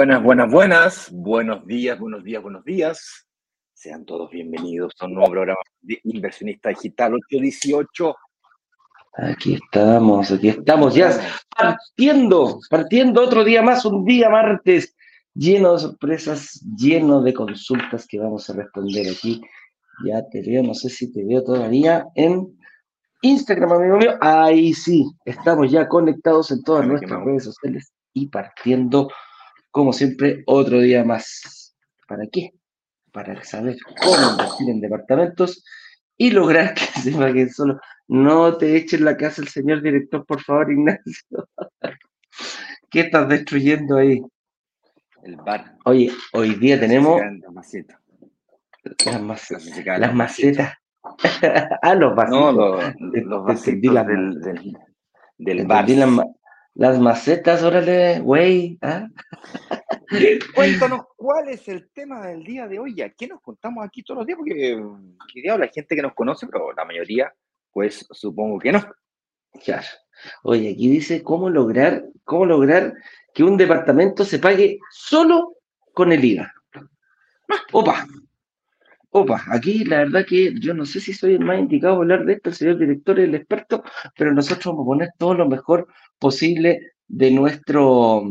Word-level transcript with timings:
Buenas, 0.00 0.22
buenas, 0.22 0.50
buenas. 0.50 1.10
Buenos 1.12 1.66
días, 1.66 1.98
buenos 1.98 2.24
días, 2.24 2.42
buenos 2.42 2.64
días. 2.64 3.28
Sean 3.74 4.06
todos 4.06 4.30
bienvenidos 4.30 4.94
a 4.98 5.04
un 5.04 5.12
nuevo 5.12 5.30
programa 5.30 5.60
de 5.82 6.00
Inversionista 6.04 6.70
Digital 6.70 7.16
818. 7.16 8.16
Aquí 9.18 9.58
estamos, 9.62 10.30
aquí 10.30 10.48
estamos 10.48 10.94
ya 10.94 11.20
partiendo, 11.54 12.60
partiendo 12.70 13.22
otro 13.22 13.44
día 13.44 13.60
más, 13.60 13.84
un 13.84 14.06
día 14.06 14.30
martes, 14.30 14.96
lleno 15.34 15.74
de 15.74 15.80
sorpresas, 15.80 16.64
lleno 16.74 17.20
de 17.20 17.34
consultas 17.34 18.06
que 18.06 18.18
vamos 18.18 18.48
a 18.48 18.54
responder 18.54 19.06
aquí. 19.06 19.42
Ya 20.06 20.26
te 20.30 20.40
veo, 20.40 20.62
no 20.62 20.72
sé 20.72 20.88
si 20.88 21.12
te 21.12 21.22
veo 21.26 21.44
todavía 21.44 22.06
en 22.14 22.58
Instagram, 23.20 23.72
amigo 23.72 23.98
mío. 23.98 24.16
Ahí 24.22 24.72
sí, 24.72 25.04
estamos 25.26 25.70
ya 25.70 25.86
conectados 25.88 26.50
en 26.52 26.62
todas 26.62 26.86
nuestras 26.86 27.22
redes 27.22 27.44
sociales 27.44 27.92
y 28.14 28.28
partiendo 28.28 29.10
como 29.70 29.92
siempre, 29.92 30.42
otro 30.46 30.80
día 30.80 31.04
más. 31.04 31.76
¿Para 32.08 32.24
qué? 32.30 32.52
Para 33.12 33.42
saber 33.44 33.76
cómo 34.00 34.30
invertir 34.32 34.70
en 34.70 34.80
departamentos 34.80 35.64
y 36.16 36.30
lograr 36.30 36.74
que 36.74 36.80
se 37.02 37.12
paguen 37.12 37.50
solo. 37.50 37.80
No 38.08 38.56
te 38.56 38.76
echen 38.76 39.04
la 39.04 39.16
casa 39.16 39.42
el 39.42 39.48
señor 39.48 39.82
director, 39.82 40.24
por 40.26 40.42
favor, 40.42 40.70
Ignacio. 40.70 41.48
¿Qué 42.90 43.00
estás 43.00 43.28
destruyendo 43.28 43.96
ahí? 43.96 44.20
El 45.22 45.36
bar. 45.36 45.76
Oye, 45.84 46.10
hoy 46.32 46.54
día 46.56 46.80
tenemos 46.80 47.20
Las 47.20 47.52
macetas. 47.52 48.00
las, 49.06 49.22
macetas. 49.22 49.98
Las 50.00 50.14
macetas. 50.14 50.74
ah, 51.82 51.94
los 51.94 52.16
vasitos. 52.16 52.40
No, 52.40 52.52
los, 52.52 52.94
los 52.98 53.44
vasitos 53.44 54.06
del, 54.06 54.40
del, 54.40 54.78
del 55.38 55.66
bar. 55.66 55.88
las, 55.88 56.10
las 56.80 56.98
macetas, 56.98 57.62
órale, 57.62 58.20
güey. 58.20 58.78
¿ah? 58.80 59.06
Cuéntanos, 60.54 61.02
¿cuál 61.14 61.50
es 61.50 61.68
el 61.68 61.90
tema 61.90 62.26
del 62.26 62.42
día 62.42 62.66
de 62.66 62.78
hoy? 62.78 63.02
¿A 63.02 63.10
qué 63.10 63.28
nos 63.28 63.42
contamos 63.42 63.84
aquí 63.84 64.02
todos 64.02 64.20
los 64.20 64.26
días? 64.26 64.38
Porque, 64.38 64.76
mm, 64.76 65.18
¿qué 65.30 65.42
diablo? 65.42 65.64
hay 65.64 65.70
gente 65.74 65.94
que 65.94 66.00
nos 66.00 66.14
conoce, 66.14 66.46
pero 66.46 66.72
la 66.72 66.86
mayoría, 66.86 67.34
pues 67.70 68.06
supongo 68.10 68.58
que 68.58 68.72
no. 68.72 68.82
Claro. 69.62 69.86
Oye, 70.42 70.70
aquí 70.70 70.88
dice 70.88 71.22
cómo 71.22 71.50
lograr, 71.50 72.02
cómo 72.24 72.46
lograr 72.46 72.94
que 73.34 73.44
un 73.44 73.58
departamento 73.58 74.24
se 74.24 74.38
pague 74.38 74.78
solo 74.90 75.56
con 75.92 76.12
el 76.12 76.24
IVA. 76.24 76.50
Opa, 77.72 78.06
opa, 79.10 79.44
aquí 79.50 79.84
la 79.84 79.98
verdad 79.98 80.24
que 80.26 80.54
yo 80.58 80.72
no 80.72 80.86
sé 80.86 81.00
si 81.00 81.12
soy 81.12 81.34
el 81.34 81.44
más 81.44 81.58
indicado 81.58 81.96
para 81.96 82.14
hablar 82.14 82.24
de 82.24 82.32
esto, 82.34 82.48
el 82.48 82.56
señor 82.56 82.78
director 82.78 83.20
el 83.20 83.34
experto, 83.34 83.82
pero 84.16 84.32
nosotros 84.32 84.64
vamos 84.64 84.84
a 84.84 84.86
poner 84.86 85.10
todo 85.18 85.34
lo 85.34 85.46
mejor 85.46 85.86
posible 86.20 86.80
de 87.08 87.30
nuestro, 87.32 88.22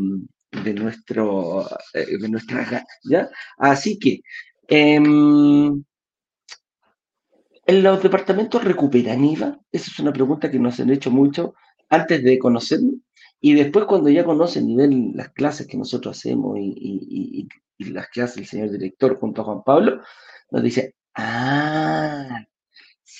de 0.64 0.74
nuestro, 0.74 1.66
eh, 1.94 2.18
de 2.20 2.28
nuestra, 2.30 2.86
¿ya? 3.04 3.30
Así 3.58 3.98
que, 3.98 4.20
em, 4.68 5.84
¿En 7.66 7.82
los 7.82 8.02
departamentos 8.02 8.64
recuperan 8.64 9.24
IVA? 9.24 9.58
Esa 9.70 9.90
es 9.90 9.98
una 10.00 10.12
pregunta 10.12 10.50
que 10.50 10.58
nos 10.58 10.80
han 10.80 10.90
hecho 10.90 11.10
mucho 11.10 11.54
antes 11.88 12.22
de 12.22 12.38
conocernos. 12.38 12.94
Y 13.40 13.54
después, 13.54 13.86
cuando 13.86 14.10
ya 14.10 14.24
conocen 14.24 14.66
nivel 14.66 15.12
las 15.14 15.30
clases 15.30 15.66
que 15.66 15.76
nosotros 15.78 16.16
hacemos 16.18 16.58
y, 16.58 16.62
y- 16.76 17.40
y- 17.42 17.48
y 17.78 17.84
las 17.92 18.08
que 18.10 18.22
hace 18.22 18.40
el 18.40 18.46
señor 18.46 18.70
director 18.70 19.18
junto 19.18 19.40
a 19.42 19.44
Juan 19.44 19.62
Pablo, 19.64 20.02
nos 20.50 20.62
dice, 20.62 20.94
ah, 21.14 22.44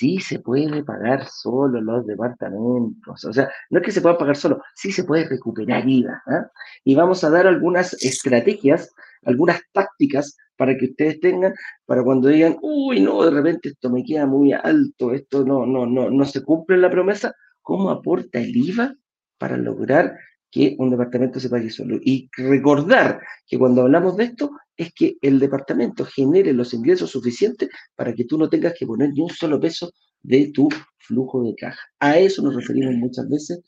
sí 0.00 0.18
se 0.18 0.38
puede 0.38 0.82
pagar 0.82 1.26
solo 1.26 1.78
los 1.78 2.06
departamentos. 2.06 3.22
O 3.22 3.32
sea, 3.34 3.50
no 3.68 3.80
es 3.80 3.84
que 3.84 3.92
se 3.92 4.00
pueda 4.00 4.16
pagar 4.16 4.36
solo, 4.36 4.62
sí 4.74 4.90
se 4.92 5.04
puede 5.04 5.28
recuperar 5.28 5.86
IVA. 5.86 6.22
¿ah? 6.26 6.50
Y 6.84 6.94
vamos 6.94 7.22
a 7.22 7.28
dar 7.28 7.46
algunas 7.46 7.92
estrategias, 8.02 8.90
algunas 9.24 9.60
tácticas 9.72 10.38
para 10.56 10.74
que 10.76 10.86
ustedes 10.86 11.20
tengan, 11.20 11.52
para 11.84 12.02
cuando 12.02 12.28
digan, 12.28 12.56
uy, 12.62 13.00
no, 13.00 13.22
de 13.22 13.30
repente 13.30 13.68
esto 13.68 13.90
me 13.90 14.02
queda 14.02 14.26
muy 14.26 14.54
alto, 14.54 15.12
esto 15.12 15.44
no, 15.44 15.66
no, 15.66 15.84
no, 15.84 16.10
no 16.10 16.24
se 16.24 16.42
cumple 16.42 16.78
la 16.78 16.90
promesa, 16.90 17.34
¿cómo 17.60 17.90
aporta 17.90 18.40
el 18.40 18.56
IVA 18.56 18.94
para 19.36 19.58
lograr 19.58 20.16
que 20.50 20.74
un 20.78 20.90
departamento 20.90 21.38
se 21.40 21.48
pague 21.48 21.70
solo? 21.70 21.98
Y 22.02 22.28
recordar 22.36 23.20
que 23.46 23.58
cuando 23.58 23.82
hablamos 23.82 24.16
de 24.16 24.24
esto, 24.24 24.50
es 24.76 24.92
que 24.94 25.16
el 25.20 25.38
departamento 25.38 26.04
genere 26.04 26.52
los 26.52 26.72
ingresos 26.74 27.10
suficientes 27.10 27.68
para 27.94 28.14
que 28.14 28.24
tú 28.24 28.38
no 28.38 28.48
tengas 28.48 28.74
que 28.78 28.86
poner 28.86 29.10
ni 29.12 29.20
un 29.20 29.30
solo 29.30 29.60
peso 29.60 29.92
de 30.22 30.50
tu 30.52 30.68
flujo 30.98 31.42
de 31.44 31.54
caja. 31.54 31.80
A 32.00 32.18
eso 32.18 32.42
nos 32.42 32.54
referimos 32.54 32.94
muchas 32.94 33.28
veces 33.28 33.60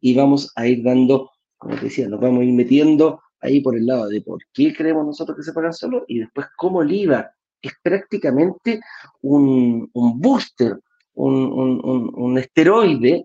y 0.00 0.14
vamos 0.14 0.52
a 0.56 0.66
ir 0.66 0.82
dando, 0.84 1.30
como 1.56 1.74
te 1.76 1.84
decía, 1.86 2.08
nos 2.08 2.20
vamos 2.20 2.40
a 2.40 2.44
ir 2.44 2.52
metiendo 2.52 3.20
ahí 3.40 3.60
por 3.60 3.76
el 3.76 3.86
lado 3.86 4.08
de 4.08 4.20
por 4.20 4.40
qué 4.52 4.74
creemos 4.74 5.06
nosotros 5.06 5.36
que 5.36 5.42
se 5.44 5.52
pagan 5.52 5.72
solo 5.72 6.04
y 6.08 6.18
después 6.20 6.46
cómo 6.56 6.82
el 6.82 6.92
IVA 6.92 7.30
es 7.62 7.72
prácticamente 7.82 8.80
un, 9.22 9.88
un 9.92 10.20
booster, 10.20 10.78
un, 11.14 11.34
un- 11.34 11.80
un- 11.84 12.12
un 12.14 12.38
esteroide 12.38 13.24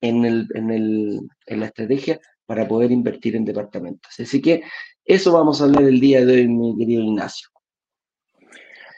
en, 0.00 0.24
el, 0.24 0.48
en, 0.54 0.70
el, 0.70 1.20
en 1.46 1.60
la 1.60 1.66
estrategia 1.66 2.20
para 2.46 2.66
poder 2.66 2.90
invertir 2.90 3.36
en 3.36 3.44
departamentos. 3.44 4.18
Así 4.18 4.40
que 4.40 4.62
eso 5.04 5.32
vamos 5.32 5.60
a 5.60 5.64
hablar 5.64 5.84
el 5.84 6.00
día 6.00 6.24
de 6.24 6.34
hoy, 6.34 6.48
mi 6.48 6.76
querido 6.76 7.02
Ignacio. 7.02 7.48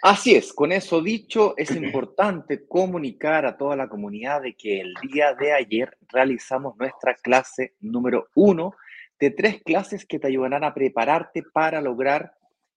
Así 0.02 0.34
es, 0.34 0.52
con 0.52 0.72
eso 0.72 1.00
dicho, 1.00 1.54
es 1.56 1.70
importante 1.76 2.66
comunicar 2.66 3.46
a 3.46 3.56
toda 3.56 3.76
la 3.76 3.88
comunidad 3.88 4.42
de 4.42 4.54
que 4.54 4.80
el 4.80 4.94
día 4.94 5.32
de 5.34 5.52
ayer 5.52 5.96
realizamos 6.08 6.76
nuestra 6.76 7.14
clase 7.14 7.74
número 7.78 8.26
uno 8.34 8.74
de 9.20 9.30
tres 9.30 9.62
clases 9.62 10.04
que 10.04 10.18
te 10.18 10.26
ayudarán 10.26 10.64
a 10.64 10.74
prepararte 10.74 11.44
para 11.52 11.80
lograr 11.80 12.32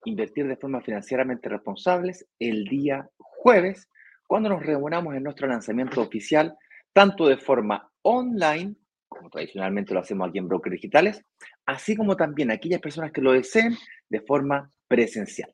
invertir 0.06 0.47
de 0.47 0.56
forma 0.56 0.81
financieramente 0.81 1.50
responsables 1.50 2.28
el 2.38 2.66
día 2.66 3.09
jueves, 3.18 3.90
cuando 4.28 4.50
nos 4.50 4.63
reunamos 4.63 5.16
en 5.16 5.24
nuestro 5.24 5.47
lanzamiento 5.47 6.02
oficial, 6.02 6.56
tanto 6.94 7.28
de 7.28 7.38
forma 7.38 7.92
online, 8.05 8.75
como 9.07 9.31
tradicionalmente 9.31 9.93
lo 9.93 9.99
hacemos 9.99 10.29
aquí 10.29 10.38
en 10.38 10.47
Broker 10.47 10.71
Digitales, 10.71 11.21
así 11.66 11.95
como 11.95 12.16
también 12.16 12.51
aquellas 12.51 12.79
personas 12.79 13.11
que 13.11 13.21
lo 13.21 13.31
deseen 13.31 13.75
de 14.09 14.21
forma 14.21 14.69
presencial. 14.88 15.51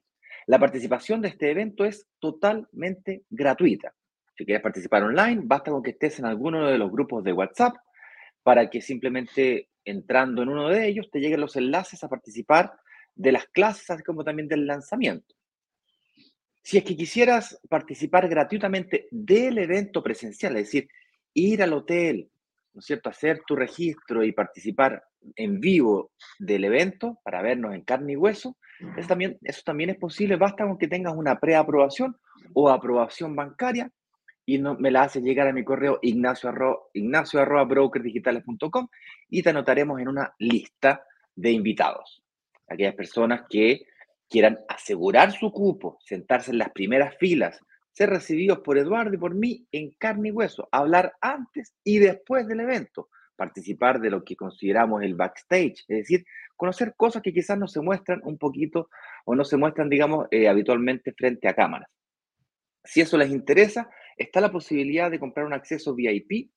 La 0.48 0.60
participación 0.60 1.22
de 1.22 1.30
este 1.30 1.50
evento 1.50 1.86
es 1.86 2.08
totalmente 2.20 3.24
gratuita. 3.30 3.94
Si 4.36 4.44
quieres 4.44 4.62
participar 4.62 5.04
online, 5.04 5.42
basta 5.46 5.72
con 5.72 5.82
que 5.82 5.92
estés 5.92 6.20
en 6.20 6.26
alguno 6.26 6.68
de 6.68 6.78
los 6.78 6.92
grupos 6.92 7.24
de 7.24 7.32
WhatsApp 7.32 7.76
para 8.44 8.70
que 8.70 8.82
simplemente 8.82 9.70
entrando 9.86 10.44
en 10.44 10.50
uno 10.50 10.68
de 10.68 10.88
ellos 10.88 11.10
te 11.10 11.20
lleguen 11.20 11.40
los 11.40 11.56
enlaces 11.56 12.04
a 12.04 12.10
participar 12.10 12.74
de 13.16 13.32
las 13.32 13.46
clases, 13.48 13.90
así 13.90 14.04
como 14.04 14.26
también 14.26 14.50
del 14.50 14.68
lanzamiento. 14.68 15.36
Si 16.64 16.78
es 16.78 16.84
que 16.84 16.98
quisieras 16.98 17.60
participar 17.70 18.28
gratuitamente 18.28 19.08
del 19.10 19.58
evento 19.58 20.04
presencial, 20.04 20.58
es 20.58 20.66
decir, 20.66 20.90
ir 21.34 21.64
al 21.64 21.74
hotel, 21.74 22.30
¿no 22.74 22.80
es 22.80 22.86
cierto?, 22.86 23.10
hacer 23.10 23.42
tu 23.46 23.56
registro 23.56 24.24
y 24.24 24.32
participar 24.32 25.04
en 25.36 25.60
vivo 25.60 26.12
del 26.40 26.66
evento 26.66 27.20
para 27.24 27.42
vernos 27.42 27.74
en 27.74 27.82
carne 27.82 28.14
y 28.14 28.16
hueso, 28.16 28.58
eso 28.98 29.08
también, 29.08 29.38
eso 29.44 29.62
también 29.64 29.92
es 29.92 29.98
posible, 29.98 30.36
basta 30.38 30.66
con 30.66 30.78
que 30.78 30.88
tengas 30.88 31.16
una 31.16 31.40
preaprobación 31.40 32.18
o 32.54 32.70
aprobación 32.70 33.36
bancaria 33.36 33.92
y 34.46 34.58
no, 34.58 34.76
me 34.76 34.92
la 34.92 35.04
haces 35.04 35.24
llegar 35.24 35.48
a 35.48 35.54
mi 35.54 35.64
correo 35.64 36.00
ignacio, 36.02 36.50
arro, 36.50 36.90
ignacio 36.94 37.40
arroba 37.40 37.64
brokerdigitales.com 37.66 38.88
y 39.30 39.44
te 39.44 39.50
anotaremos 39.50 40.00
en 40.02 40.08
una 40.08 40.34
lista 40.40 41.04
de 41.36 41.52
invitados. 41.52 42.24
Aquellas 42.68 42.96
personas 42.96 43.44
que 43.50 43.86
quieran 44.30 44.60
asegurar 44.68 45.32
su 45.32 45.52
cupo, 45.52 46.00
sentarse 46.02 46.52
en 46.52 46.58
las 46.58 46.72
primeras 46.72 47.16
filas, 47.18 47.60
ser 47.94 48.10
recibidos 48.10 48.60
por 48.60 48.78
Eduardo 48.78 49.14
y 49.14 49.18
por 49.18 49.36
mí 49.36 49.68
en 49.72 49.92
carne 49.92 50.30
y 50.30 50.32
hueso, 50.32 50.68
hablar 50.72 51.14
antes 51.22 51.74
y 51.84 52.00
después 52.00 52.48
del 52.48 52.62
evento, 52.62 53.10
participar 53.36 54.00
de 54.00 54.10
lo 54.10 54.24
que 54.24 54.36
consideramos 54.36 55.04
el 55.04 55.16
backstage, 55.16 55.84
es 55.88 55.98
decir, 55.98 56.26
conocer 56.56 56.94
cosas 56.96 57.22
que 57.22 57.34
quizás 57.34 57.58
no 57.58 57.68
se 57.68 57.82
muestran 57.82 58.22
un 58.24 58.38
poquito 58.38 58.90
o 59.26 59.36
no 59.36 59.44
se 59.44 59.58
muestran, 59.58 59.90
digamos, 59.90 60.28
eh, 60.32 60.48
habitualmente 60.48 61.12
frente 61.14 61.48
a 61.48 61.56
cámaras. 61.56 61.90
Si 62.84 63.02
eso 63.02 63.18
les 63.18 63.32
interesa, 63.32 63.90
está 64.18 64.42
la 64.42 64.52
posibilidad 64.52 65.12
de 65.12 65.20
comprar 65.20 65.46
un 65.46 65.54
acceso 65.54 65.96
VIP, 65.96 66.52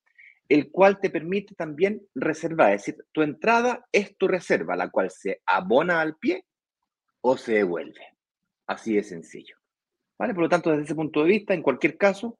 el 0.47 0.71
cual 0.71 0.99
te 0.99 1.09
permite 1.09 1.55
también 1.55 2.01
reservar, 2.13 2.73
es 2.73 2.85
decir, 2.85 3.03
tu 3.11 3.23
entrada 3.23 3.85
es 3.91 4.15
tu 4.15 4.27
reserva, 4.27 4.75
la 4.75 4.89
cual 4.89 5.09
se 5.09 5.41
abona 5.45 6.01
al 6.01 6.17
pie 6.17 6.45
o 7.21 7.35
se 7.35 7.53
devuelve. 7.53 8.01
Así 8.67 8.95
de 8.95 9.03
sencillo. 9.03 9.55
¿Vale? 10.17 10.33
Por 10.33 10.43
lo 10.43 10.49
tanto, 10.49 10.71
desde 10.71 10.83
ese 10.83 10.95
punto 10.95 11.23
de 11.23 11.29
vista, 11.29 11.53
en 11.53 11.61
cualquier 11.61 11.97
caso, 11.97 12.37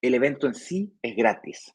el 0.00 0.14
evento 0.14 0.46
en 0.46 0.54
sí 0.54 0.92
es 1.02 1.16
gratis. 1.16 1.74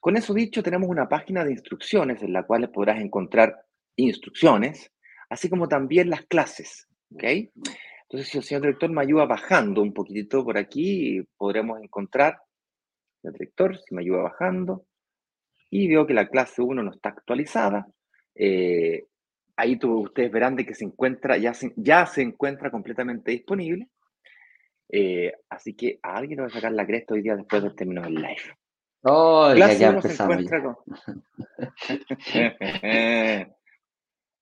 Con 0.00 0.16
eso 0.16 0.34
dicho, 0.34 0.62
tenemos 0.62 0.90
una 0.90 1.08
página 1.08 1.44
de 1.44 1.52
instrucciones 1.52 2.22
en 2.22 2.32
la 2.32 2.42
cual 2.42 2.70
podrás 2.70 3.00
encontrar 3.00 3.64
instrucciones, 3.96 4.92
así 5.30 5.48
como 5.48 5.66
también 5.66 6.10
las 6.10 6.26
clases. 6.26 6.86
¿ok? 7.14 7.24
Entonces, 7.24 8.28
si 8.28 8.38
el 8.38 8.44
señor 8.44 8.62
director 8.62 8.90
me 8.90 9.00
ayuda 9.00 9.24
bajando 9.24 9.80
un 9.80 9.94
poquitito 9.94 10.44
por 10.44 10.58
aquí, 10.58 11.22
podremos 11.38 11.82
encontrar, 11.82 12.38
el 13.22 13.32
director, 13.32 13.78
si 13.78 13.94
me 13.94 14.02
ayuda 14.02 14.24
bajando, 14.24 14.84
y 15.70 15.88
veo 15.88 16.06
que 16.06 16.14
la 16.14 16.28
clase 16.28 16.62
1 16.62 16.82
no 16.82 16.92
está 16.92 17.08
actualizada. 17.08 17.86
Eh, 18.34 19.06
ahí 19.56 19.78
ustedes 19.82 20.30
verán 20.30 20.54
de 20.56 20.66
que 20.66 20.74
se 20.74 20.84
encuentra, 20.84 21.36
ya 21.36 21.54
se, 21.54 21.72
ya 21.76 22.06
se 22.06 22.22
encuentra 22.22 22.70
completamente 22.70 23.32
disponible. 23.32 23.88
Eh, 24.88 25.32
así 25.48 25.74
que 25.74 25.98
a 26.02 26.16
alguien 26.16 26.36
le 26.36 26.42
va 26.42 26.48
a 26.48 26.50
sacar 26.50 26.72
la 26.72 26.86
cresta 26.86 27.14
hoy 27.14 27.22
día 27.22 27.36
después 27.36 27.62
del 27.62 27.74
término 27.74 28.02
del 28.02 28.14
live. 28.14 28.56
Oh, 29.02 29.50
clase 29.54 29.78
ya, 29.78 30.00
se 30.00 30.22
encuentra 30.22 30.62
con... 30.62 30.76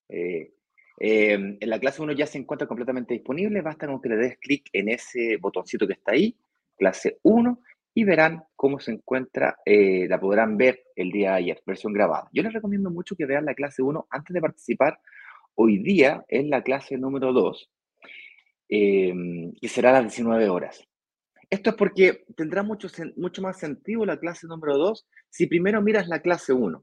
Eh, 1.05 1.35
en 1.35 1.69
la 1.69 1.81
clase 1.81 2.01
1 2.01 2.13
ya 2.13 2.27
se 2.27 2.39
encuentra 2.39 2.69
completamente 2.69 3.15
disponible, 3.15 3.61
basta 3.61 3.89
con 3.89 4.01
que 4.01 4.11
le 4.11 4.17
des 4.17 4.39
clic 4.39 4.69
en 4.73 4.89
ese 4.89 5.37
botoncito 5.39 5.85
que 5.85 5.95
está 5.95 6.13
ahí, 6.13 6.39
clase 6.77 7.19
1, 7.23 7.61
y 7.95 8.05
verán 8.05 8.45
cómo 8.57 8.81
se 8.81 8.93
encuentra, 8.93 9.59
eh, 9.65 10.07
la 10.09 10.21
podrán 10.21 10.57
ver 10.57 10.85
el 10.95 11.11
día 11.11 11.31
de 11.31 11.37
ayer, 11.37 11.63
versión 11.67 11.93
grabada. 11.93 12.29
Yo 12.33 12.43
les 12.43 12.53
recomiendo 12.53 12.91
mucho 12.91 13.17
que 13.17 13.27
vean 13.27 13.45
la 13.45 13.55
clase 13.55 13.83
1 13.83 14.07
antes 14.11 14.33
de 14.33 14.41
participar 14.41 15.01
hoy 15.55 15.79
día 15.79 16.25
en 16.29 16.51
la 16.51 16.63
clase 16.63 16.97
número 16.97 17.33
2, 17.33 17.71
em, 18.75 19.53
que 19.61 19.69
será 19.69 19.91
a 19.91 20.01
las 20.01 20.05
19 20.05 20.49
horas. 20.49 20.83
Esto 21.51 21.71
es 21.71 21.77
porque 21.77 22.25
tendrá 22.35 22.63
mucho, 22.63 22.89
mucho 23.17 23.43
más 23.43 23.59
sentido 23.59 24.07
la 24.07 24.19
clase 24.19 24.47
número 24.47 24.79
2 24.79 25.07
si 25.29 25.47
primero 25.47 25.83
miras 25.83 26.09
la 26.09 26.23
clase 26.23 26.55
1. 26.55 26.83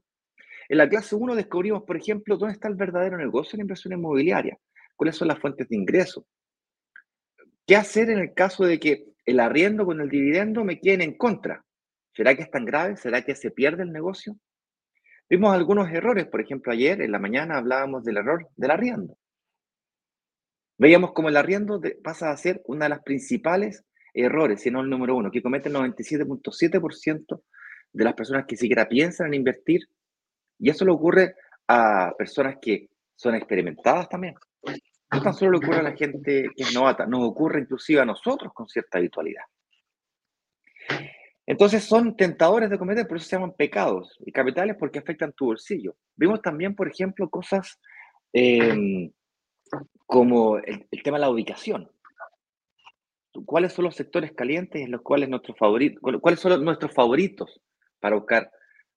En 0.68 0.78
la 0.78 0.88
clase 0.88 1.16
1 1.16 1.34
descubrimos, 1.34 1.82
por 1.82 1.96
ejemplo, 1.96 2.36
dónde 2.36 2.54
está 2.54 2.68
el 2.68 2.76
verdadero 2.76 3.18
negocio 3.18 3.52
de 3.52 3.58
la 3.58 3.62
inversión 3.62 3.92
inmobiliaria, 3.92 4.56
cuáles 4.94 5.16
son 5.16 5.26
las 5.26 5.40
fuentes 5.40 5.68
de 5.68 5.74
ingreso, 5.74 6.24
qué 7.66 7.74
hacer 7.74 8.08
en 8.08 8.20
el 8.20 8.34
caso 8.34 8.64
de 8.64 8.78
que 8.78 9.06
el 9.26 9.40
arriendo 9.40 9.84
con 9.84 10.00
el 10.00 10.08
dividendo 10.08 10.62
me 10.64 10.78
queden 10.78 11.00
en 11.00 11.16
contra. 11.16 11.64
¿Será 12.14 12.36
que 12.36 12.42
es 12.42 12.50
tan 12.52 12.64
grave? 12.64 12.96
¿Será 12.98 13.22
que 13.22 13.34
se 13.34 13.50
pierde 13.50 13.82
el 13.82 13.90
negocio? 13.90 14.36
Vimos 15.28 15.52
algunos 15.52 15.90
errores, 15.90 16.28
por 16.28 16.40
ejemplo, 16.40 16.70
ayer 16.70 17.02
en 17.02 17.10
la 17.10 17.18
mañana 17.18 17.58
hablábamos 17.58 18.04
del 18.04 18.18
error 18.18 18.48
del 18.54 18.70
arriendo. 18.70 19.16
Veíamos 20.80 21.12
cómo 21.12 21.28
el 21.28 21.36
arriendo 21.36 21.78
pasa 22.02 22.30
a 22.30 22.36
ser 22.38 22.62
una 22.64 22.86
de 22.86 22.88
las 22.88 23.02
principales 23.02 23.84
errores, 24.14 24.62
si 24.62 24.70
no 24.70 24.80
el 24.80 24.88
número 24.88 25.14
uno, 25.14 25.30
que 25.30 25.42
comete 25.42 25.68
el 25.68 25.74
97.7% 25.74 27.42
de 27.92 28.04
las 28.04 28.14
personas 28.14 28.46
que 28.48 28.56
siquiera 28.56 28.88
piensan 28.88 29.26
en 29.26 29.34
invertir. 29.34 29.82
Y 30.58 30.70
eso 30.70 30.86
le 30.86 30.92
ocurre 30.92 31.34
a 31.68 32.14
personas 32.16 32.56
que 32.62 32.88
son 33.14 33.34
experimentadas 33.34 34.08
también. 34.08 34.34
No 35.12 35.22
tan 35.22 35.34
solo 35.34 35.50
le 35.50 35.58
ocurre 35.58 35.80
a 35.80 35.82
la 35.82 35.94
gente 35.94 36.48
que 36.56 36.62
es 36.62 36.72
novata, 36.72 37.04
nos 37.04 37.24
ocurre 37.24 37.60
inclusive 37.60 38.00
a 38.00 38.06
nosotros 38.06 38.50
con 38.54 38.66
cierta 38.66 38.96
habitualidad. 38.96 39.42
Entonces 41.44 41.84
son 41.84 42.16
tentadores 42.16 42.70
de 42.70 42.78
cometer, 42.78 43.06
por 43.06 43.18
eso 43.18 43.26
se 43.26 43.36
llaman 43.36 43.52
pecados 43.52 44.16
y 44.24 44.32
capitales 44.32 44.76
porque 44.78 44.98
afectan 44.98 45.34
tu 45.34 45.44
bolsillo. 45.44 45.94
Vimos 46.16 46.40
también, 46.40 46.74
por 46.74 46.88
ejemplo, 46.88 47.28
cosas 47.28 47.78
em, 48.32 49.12
como 50.06 50.58
el, 50.58 50.86
tema 51.02 51.18
de 51.18 51.22
la 51.22 51.30
ubicación. 51.30 51.90
¿Cuáles 53.44 53.72
son 53.72 53.84
los 53.84 53.94
sectores 53.94 54.32
calientes 54.32 54.82
en 54.82 54.90
los 54.90 55.02
cuales 55.02 55.28
nuestros 55.28 55.56
favoritos, 55.56 56.00
cuáles 56.20 56.40
son 56.40 56.64
nuestros 56.64 56.92
favoritos 56.92 57.60
para 58.00 58.16
buscar 58.16 58.50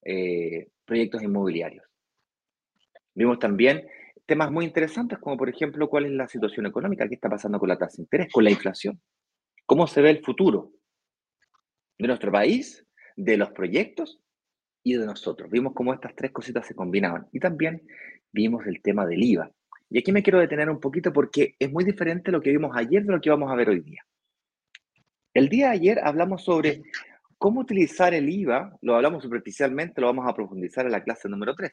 eh, 0.04 0.70
proyectos 0.86 1.22
inmobiliarios? 1.22 1.86
Vimos 3.14 3.38
también 3.40 3.88
temas 4.26 4.52
muy 4.52 4.66
interesantes, 4.66 5.20
como 5.20 5.38
por 5.38 5.50
ejemplo, 5.50 5.90
cuál 5.90 6.06
es 6.06 6.12
la 6.12 6.28
situación 6.28 6.66
económica, 6.66 7.08
qué 7.08 7.16
está 7.16 7.30
pasando 7.30 7.60
con 7.60 7.70
la 7.70 7.78
tasa 7.78 7.98
de 7.98 8.04
interés, 8.04 8.32
con 8.32 8.44
la 8.44 8.52
inflación, 8.52 9.00
cómo 9.66 9.86
se 9.88 10.02
ve 10.02 10.10
el 10.10 10.24
futuro 10.24 10.72
de 12.00 12.08
nuestro 12.08 12.32
país, 12.32 12.86
de 13.16 13.38
los 13.38 13.52
proyectos 13.52 14.20
y 14.84 14.96
de 14.96 15.06
nosotros. 15.06 15.50
Vimos 15.50 15.74
cómo 15.74 15.94
estas 15.94 16.16
tres 16.16 16.32
cositas 16.32 16.66
se 16.66 16.76
combinaban 16.76 17.28
y 17.32 17.40
también 17.40 17.86
vimos 18.32 18.66
el 18.66 18.82
tema 18.82 19.06
del 19.06 19.24
IVA. 19.24 19.52
Y 19.94 20.00
aquí 20.00 20.12
me 20.12 20.24
quiero 20.24 20.40
detener 20.40 20.72
un 20.72 20.80
poquito 20.80 21.14
porque 21.14 21.56
es 21.60 21.72
muy 21.72 21.84
diferente 21.84 22.32
lo 22.32 22.42
que 22.42 22.50
vimos 22.50 22.76
ayer 22.76 23.06
de 23.06 23.12
lo 23.12 23.22
que 23.22 23.30
vamos 23.30 23.52
a 23.52 23.56
ver 23.56 23.70
hoy 23.70 23.82
día. 23.82 24.04
El 25.36 25.50
día 25.50 25.68
de 25.68 25.74
ayer 25.74 26.00
hablamos 26.04 26.44
sobre 26.44 26.82
cómo 27.38 27.62
utilizar 27.62 28.12
el 28.16 28.28
IVA, 28.28 28.76
lo 28.82 28.96
hablamos 28.96 29.22
superficialmente, 29.22 30.02
lo 30.02 30.08
vamos 30.08 30.28
a 30.28 30.34
profundizar 30.34 30.88
en 30.88 30.94
la 30.94 31.04
clase 31.04 31.30
número 31.30 31.54
3. 31.54 31.72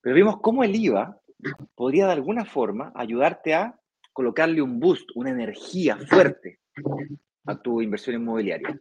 Pero 0.00 0.16
vimos 0.16 0.40
cómo 0.40 0.64
el 0.64 0.74
IVA 0.74 1.20
podría 1.74 2.06
de 2.06 2.12
alguna 2.12 2.46
forma 2.46 2.92
ayudarte 2.94 3.52
a 3.52 3.78
colocarle 4.14 4.62
un 4.62 4.80
boost, 4.80 5.10
una 5.14 5.32
energía 5.32 5.98
fuerte 6.08 6.60
a 7.44 7.60
tu 7.60 7.82
inversión 7.82 8.16
inmobiliaria. 8.16 8.80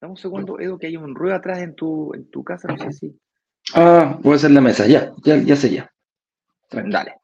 Dame 0.00 0.10
un 0.10 0.16
segundo, 0.16 0.58
Edu, 0.58 0.80
que 0.80 0.88
hay 0.88 0.96
un 0.96 1.14
ruido 1.14 1.36
atrás 1.36 1.60
en 1.60 1.76
tu, 1.76 2.12
en 2.12 2.28
tu 2.28 2.42
casa, 2.42 2.66
no 2.66 2.76
sé 2.76 2.92
si. 2.92 3.20
Ah, 3.72 4.18
puede 4.20 4.40
ser 4.40 4.50
la 4.50 4.60
mesa, 4.60 4.88
ya, 4.88 5.14
ya, 5.22 5.36
ya 5.36 5.54
sé 5.54 5.70
ya. 5.70 5.93
Dale. 6.86 7.14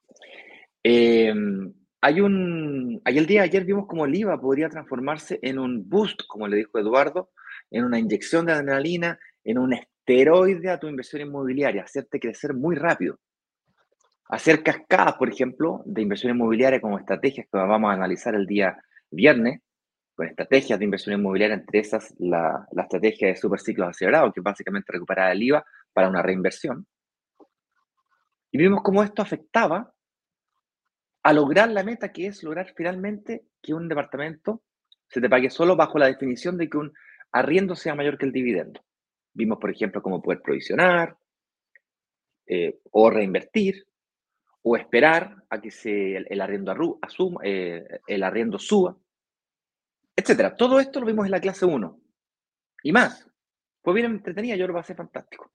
Em, 0.82 1.72
hay 2.00 2.20
un. 2.20 3.00
Ayer 3.04 3.20
el 3.20 3.26
día 3.26 3.40
de 3.40 3.48
ayer 3.48 3.64
vimos 3.64 3.86
cómo 3.86 4.06
el 4.06 4.14
IVA 4.14 4.40
podría 4.40 4.68
transformarse 4.68 5.38
en 5.42 5.58
un 5.58 5.88
boost, 5.88 6.22
como 6.28 6.48
le 6.48 6.56
dijo 6.56 6.78
Eduardo, 6.78 7.30
en 7.70 7.84
una 7.84 7.98
inyección 7.98 8.46
de 8.46 8.52
adrenalina, 8.52 9.18
en 9.44 9.58
un 9.58 9.74
esteroide 9.74 10.70
a 10.70 10.78
tu 10.78 10.88
inversión 10.88 11.22
inmobiliaria, 11.22 11.82
hacerte 11.82 12.18
crecer 12.18 12.54
muy 12.54 12.76
rápido 12.76 13.18
hacer 14.30 14.62
cascadas, 14.62 15.14
por 15.14 15.28
ejemplo, 15.28 15.82
de 15.84 16.02
inversión 16.02 16.34
inmobiliaria 16.34 16.80
como 16.80 16.98
estrategias 16.98 17.46
que 17.50 17.58
vamos 17.58 17.90
a 17.90 17.94
analizar 17.94 18.34
el 18.34 18.46
día 18.46 18.78
viernes, 19.10 19.60
con 20.14 20.26
estrategias 20.26 20.78
de 20.78 20.84
inversión 20.84 21.18
inmobiliaria, 21.18 21.56
entre 21.56 21.80
esas 21.80 22.14
la, 22.18 22.66
estrategia 22.76 23.28
de 23.28 23.36
superciclos 23.36 23.88
acelerados, 23.88 24.32
que 24.32 24.40
básicamente 24.40 24.92
recuperar 24.92 25.32
el 25.32 25.42
IVA 25.42 25.64
para 25.92 26.08
una 26.08 26.22
reinversión. 26.22 26.86
Y 28.50 28.58
vimos 28.58 28.82
cómo 28.82 29.02
esto 29.02 29.22
afectaba 29.22 29.92
a 31.22 31.32
lograr 31.32 31.70
la 31.70 31.84
meta 31.84 32.12
que 32.12 32.26
es 32.26 32.42
lograr 32.42 32.72
finalmente 32.74 33.44
que 33.62 33.74
un 33.74 33.88
departamento 33.88 34.62
se 35.08 35.20
te 35.20 35.28
pague 35.28 35.50
solo 35.50 35.76
bajo 35.76 35.98
la 35.98 36.06
definición 36.06 36.56
de 36.56 36.68
que 36.68 36.78
un 36.78 36.92
arriendo 37.32 37.76
sea 37.76 37.94
mayor 37.94 38.16
que 38.16 38.26
el 38.26 38.32
dividendo. 38.32 38.84
Vimos, 39.32 39.58
por 39.58 39.70
ejemplo, 39.70 40.02
cómo 40.02 40.22
poder 40.22 40.40
provisionar 40.40 41.16
eh, 42.46 42.80
o 42.90 43.10
reinvertir, 43.10 43.86
o 44.62 44.76
esperar 44.76 45.36
a 45.48 45.60
que 45.60 45.70
se, 45.70 46.16
el, 46.16 46.40
arriendo 46.40 46.98
asuma, 47.00 47.40
eh, 47.44 48.00
el 48.06 48.22
arriendo 48.22 48.58
suba, 48.58 48.96
etcétera. 50.14 50.56
Todo 50.56 50.80
esto 50.80 51.00
lo 51.00 51.06
vimos 51.06 51.24
en 51.26 51.32
la 51.32 51.40
clase 51.40 51.64
1 51.64 52.00
y 52.82 52.92
más. 52.92 53.26
Fue 53.82 53.94
bien 53.94 54.06
entretenida, 54.06 54.56
yo 54.56 54.66
lo 54.66 54.74
pasé 54.74 54.94
fantástico. 54.94 55.50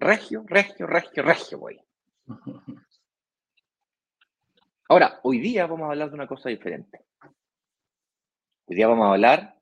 Regio, 0.00 0.42
regio, 0.46 0.86
regio, 0.86 1.22
regio, 1.22 1.58
voy. 1.58 1.78
Ahora, 4.88 5.20
hoy 5.22 5.40
día 5.40 5.66
vamos 5.66 5.86
a 5.86 5.90
hablar 5.90 6.08
de 6.08 6.14
una 6.14 6.26
cosa 6.26 6.48
diferente. 6.48 7.04
Hoy 8.64 8.76
día 8.76 8.88
vamos 8.88 9.04
a 9.04 9.10
hablar 9.10 9.60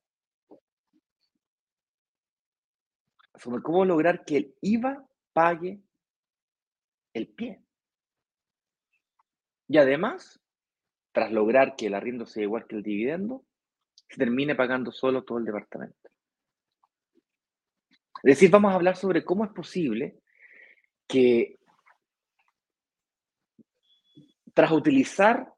sobre 3.35 3.62
cómo 3.62 3.85
lograr 3.85 4.25
que 4.25 4.37
el 4.37 4.54
IVA 4.61 5.04
pague 5.33 5.80
el 7.14 7.26
pie. 7.26 7.61
Y 9.66 9.78
además, 9.78 10.40
tras 11.11 11.33
lograr 11.33 11.75
que 11.75 11.88
el 11.88 11.95
arriendo 11.95 12.26
sea 12.26 12.45
igual 12.45 12.68
que 12.68 12.76
el 12.76 12.85
dividendo, 12.85 13.45
se 14.09 14.18
termine 14.18 14.54
pagando 14.54 14.92
solo 14.92 15.25
todo 15.25 15.38
el 15.38 15.47
departamento. 15.47 16.09
Es 18.23 18.37
decir, 18.37 18.50
vamos 18.50 18.71
a 18.71 18.76
hablar 18.76 18.97
sobre 18.97 19.25
cómo 19.25 19.45
es 19.45 19.50
posible 19.50 20.21
que 21.08 21.58
tras 24.54 24.70
utilizar 24.72 25.52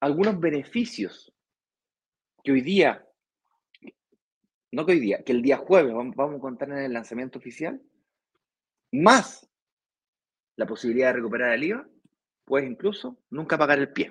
algunos 0.00 0.38
beneficios 0.40 1.32
que 2.42 2.52
hoy 2.52 2.60
día, 2.60 3.06
no 4.72 4.84
que 4.84 4.92
hoy 4.92 5.00
día, 5.00 5.22
que 5.24 5.32
el 5.32 5.42
día 5.42 5.56
jueves 5.56 5.94
vamos 5.94 6.36
a 6.36 6.40
contar 6.40 6.70
en 6.70 6.78
el 6.78 6.92
lanzamiento 6.92 7.38
oficial, 7.38 7.80
más 8.92 9.48
la 10.56 10.66
posibilidad 10.66 11.08
de 11.08 11.14
recuperar 11.14 11.52
el 11.52 11.64
IVA, 11.64 11.88
puedes 12.44 12.68
incluso 12.68 13.18
nunca 13.30 13.58
pagar 13.58 13.78
el 13.78 13.92
pie. 13.92 14.10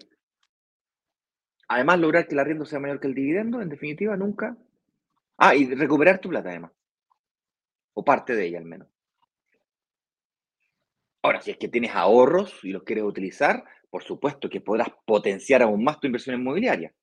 Además, 1.68 2.00
lograr 2.00 2.28
que 2.28 2.36
el 2.36 2.40
arriendo 2.40 2.66
sea 2.66 2.80
mayor 2.80 3.00
que 3.00 3.08
el 3.08 3.16
dividendo, 3.16 3.62
en 3.62 3.70
definitiva, 3.70 4.16
nunca. 4.16 4.56
Ah, 5.38 5.56
y 5.56 5.74
recuperar 5.74 6.20
tu 6.20 6.30
plata 6.30 6.50
además. 6.50 6.72
O 7.94 8.04
parte 8.06 8.36
de 8.36 8.46
ella 8.46 8.60
al 8.60 8.66
menos. 8.66 8.88
Ahora, 11.26 11.42
si 11.42 11.50
es 11.50 11.58
que 11.58 11.70
tienes 11.70 11.96
ahorros 11.96 12.64
y 12.64 12.70
los 12.70 12.84
quieres 12.84 13.04
utilizar, 13.04 13.64
por 13.90 14.04
supuesto 14.04 14.48
que 14.48 14.62
podrás 14.62 14.90
potenciar 15.08 15.64
aún 15.64 15.84
más 15.84 16.00
tu 16.00 16.06
inversión 16.06 16.40
inmobiliaria. 16.40 16.94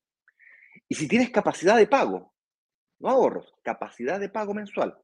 Y 0.89 0.95
si 0.95 1.09
tienes 1.09 1.31
capacidad 1.31 1.77
de 1.77 1.89
pago, 1.89 2.33
no 3.01 3.09
ahorros, 3.09 3.53
capacidad 3.65 4.21
de 4.21 4.29
pago 4.29 4.55
mensual, 4.55 4.97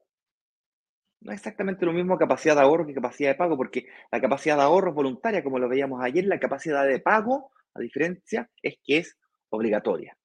no 1.19 1.33
es 1.33 1.39
exactamente 1.39 1.85
lo 1.85 1.91
mismo 1.91 2.17
capacidad 2.17 2.55
de 2.55 2.61
ahorro 2.61 2.87
que 2.87 2.93
capacidad 2.93 3.31
de 3.31 3.35
pago, 3.35 3.57
porque 3.57 3.87
la 4.09 4.21
capacidad 4.21 4.55
de 4.55 4.61
ahorro 4.61 4.91
es 4.91 4.95
voluntaria, 4.95 5.43
como 5.43 5.59
lo 5.59 5.67
veíamos 5.67 6.01
ayer, 6.01 6.23
la 6.23 6.39
capacidad 6.39 6.87
de 6.87 7.01
pago, 7.01 7.51
a 7.73 7.81
diferencia, 7.81 8.49
es 8.63 8.75
que 8.81 8.99
es 8.99 9.17
obligatoria. 9.49 10.17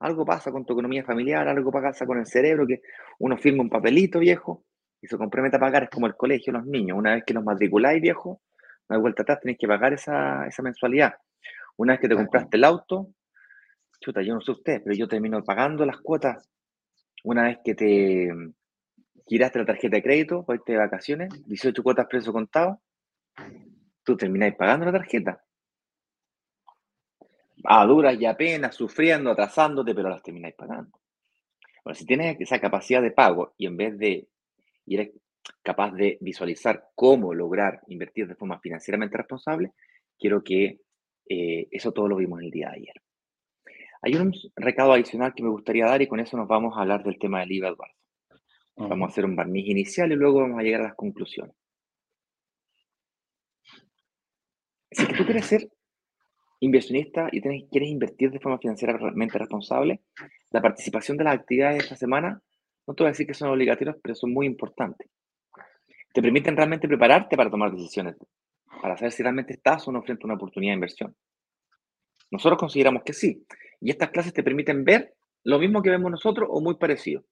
Algo 0.00 0.24
pasa 0.24 0.50
con 0.50 0.64
tu 0.64 0.72
economía 0.72 1.04
familiar, 1.04 1.46
algo 1.46 1.70
pasa 1.70 2.06
con 2.06 2.18
el 2.18 2.24
cerebro, 2.24 2.66
que 2.66 2.80
uno 3.18 3.36
firma 3.36 3.62
un 3.62 3.68
papelito 3.68 4.20
viejo 4.20 4.64
y 5.02 5.08
se 5.08 5.18
compromete 5.18 5.56
a 5.56 5.60
pagar, 5.60 5.82
es 5.82 5.90
como 5.90 6.06
el 6.06 6.14
colegio, 6.14 6.52
los 6.52 6.64
niños. 6.64 6.96
Una 6.96 7.14
vez 7.14 7.24
que 7.26 7.34
los 7.34 7.42
matriculáis 7.42 8.00
viejo, 8.00 8.40
no 8.88 8.96
hay 8.96 9.02
vuelta 9.02 9.22
atrás, 9.22 9.40
tenés 9.40 9.58
que 9.58 9.66
pagar 9.66 9.92
esa, 9.92 10.46
esa 10.46 10.62
mensualidad. 10.62 11.14
Una 11.76 11.94
vez 11.94 12.00
que 12.00 12.08
te 12.08 12.14
compraste 12.14 12.56
el 12.56 12.64
auto, 12.64 13.08
chuta, 14.00 14.22
yo 14.22 14.34
no 14.34 14.40
sé 14.40 14.52
usted, 14.52 14.80
pero 14.84 14.94
yo 14.94 15.08
termino 15.08 15.42
pagando 15.42 15.84
las 15.84 15.98
cuotas. 15.98 16.48
Una 17.24 17.44
vez 17.44 17.58
que 17.64 17.74
te 17.74 18.30
giraste 19.26 19.58
la 19.58 19.66
tarjeta 19.66 19.96
de 19.96 20.02
crédito 20.02 20.44
para 20.44 20.56
irte 20.56 20.72
de 20.72 20.78
vacaciones, 20.78 21.30
18 21.46 21.82
cuotas 21.82 22.06
precio 22.06 22.32
contado, 22.32 22.80
tú 24.04 24.16
termináis 24.16 24.54
pagando 24.54 24.86
la 24.86 24.92
tarjeta. 24.92 25.42
A 27.64 27.84
duras 27.86 28.16
y 28.20 28.26
apenas, 28.26 28.76
sufriendo, 28.76 29.32
atrasándote, 29.32 29.94
pero 29.94 30.08
las 30.08 30.22
termináis 30.22 30.54
pagando. 30.54 30.96
Bueno, 31.84 31.94
si 31.96 32.06
tienes 32.06 32.40
esa 32.40 32.60
capacidad 32.60 33.02
de 33.02 33.10
pago 33.10 33.54
y 33.56 33.66
en 33.66 33.76
vez 33.76 33.98
de 33.98 34.28
y 34.92 34.94
eres 34.96 35.10
capaz 35.62 35.92
de 35.92 36.18
visualizar 36.20 36.84
cómo 36.94 37.32
lograr 37.32 37.80
invertir 37.88 38.28
de 38.28 38.34
forma 38.34 38.60
financieramente 38.60 39.16
responsable, 39.16 39.72
quiero 40.18 40.44
que 40.44 40.80
eh, 41.28 41.68
eso 41.70 41.92
todo 41.92 42.08
lo 42.08 42.16
vimos 42.16 42.42
el 42.42 42.50
día 42.50 42.68
de 42.68 42.76
ayer. 42.76 42.94
Hay 44.02 44.16
un 44.16 44.34
recado 44.56 44.92
adicional 44.92 45.32
que 45.34 45.42
me 45.42 45.48
gustaría 45.48 45.86
dar 45.86 46.02
y 46.02 46.08
con 46.08 46.20
eso 46.20 46.36
nos 46.36 46.46
vamos 46.46 46.76
a 46.76 46.82
hablar 46.82 47.02
del 47.04 47.18
tema 47.18 47.40
del 47.40 47.52
IVA, 47.52 47.68
Eduardo. 47.68 47.94
Vamos 48.76 49.08
a 49.08 49.12
hacer 49.12 49.24
un 49.24 49.36
barniz 49.36 49.66
inicial 49.66 50.12
y 50.12 50.16
luego 50.16 50.40
vamos 50.40 50.58
a 50.58 50.62
llegar 50.62 50.80
a 50.80 50.88
las 50.88 50.94
conclusiones. 50.94 51.54
Si 54.90 55.06
tú 55.06 55.24
quieres 55.24 55.46
ser 55.46 55.70
inversionista 56.60 57.28
y 57.32 57.40
quieres 57.40 57.88
invertir 57.88 58.30
de 58.30 58.40
forma 58.40 58.58
financieramente 58.58 59.38
responsable, 59.38 60.00
la 60.50 60.60
participación 60.60 61.16
de 61.16 61.24
las 61.24 61.34
actividades 61.34 61.78
de 61.78 61.84
esta 61.84 61.96
semana, 61.96 62.42
no 62.86 62.94
te 62.94 63.02
voy 63.02 63.08
a 63.08 63.12
decir 63.12 63.26
que 63.26 63.34
son 63.34 63.50
obligatorias, 63.50 63.96
pero 64.02 64.14
son 64.14 64.32
muy 64.32 64.46
importantes. 64.46 65.08
Te 66.12 66.20
permiten 66.20 66.56
realmente 66.56 66.88
prepararte 66.88 67.36
para 67.36 67.50
tomar 67.50 67.70
decisiones, 67.72 68.16
para 68.80 68.96
saber 68.96 69.12
si 69.12 69.22
realmente 69.22 69.54
estás 69.54 69.86
o 69.88 69.92
no 69.92 70.02
frente 70.02 70.24
a 70.24 70.26
una 70.26 70.34
oportunidad 70.34 70.72
de 70.72 70.76
inversión. 70.76 71.16
Nosotros 72.30 72.58
consideramos 72.58 73.02
que 73.04 73.12
sí. 73.12 73.46
Y 73.80 73.90
estas 73.90 74.10
clases 74.10 74.32
te 74.32 74.42
permiten 74.42 74.84
ver 74.84 75.14
lo 75.44 75.58
mismo 75.58 75.82
que 75.82 75.90
vemos 75.90 76.10
nosotros 76.10 76.48
o 76.50 76.60
muy 76.60 76.76
parecido. 76.76 77.24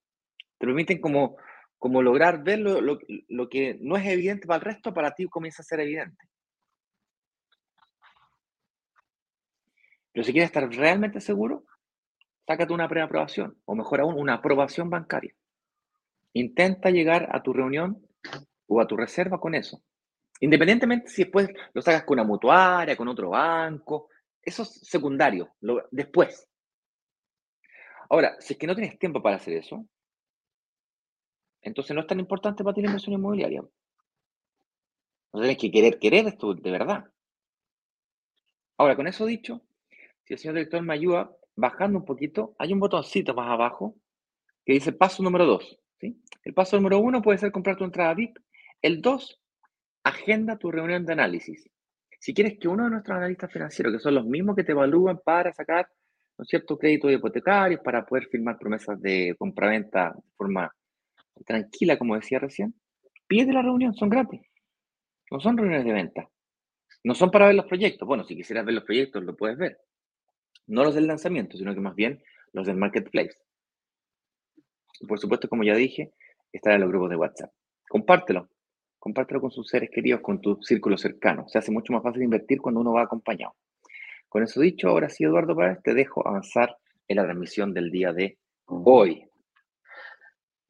Te 0.59 0.67
permiten 0.67 1.01
como, 1.01 1.37
como 1.79 2.03
lograr 2.03 2.43
ver 2.43 2.59
lo, 2.59 2.81
lo 2.81 3.49
que 3.49 3.79
no 3.81 3.97
es 3.97 4.07
evidente 4.07 4.47
para 4.47 4.59
el 4.59 4.65
resto, 4.65 4.95
para 4.95 5.15
ti 5.15 5.27
comienza 5.29 5.63
a 5.63 5.65
ser 5.65 5.81
evidente. 5.81 6.31
Pero 10.13 10.25
si 10.25 10.33
quieres 10.33 10.49
estar 10.49 10.69
realmente 10.69 11.21
seguro, 11.21 11.65
sácate 12.47 12.73
una 12.73 12.89
preaprobación 12.89 13.57
o 13.65 13.75
mejor 13.75 14.01
aún, 14.01 14.19
una 14.19 14.35
aprobación 14.35 14.91
bancaria. 14.91 15.35
Intenta 16.33 16.91
llegar 16.91 17.29
a 17.33 17.43
tu 17.43 17.53
reunión 17.53 18.07
o 18.67 18.81
a 18.81 18.87
tu 18.87 18.97
reserva 18.97 19.41
con 19.41 19.55
eso. 19.55 19.83
Independientemente 20.41 21.09
si 21.09 21.25
después 21.25 21.49
lo 21.75 21.83
sacas 21.83 22.05
con 22.05 22.19
una 22.19 22.27
mutuaria, 22.27 22.97
con 22.97 23.09
otro 23.09 23.31
banco, 23.31 24.09
eso 24.43 24.63
es 24.63 24.81
secundario, 24.83 25.55
después. 25.91 26.49
Ahora, 28.09 28.37
si 28.41 28.55
es 28.55 28.59
que 28.59 28.67
no 28.67 28.75
tienes 28.75 28.99
tiempo 28.99 29.23
para 29.23 29.37
hacer 29.37 29.55
eso, 29.55 29.87
entonces 31.63 31.95
no 31.95 32.01
es 32.01 32.07
tan 32.07 32.21
importante 32.21 32.65
para 32.65 32.75
ti 32.75 32.81
la 32.81 32.89
inversión 32.89 33.15
inmobiliaria. 33.15 33.63
No 35.33 35.41
tienes 35.41 35.59
que 35.59 35.71
querer 35.71 35.99
querer 35.99 36.27
esto 36.27 36.55
de 36.55 36.71
verdad. 36.71 37.05
Ahora, 38.79 38.97
con 38.97 39.07
eso 39.07 39.27
dicho, 39.27 39.61
si 40.25 40.33
el 40.33 40.39
señor 40.39 40.55
director 40.55 40.83
me 40.83 40.95
ayuda, 40.95 41.31
bajando 41.55 41.99
un 41.99 42.05
poquito, 42.05 42.55
hay 42.59 42.73
un 42.73 42.81
botoncito 42.81 43.35
más 43.35 43.49
abajo 43.51 43.95
que 44.65 44.73
dice 44.73 44.93
paso 44.93 45.23
número 45.23 45.45
2. 45.45 45.80
El 46.01 46.55
paso 46.55 46.77
número 46.77 46.99
1 46.99 47.23
puede 47.23 47.39
ser 47.39 47.53
comprar 47.53 47.77
tu 47.77 47.85
entrada 47.85 48.15
VIP. 48.15 48.39
El 48.83 49.01
2, 49.01 49.41
agenda 50.05 50.57
tu 50.57 50.71
reunión 50.71 51.05
de 51.05 51.13
análisis. 51.13 51.69
Si 52.19 52.35
quieres 52.35 52.59
que 52.59 52.69
uno 52.69 52.85
de 52.85 52.91
nuestros 52.91 53.17
analistas 53.17 53.53
financieros, 53.53 53.93
que 53.93 53.99
son 53.99 54.15
los 54.15 54.27
mismos 54.27 54.57
que 54.57 54.65
te 54.65 54.73
evalúan 54.73 55.21
para 55.25 55.53
sacar 55.53 55.89
¿no 56.39 56.45
cierto? 56.45 56.79
créditos 56.79 57.13
hipotecarios, 57.13 57.81
para 57.81 58.05
poder 58.05 58.27
firmar 58.27 58.59
promesas 58.59 59.01
de 59.01 59.35
compraventa 59.39 60.15
de 60.15 60.33
forma 60.37 60.75
tranquila, 61.45 61.99
como 61.99 62.17
decía 62.17 62.39
recién, 62.39 62.75
pide 63.27 63.53
la 63.53 63.63
reunión, 63.63 63.95
son 63.95 64.09
gratis. 64.09 64.41
No 65.31 65.41
son 65.41 65.57
reuniones 65.57 65.85
de 65.85 65.93
venta. 65.93 66.29
No 67.05 67.15
son 67.15 67.31
para 67.31 67.47
ver 67.47 67.55
los 67.55 67.67
proyectos. 67.67 68.07
Bueno, 68.07 68.25
si 68.25 68.35
quisieras 68.35 68.65
ver 68.65 68.75
los 68.75 68.85
proyectos, 68.85 69.23
lo 69.23 69.37
puedes 69.37 69.57
ver 69.57 69.79
no 70.71 70.85
los 70.85 70.95
del 70.95 71.07
lanzamiento, 71.07 71.59
sino 71.59 71.75
que 71.75 71.81
más 71.81 71.95
bien 71.95 72.23
los 72.53 72.67
del 72.67 72.77
marketplace. 72.77 73.37
Y 75.01 75.07
por 75.07 75.19
supuesto, 75.19 75.49
como 75.49 75.65
ya 75.65 75.75
dije, 75.75 76.13
estar 76.53 76.75
en 76.75 76.83
los 76.83 76.91
grupos 76.91 77.11
de 77.11 77.17
WhatsApp. 77.17 77.51
Compártelo, 77.89 78.49
compártelo 78.99 79.41
con 79.41 79.51
sus 79.51 79.69
seres 79.69 79.91
queridos, 79.91 80.21
con 80.21 80.41
tu 80.41 80.63
círculo 80.63 80.97
cercano. 80.97 81.49
Se 81.49 81.59
hace 81.59 81.73
mucho 81.73 81.93
más 81.93 82.03
fácil 82.03 82.23
invertir 82.23 82.61
cuando 82.61 82.81
uno 82.81 82.93
va 82.93 83.03
acompañado. 83.03 83.55
Con 84.29 84.43
eso 84.43 84.61
dicho, 84.61 84.89
ahora 84.89 85.09
sí, 85.09 85.25
Eduardo 85.25 85.57
Párez, 85.57 85.83
te 85.83 85.95
dejo 85.95 86.27
avanzar 86.27 86.77
en 87.09 87.17
la 87.17 87.25
transmisión 87.25 87.75
del 87.75 87.91
día 87.91 88.13
de 88.13 88.39
hoy. 88.67 89.27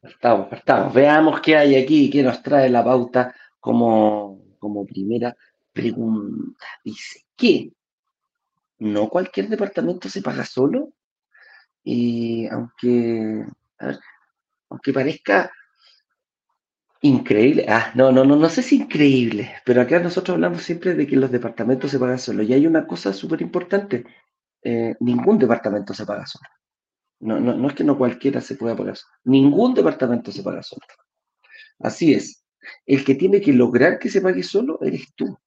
Estamos, 0.01 0.51
estamos. 0.53 0.95
Veamos 0.95 1.41
qué 1.41 1.57
hay 1.57 1.77
aquí, 1.77 2.09
qué 2.09 2.23
nos 2.23 2.43
trae 2.43 2.71
la 2.71 2.83
pauta 2.83 3.35
como, 3.59 4.41
como 4.59 4.87
primera 4.87 5.37
pregunta. 5.73 6.65
Dice, 6.83 7.27
¿qué 7.37 7.71
no 8.81 9.09
cualquier 9.09 9.49
departamento 9.49 10.09
se 10.09 10.23
paga 10.23 10.45
solo. 10.45 10.93
Y 11.85 12.47
aunque, 12.49 13.47
aunque 14.71 14.93
parezca 14.93 15.51
increíble, 17.03 17.67
ah, 17.69 17.93
no, 17.95 18.13
no, 18.13 18.25
no, 18.25 18.37
no 18.37 18.49
sé 18.49 18.63
si 18.63 18.77
increíble, 18.77 19.55
pero 19.65 19.81
acá 19.81 19.99
nosotros 20.01 20.35
hablamos 20.35 20.63
siempre 20.63 20.95
de 20.95 21.07
que 21.07 21.17
los 21.17 21.31
departamentos 21.31 21.91
se 21.91 21.99
pagan 21.99 22.19
solo. 22.19 22.43
Y 22.43 22.53
hay 22.53 22.67
una 22.67 22.87
cosa 22.87 23.13
súper 23.13 23.43
importante, 23.43 24.05
eh, 24.63 24.95
ningún 25.01 25.39
departamento 25.39 25.95
se 25.95 26.07
paga 26.07 26.27
solo. 26.27 26.49
No, 27.21 27.39
no, 27.39 27.55
no 27.55 27.69
es 27.69 27.75
que 27.75 27.85
no 27.85 27.99
cualquiera 27.99 28.41
se 28.41 28.55
pueda 28.55 28.77
pagar 28.77 28.97
solo. 28.97 29.13
Ningún 29.25 29.75
departamento 29.75 30.33
se 30.33 30.43
paga 30.43 30.63
solo. 30.63 30.83
Así 31.81 32.15
es. 32.15 32.45
El 32.87 33.05
que 33.05 33.15
tiene 33.15 33.41
que 33.41 33.53
lograr 33.53 33.99
que 33.99 34.09
se 34.09 34.21
pague 34.21 34.43
solo 34.43 34.79
eres 34.83 35.13
tú. 35.15 35.39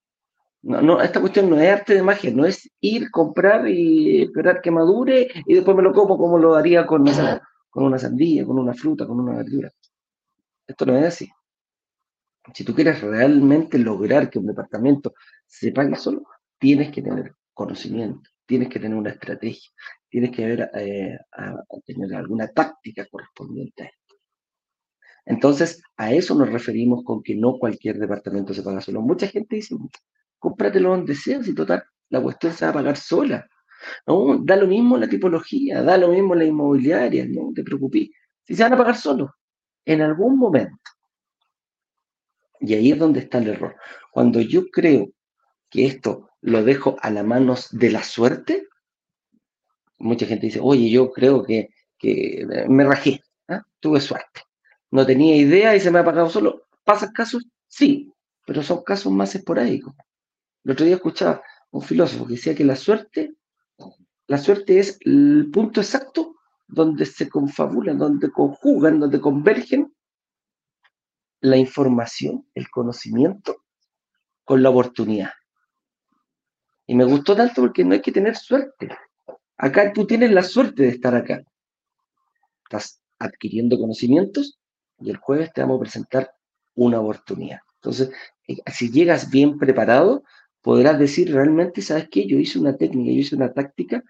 No, 0.63 0.81
no, 0.81 1.01
esta 1.01 1.19
cuestión 1.19 1.49
no 1.49 1.59
es 1.59 1.69
arte 1.69 1.93
de 1.93 2.03
magia, 2.03 2.31
no 2.33 2.45
es 2.45 2.69
ir, 2.79 3.11
comprar 3.11 3.67
y 3.67 4.23
esperar 4.23 4.61
que 4.61 4.71
madure 4.71 5.27
y 5.45 5.55
después 5.55 5.75
me 5.75 5.83
lo 5.83 5.91
como 5.91 6.17
como 6.17 6.37
lo 6.37 6.55
haría 6.55 6.85
con, 6.85 7.05
con 7.73 7.85
una 7.85 7.97
sandía, 7.97 8.45
con 8.45 8.59
una 8.59 8.75
fruta, 8.75 9.07
con 9.07 9.19
una 9.19 9.35
verdura. 9.35 9.71
Esto 10.67 10.85
no 10.85 10.95
es 10.95 11.05
así. 11.05 11.27
Si 12.53 12.63
tú 12.63 12.75
quieres 12.75 13.01
realmente 13.01 13.79
lograr 13.79 14.29
que 14.29 14.37
un 14.37 14.45
departamento 14.45 15.15
se 15.47 15.71
pague 15.71 15.95
solo, 15.95 16.23
tienes 16.59 16.91
que 16.91 17.01
tener 17.01 17.33
conocimiento, 17.51 18.29
tienes 18.45 18.69
que 18.69 18.79
tener 18.79 18.95
una 18.95 19.09
estrategia, 19.09 19.71
tienes 20.07 20.29
que 20.29 20.43
haber, 20.43 20.69
eh, 20.75 21.17
tener 21.83 22.13
alguna 22.13 22.47
táctica 22.47 23.07
correspondiente 23.09 23.83
a 23.83 23.85
esto. 23.87 24.15
Entonces, 25.25 25.81
a 25.97 26.13
eso 26.13 26.35
nos 26.35 26.51
referimos 26.51 27.03
con 27.03 27.23
que 27.23 27.33
no 27.33 27.57
cualquier 27.57 27.97
departamento 27.97 28.53
se 28.53 28.61
paga 28.61 28.81
solo. 28.81 29.01
Mucha 29.01 29.27
gente 29.27 29.55
dice, 29.55 29.75
cómpratelo 30.37 30.91
donde 30.91 31.15
sea, 31.15 31.41
si 31.41 31.55
total, 31.55 31.83
la 32.09 32.21
cuestión 32.21 32.53
se 32.53 32.65
va 32.65 32.71
a 32.71 32.75
pagar 32.75 32.97
sola. 32.97 33.47
¿No? 34.07 34.37
Da 34.39 34.55
lo 34.55 34.67
mismo 34.67 34.97
la 34.97 35.07
tipología, 35.07 35.81
da 35.81 35.97
lo 35.97 36.09
mismo 36.09 36.35
la 36.35 36.45
inmobiliaria, 36.45 37.25
no 37.27 37.51
te 37.53 37.63
preocupes. 37.63 38.09
Si 38.43 38.55
se 38.55 38.63
van 38.63 38.73
a 38.73 38.77
pagar 38.77 38.97
solo, 38.97 39.35
en 39.85 40.01
algún 40.01 40.37
momento. 40.37 40.77
Y 42.59 42.73
ahí 42.73 42.91
es 42.91 42.99
donde 42.99 43.19
está 43.19 43.39
el 43.39 43.49
error. 43.49 43.75
Cuando 44.11 44.39
yo 44.41 44.67
creo 44.67 45.11
que 45.69 45.85
esto 45.85 46.29
lo 46.41 46.63
dejo 46.63 46.97
a 47.01 47.09
las 47.09 47.25
manos 47.25 47.67
de 47.71 47.91
la 47.91 48.03
suerte, 48.03 48.67
mucha 49.97 50.25
gente 50.25 50.47
dice, 50.47 50.59
oye, 50.61 50.89
yo 50.89 51.11
creo 51.11 51.43
que, 51.43 51.69
me 52.67 52.83
rajé, 52.83 53.21
¿ah? 53.47 53.63
tuve 53.79 54.01
suerte. 54.01 54.41
No 54.91 55.05
tenía 55.05 55.35
idea 55.35 55.75
y 55.75 55.79
se 55.79 55.89
me 55.89 55.99
ha 55.99 56.05
pagado 56.05 56.29
solo. 56.29 56.67
¿Pasan 56.83 57.11
casos? 57.11 57.45
Sí, 57.67 58.13
pero 58.45 58.61
son 58.61 58.83
casos 58.83 59.11
más 59.11 59.33
esporádicos. 59.35 59.95
El 60.63 60.71
otro 60.71 60.85
día 60.85 60.95
escuchaba 60.95 61.41
un 61.71 61.81
filósofo 61.81 62.27
que 62.27 62.33
decía 62.33 62.55
que 62.55 62.63
la 62.63 62.75
suerte, 62.75 63.33
la 64.27 64.37
suerte 64.37 64.79
es 64.79 64.97
el 65.01 65.49
punto 65.51 65.81
exacto 65.81 66.35
donde 66.67 67.05
se 67.05 67.29
confabulan, 67.29 67.97
donde 67.97 68.31
conjugan, 68.31 68.99
donde 68.99 69.21
convergen 69.21 69.93
la 71.41 71.57
información, 71.57 72.47
el 72.55 72.69
conocimiento 72.69 73.63
con 74.43 74.63
la 74.63 74.69
oportunidad. 74.69 75.31
Y 76.87 76.95
me 76.95 77.05
gustó 77.05 77.35
tanto 77.35 77.61
porque 77.61 77.83
no 77.83 77.93
hay 77.93 78.01
que 78.01 78.11
tener 78.11 78.35
suerte. 78.35 78.89
Acá 79.57 79.93
tú 79.93 80.05
tienes 80.07 80.31
la 80.31 80.43
suerte 80.43 80.83
de 80.83 80.89
estar 80.89 81.15
acá. 81.15 81.43
Estás 82.63 83.01
adquiriendo 83.19 83.77
conocimientos 83.77 84.59
y 84.99 85.09
el 85.09 85.17
jueves 85.17 85.51
te 85.53 85.61
vamos 85.61 85.77
a 85.77 85.81
presentar 85.81 86.31
una 86.75 86.99
oportunidad. 86.99 87.59
Entonces, 87.75 88.11
eh, 88.47 88.57
si 88.71 88.89
llegas 88.89 89.29
bien 89.29 89.57
preparado, 89.57 90.23
podrás 90.63 90.97
decir 90.97 91.31
realmente, 91.31 91.81
¿sabes 91.81 92.07
qué? 92.09 92.25
Yo 92.25 92.39
hice 92.39 92.57
una 92.57 92.75
técnica, 92.75 93.11
yo 93.11 93.19
hice 93.19 93.35
una 93.35 93.53
táctica 93.53 94.03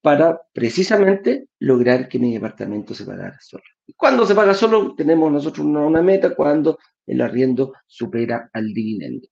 para 0.00 0.40
precisamente 0.52 1.48
lograr 1.58 2.08
que 2.08 2.20
mi 2.20 2.32
departamento 2.32 2.94
se 2.94 3.04
pagara 3.04 3.36
solo. 3.40 3.64
Y 3.86 3.92
cuando 3.94 4.24
se 4.24 4.36
paga 4.36 4.54
solo, 4.54 4.94
tenemos 4.94 5.32
nosotros 5.32 5.66
una, 5.66 6.02
meta 6.02 6.34
cuando 6.34 6.78
el 7.06 7.20
arriendo 7.20 7.72
supera 7.86 8.48
al 8.52 8.72
dividendo. 8.72 9.26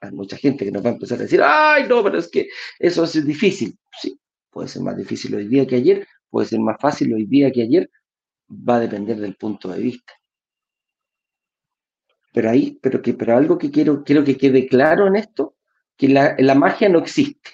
Hay 0.00 0.12
mucha 0.12 0.36
gente 0.36 0.66
que 0.66 0.70
nos 0.70 0.84
va 0.84 0.90
a 0.90 0.92
empezar 0.92 1.18
a 1.18 1.22
decir, 1.22 1.40
ay, 1.42 1.88
no, 1.88 2.02
pero 2.04 2.18
es 2.18 2.28
que 2.28 2.48
eso 2.78 3.04
es 3.04 3.26
difícil. 3.26 3.78
Sí, 3.98 4.20
puede 4.50 4.68
ser 4.68 4.82
más 4.82 4.96
difícil 4.96 5.34
hoy 5.34 5.48
día 5.48 5.66
que 5.66 5.76
ayer, 5.76 6.06
puede 6.28 6.48
ser 6.48 6.60
más 6.60 6.76
fácil 6.78 7.14
hoy 7.14 7.24
día 7.24 7.50
que 7.50 7.62
ayer, 7.62 7.90
va 8.50 8.76
a 8.76 8.80
depender 8.80 9.16
del 9.16 9.36
punto 9.36 9.68
de 9.68 9.80
vista. 9.80 10.12
Pero 12.34 12.50
ahí, 12.50 12.78
pero 12.82 13.00
que, 13.00 13.14
pero 13.14 13.36
algo 13.38 13.56
que 13.56 13.70
quiero, 13.70 14.04
quiero 14.04 14.22
que 14.22 14.36
quede 14.36 14.68
claro 14.68 15.06
en 15.06 15.16
esto, 15.16 15.56
que 15.98 16.08
la, 16.08 16.34
la 16.38 16.54
magia 16.54 16.88
no 16.88 17.00
existe. 17.00 17.50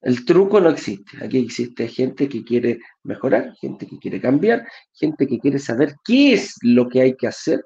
El 0.00 0.24
truco 0.24 0.60
no 0.60 0.70
existe. 0.70 1.22
Aquí 1.22 1.38
existe 1.38 1.88
gente 1.88 2.28
que 2.28 2.44
quiere 2.44 2.78
mejorar, 3.02 3.54
gente 3.56 3.86
que 3.86 3.98
quiere 3.98 4.20
cambiar, 4.20 4.66
gente 4.92 5.26
que 5.26 5.38
quiere 5.38 5.58
saber 5.58 5.96
qué 6.04 6.34
es 6.34 6.54
lo 6.62 6.88
que 6.88 7.02
hay 7.02 7.16
que 7.16 7.26
hacer 7.26 7.62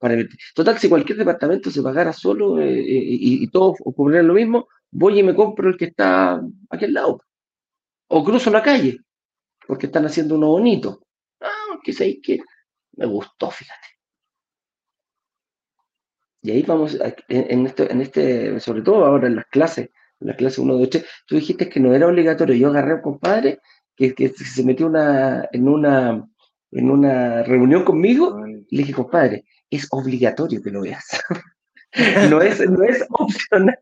para 0.00 0.16
Total, 0.54 0.78
si 0.78 0.88
cualquier 0.88 1.18
departamento 1.18 1.70
se 1.70 1.82
pagara 1.82 2.12
solo 2.14 2.58
eh, 2.58 2.80
eh, 2.80 2.84
y, 2.86 3.46
todos 3.48 3.76
ocurrieran 3.84 4.28
lo 4.28 4.34
mismo, 4.34 4.66
voy 4.90 5.18
y 5.18 5.22
me 5.22 5.34
compro 5.34 5.68
el 5.68 5.76
que 5.76 5.84
está 5.84 6.40
aquí 6.70 6.86
al 6.86 6.94
lado. 6.94 7.22
O 8.08 8.24
cruzo 8.24 8.50
la 8.50 8.62
calle, 8.62 8.98
porque 9.66 9.86
están 9.86 10.06
haciendo 10.06 10.36
uno 10.36 10.48
bonito. 10.48 11.02
Ah, 11.42 11.78
que 11.84 11.92
sé 11.92 12.18
que 12.22 12.38
me 12.96 13.04
gustó, 13.04 13.50
fíjate. 13.50 13.88
Y 16.42 16.50
ahí 16.52 16.62
vamos, 16.62 16.98
en, 17.28 17.66
este, 17.66 17.92
en 17.92 18.00
este, 18.00 18.60
sobre 18.60 18.82
todo 18.82 19.04
ahora 19.04 19.26
en 19.26 19.36
las 19.36 19.46
clases, 19.46 19.90
en 20.20 20.28
la 20.28 20.36
clase 20.36 20.60
1 20.60 20.76
de 20.76 20.82
8, 20.84 21.00
tú 21.26 21.34
dijiste 21.36 21.68
que 21.68 21.80
no 21.80 21.94
era 21.94 22.06
obligatorio. 22.06 22.54
Yo 22.54 22.68
agarré 22.68 22.92
a 22.92 22.96
un 22.96 23.02
compadre 23.02 23.60
que, 23.96 24.14
que 24.14 24.30
se 24.30 24.64
metió 24.64 24.86
una, 24.86 25.48
en, 25.52 25.68
una, 25.68 26.26
en 26.70 26.90
una 26.90 27.42
reunión 27.42 27.84
conmigo 27.84 28.42
y 28.46 28.76
le 28.76 28.82
dije, 28.82 28.94
compadre, 28.94 29.44
es 29.68 29.86
obligatorio 29.90 30.62
que 30.62 30.70
lo 30.70 30.82
veas. 30.82 31.04
no, 32.30 32.40
es, 32.40 32.60
no 32.68 32.84
es 32.84 33.04
opcional. 33.10 33.76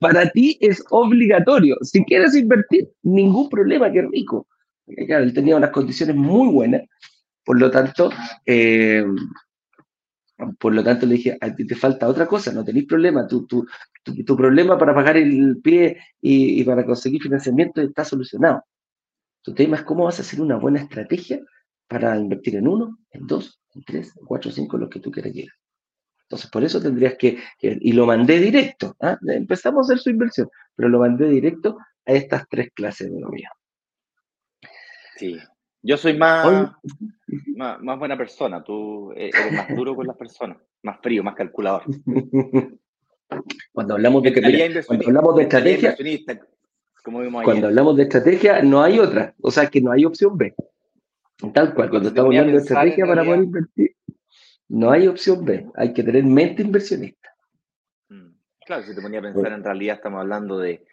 Para 0.00 0.28
ti 0.30 0.58
es 0.60 0.82
obligatorio. 0.90 1.76
Si 1.82 2.04
quieres 2.04 2.34
invertir, 2.34 2.88
ningún 3.02 3.48
problema, 3.48 3.90
qué 3.92 4.02
rico. 4.02 4.46
Claro, 5.06 5.24
él 5.24 5.34
tenía 5.34 5.56
unas 5.56 5.70
condiciones 5.70 6.16
muy 6.16 6.52
buenas. 6.52 6.82
Por 7.44 7.60
lo 7.60 7.70
tanto, 7.70 8.10
eh, 8.46 9.04
por 10.58 10.74
lo 10.74 10.84
tanto 10.84 11.06
le 11.06 11.14
dije, 11.14 11.36
a 11.40 11.54
ti 11.54 11.66
te 11.66 11.74
falta 11.74 12.08
otra 12.08 12.26
cosa, 12.26 12.52
no 12.52 12.64
tenéis 12.64 12.86
problema. 12.86 13.26
Tu, 13.26 13.46
tu, 13.46 13.66
tu, 14.02 14.36
problema 14.36 14.78
para 14.78 14.94
pagar 14.94 15.16
el 15.16 15.60
pie 15.60 15.98
y, 16.20 16.62
para 16.64 16.84
conseguir 16.84 17.22
financiamiento 17.22 17.80
está 17.80 18.04
solucionado. 18.04 18.62
Tu 19.42 19.54
tema 19.54 19.76
es 19.76 19.82
cómo 19.82 20.04
vas 20.04 20.18
a 20.18 20.22
hacer 20.22 20.40
una 20.40 20.56
buena 20.56 20.80
estrategia 20.80 21.40
para 21.88 22.16
invertir 22.16 22.56
en 22.56 22.68
uno, 22.68 22.98
en 23.10 23.26
dos, 23.26 23.60
en 23.74 23.82
tres, 23.82 24.16
en 24.16 24.24
cuatro, 24.26 24.50
cinco, 24.50 24.78
lo 24.78 24.88
que 24.88 25.00
tú 25.00 25.10
quieras. 25.10 25.32
Entonces, 26.22 26.50
por 26.50 26.62
eso 26.62 26.80
tendrías 26.80 27.16
que, 27.16 27.38
y 27.60 27.92
lo 27.92 28.06
mandé 28.06 28.38
directo, 28.38 28.94
¿ah? 29.00 29.18
empezamos 29.26 29.88
a 29.88 29.94
hacer 29.94 30.02
su 30.02 30.10
inversión, 30.10 30.48
pero 30.76 30.88
lo 30.88 30.98
mandé 30.98 31.28
directo 31.28 31.78
a 32.04 32.12
estas 32.12 32.46
tres 32.48 32.68
clases 32.74 33.10
de 33.10 33.16
mío. 33.16 33.48
Sí, 35.16 35.38
yo 35.82 35.96
soy 35.96 36.16
más, 36.16 36.72
más, 37.56 37.98
buena 37.98 38.16
persona, 38.16 38.62
tú 38.62 39.12
e-, 39.12 39.28
eres 39.28 39.52
más 39.52 39.68
duro 39.74 39.94
con 39.94 40.06
las 40.06 40.16
personas, 40.16 40.58
más 40.82 40.98
frío, 41.00 41.22
más 41.22 41.34
calculador. 41.34 41.82
Cuando 43.72 43.94
hablamos 43.94 44.22
de, 44.22 44.32
que, 44.32 44.40
cuando 44.86 45.06
hablamos 45.06 45.36
de 45.36 45.42
estrategia, 45.42 45.94
cuando 47.44 47.66
hablamos 47.66 47.96
de 47.96 48.02
estrategia, 48.04 48.62
no 48.62 48.82
hay 48.82 48.98
otra, 48.98 49.34
o 49.42 49.50
sea 49.50 49.66
que 49.68 49.82
no 49.82 49.92
hay 49.92 50.06
opción 50.06 50.36
B. 50.38 50.54
Tal 51.52 51.74
cual, 51.74 51.90
cuando 51.90 52.08
estamos 52.08 52.30
hablando 52.30 52.52
de 52.52 52.58
estrategia 52.58 53.06
para 53.06 53.22
poder 53.24 53.42
invertir, 53.42 53.96
no 54.68 54.90
hay 54.90 55.06
opción 55.08 55.44
B, 55.44 55.66
hay 55.74 55.92
que 55.92 56.02
tener 56.02 56.24
mente 56.24 56.62
inversionista. 56.62 57.28
Mm, 58.08 58.30
claro, 58.64 58.82
si 58.84 58.94
te 58.94 59.02
ponía 59.02 59.20
a 59.20 59.22
pensar, 59.22 59.52
en 59.52 59.62
realidad 59.62 59.96
estamos 59.96 60.20
hablando 60.20 60.58
de, 60.58 60.86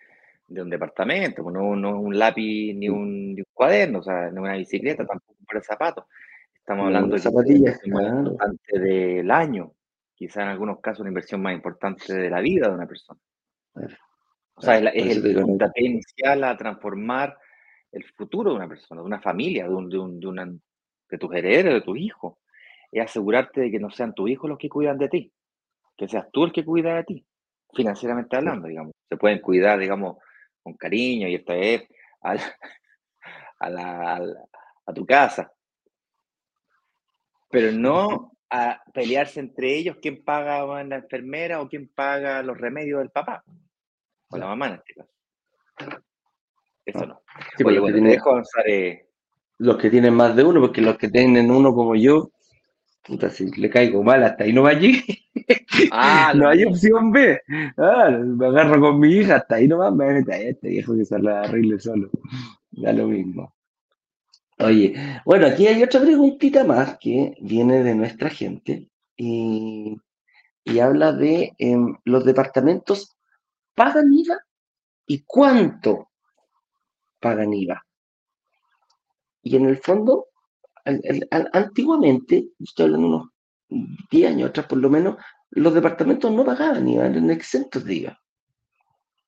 un 0.48 0.70
departamento, 0.70 1.44
pues 1.44 1.56
no, 1.56 1.76
no 1.76 2.00
un 2.00 2.18
lápiz 2.18 2.74
ni 2.74 2.90
un, 2.90 3.36
cuaderno, 3.54 4.00
o 4.00 4.04
sea, 4.04 4.30
no 4.32 4.42
una 4.42 4.56
bicicleta, 4.56 5.06
tampoco 5.06 5.40
para 5.48 5.62
zapatos. 5.62 6.06
Estamos 6.54 6.88
hablando 6.88 7.16
de 7.16 7.22
zapatillas 7.22 7.80
importante 7.86 8.80
del 8.80 9.30
año, 9.30 9.74
quizá 10.14 10.44
en 10.44 10.50
algunos 10.50 10.80
casos 10.80 11.02
una 11.02 11.10
inversión 11.10 11.42
más 11.42 11.54
importante 11.54 12.14
de 12.14 12.30
la 12.30 12.42
vida 12.42 12.68
de 12.68 12.74
una 12.74 12.88
persona. 12.88 13.20
O 14.56 14.62
sea, 14.62 14.80
es, 14.80 15.18
el 15.18 15.42
puntapié 15.42 15.88
inicial 15.88 16.44
a 16.44 16.58
transformar 16.58 17.38
el 17.92 18.04
futuro 18.04 18.52
de 18.52 18.58
una 18.58 18.68
persona, 18.68 19.02
de 19.02 19.08
una 19.08 19.22
familia, 19.22 19.68
de, 19.68 19.76
un, 19.76 19.90
de, 19.90 19.98
un, 19.98 20.20
de, 20.20 20.28
una, 20.28 20.46
de 20.46 21.18
tus 21.18 21.34
herederos, 21.34 21.74
de 21.74 21.82
tus 21.82 21.98
hijos. 21.98 22.38
Es 22.92 23.04
asegurarte 23.04 23.62
de 23.62 23.72
que 23.72 23.80
no 23.80 23.90
sean 23.90 24.14
tus 24.14 24.30
hijos 24.30 24.50
los 24.50 24.58
que 24.58 24.70
cuidan 24.70 24.98
de 24.98 25.10
ti, 25.10 25.32
que 25.98 26.08
seas 26.08 26.28
tú 26.32 26.46
el 26.46 26.52
que 26.52 26.64
cuida 26.64 26.96
de 26.96 27.04
ti, 27.04 27.26
financieramente 27.74 28.36
hablando, 28.38 28.68
digamos. 28.68 28.94
Se 29.10 29.18
pueden 29.18 29.40
cuidar, 29.40 29.80
digamos, 29.80 30.18
con 30.66 30.74
cariño 30.74 31.28
y 31.28 31.36
esta 31.36 31.54
vez 31.54 31.88
a, 32.22 32.36
a, 33.60 34.20
a 34.88 34.94
tu 34.94 35.06
casa. 35.06 35.52
Pero 37.52 37.72
no 37.72 38.32
a 38.50 38.82
pelearse 38.92 39.40
entre 39.40 39.76
ellos 39.78 39.98
quién 40.02 40.24
paga 40.24 40.66
la 40.84 40.96
enfermera 40.96 41.62
o 41.62 41.70
quién 41.70 41.88
paga 41.88 42.42
los 42.42 42.58
remedios 42.58 43.00
del 43.00 43.12
papá 43.12 43.44
o 44.30 44.38
la 44.38 44.48
mamá 44.48 44.68
en 44.68 44.74
este 44.74 44.94
caso. 44.96 45.12
Eso 46.86 47.06
no. 47.06 47.22
Eh. 48.66 49.08
Los 49.60 49.78
que 49.78 49.90
tienen 49.90 50.14
más 50.14 50.36
de 50.36 50.44
uno, 50.44 50.62
porque 50.62 50.82
los 50.82 50.98
que 50.98 51.10
tienen 51.10 51.50
uno 51.52 51.74
como 51.74 51.96
yo, 51.96 52.32
puta, 53.06 53.30
si 53.30 53.46
le 53.52 53.70
caigo 53.70 54.04
mal 54.04 54.24
hasta 54.24 54.44
ahí 54.44 54.54
no 54.54 54.64
va 54.64 54.72
allí. 54.72 55.04
Ah, 55.92 56.34
no 56.36 56.50
hay 56.50 56.66
opción 56.66 57.12
B. 57.12 57.40
Ah, 57.78 58.10
me 58.10 58.48
agarro 58.48 58.82
con 58.82 59.00
mi 59.00 59.10
hija, 59.14 59.38
hasta 59.38 59.56
ahí 59.56 59.68
no 59.68 59.78
va, 59.78 59.92
me 59.92 60.06
a 60.06 60.38
este 60.38 60.70
viejo 60.70 60.96
que 60.96 61.06
se 61.06 61.20
la 61.20 61.42
arregle 61.42 61.80
solo. 61.80 62.10
Da 62.72 62.92
lo 62.94 63.08
mismo. 63.08 63.54
Oye, 64.60 65.22
bueno, 65.26 65.48
aquí 65.48 65.68
hay 65.68 65.84
otra 65.84 66.02
preguntita 66.02 66.64
más 66.64 66.98
que 66.98 67.36
viene 67.42 67.84
de 67.84 67.94
nuestra 67.94 68.30
gente 68.30 68.90
y, 69.18 69.98
habla 70.82 71.12
de 71.12 71.54
em, 71.58 71.96
los 72.06 72.26
departamentos 72.26 73.18
pagan 73.76 74.14
IVA 74.14 74.40
y 75.06 75.24
cuánto 75.24 76.10
pagan 77.20 77.54
IVA. 77.54 77.86
Y 79.44 79.58
en 79.58 79.66
el 79.66 79.78
fondo, 79.78 80.28
antiguamente, 81.52 82.50
estoy 82.60 82.86
hablando 82.86 83.08
unos 83.08 83.30
10 84.12 84.30
años 84.32 84.50
atrás 84.50 84.68
por 84.68 84.78
lo 84.78 84.90
menos, 84.90 85.18
los 85.52 85.74
departamentos 85.74 86.32
no 86.32 86.46
pagaban 86.46 86.88
IVA, 86.88 87.08
eran 87.08 87.30
exentos 87.30 87.84
de 87.86 87.96
IVA. 87.96 88.20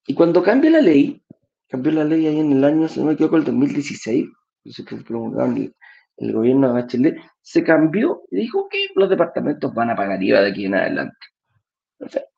Y 0.05 0.13
cuando 0.13 0.43
cambia 0.43 0.71
la 0.71 0.81
ley, 0.81 1.21
cambió 1.67 1.91
la 1.91 2.03
ley 2.03 2.27
ahí 2.27 2.39
en 2.39 2.53
el 2.53 2.63
año, 2.63 2.87
si 2.87 2.99
no 2.99 3.07
me 3.07 3.13
equivoco, 3.13 3.37
el 3.37 3.43
2016, 3.43 4.25
el, 4.65 5.73
el 6.17 6.33
gobierno 6.33 6.67
de 6.67 6.73
Bachelet, 6.73 7.17
se 7.41 7.63
cambió 7.63 8.23
y 8.31 8.37
dijo 8.37 8.67
que 8.69 8.87
los 8.95 9.09
departamentos 9.09 9.73
van 9.73 9.89
a 9.89 9.95
pagar 9.95 10.21
IVA 10.21 10.41
de 10.41 10.51
aquí 10.51 10.65
en 10.65 10.75
adelante. 10.75 11.17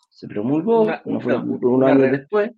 Se 0.10 0.28
promulgó, 0.28 0.86
no 1.06 1.22
fue 1.22 1.38
un 1.38 1.84
año 1.84 2.12
después. 2.12 2.52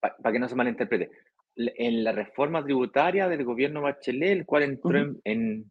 Para 0.00 0.32
que 0.32 0.38
no 0.38 0.48
se 0.48 0.54
malinterprete, 0.54 1.10
en 1.56 2.04
la 2.04 2.12
reforma 2.12 2.62
tributaria 2.62 3.28
del 3.28 3.44
gobierno 3.44 3.82
Bachelet, 3.82 4.30
el 4.30 4.46
cual 4.46 4.62
entró 4.64 5.14
en, 5.24 5.70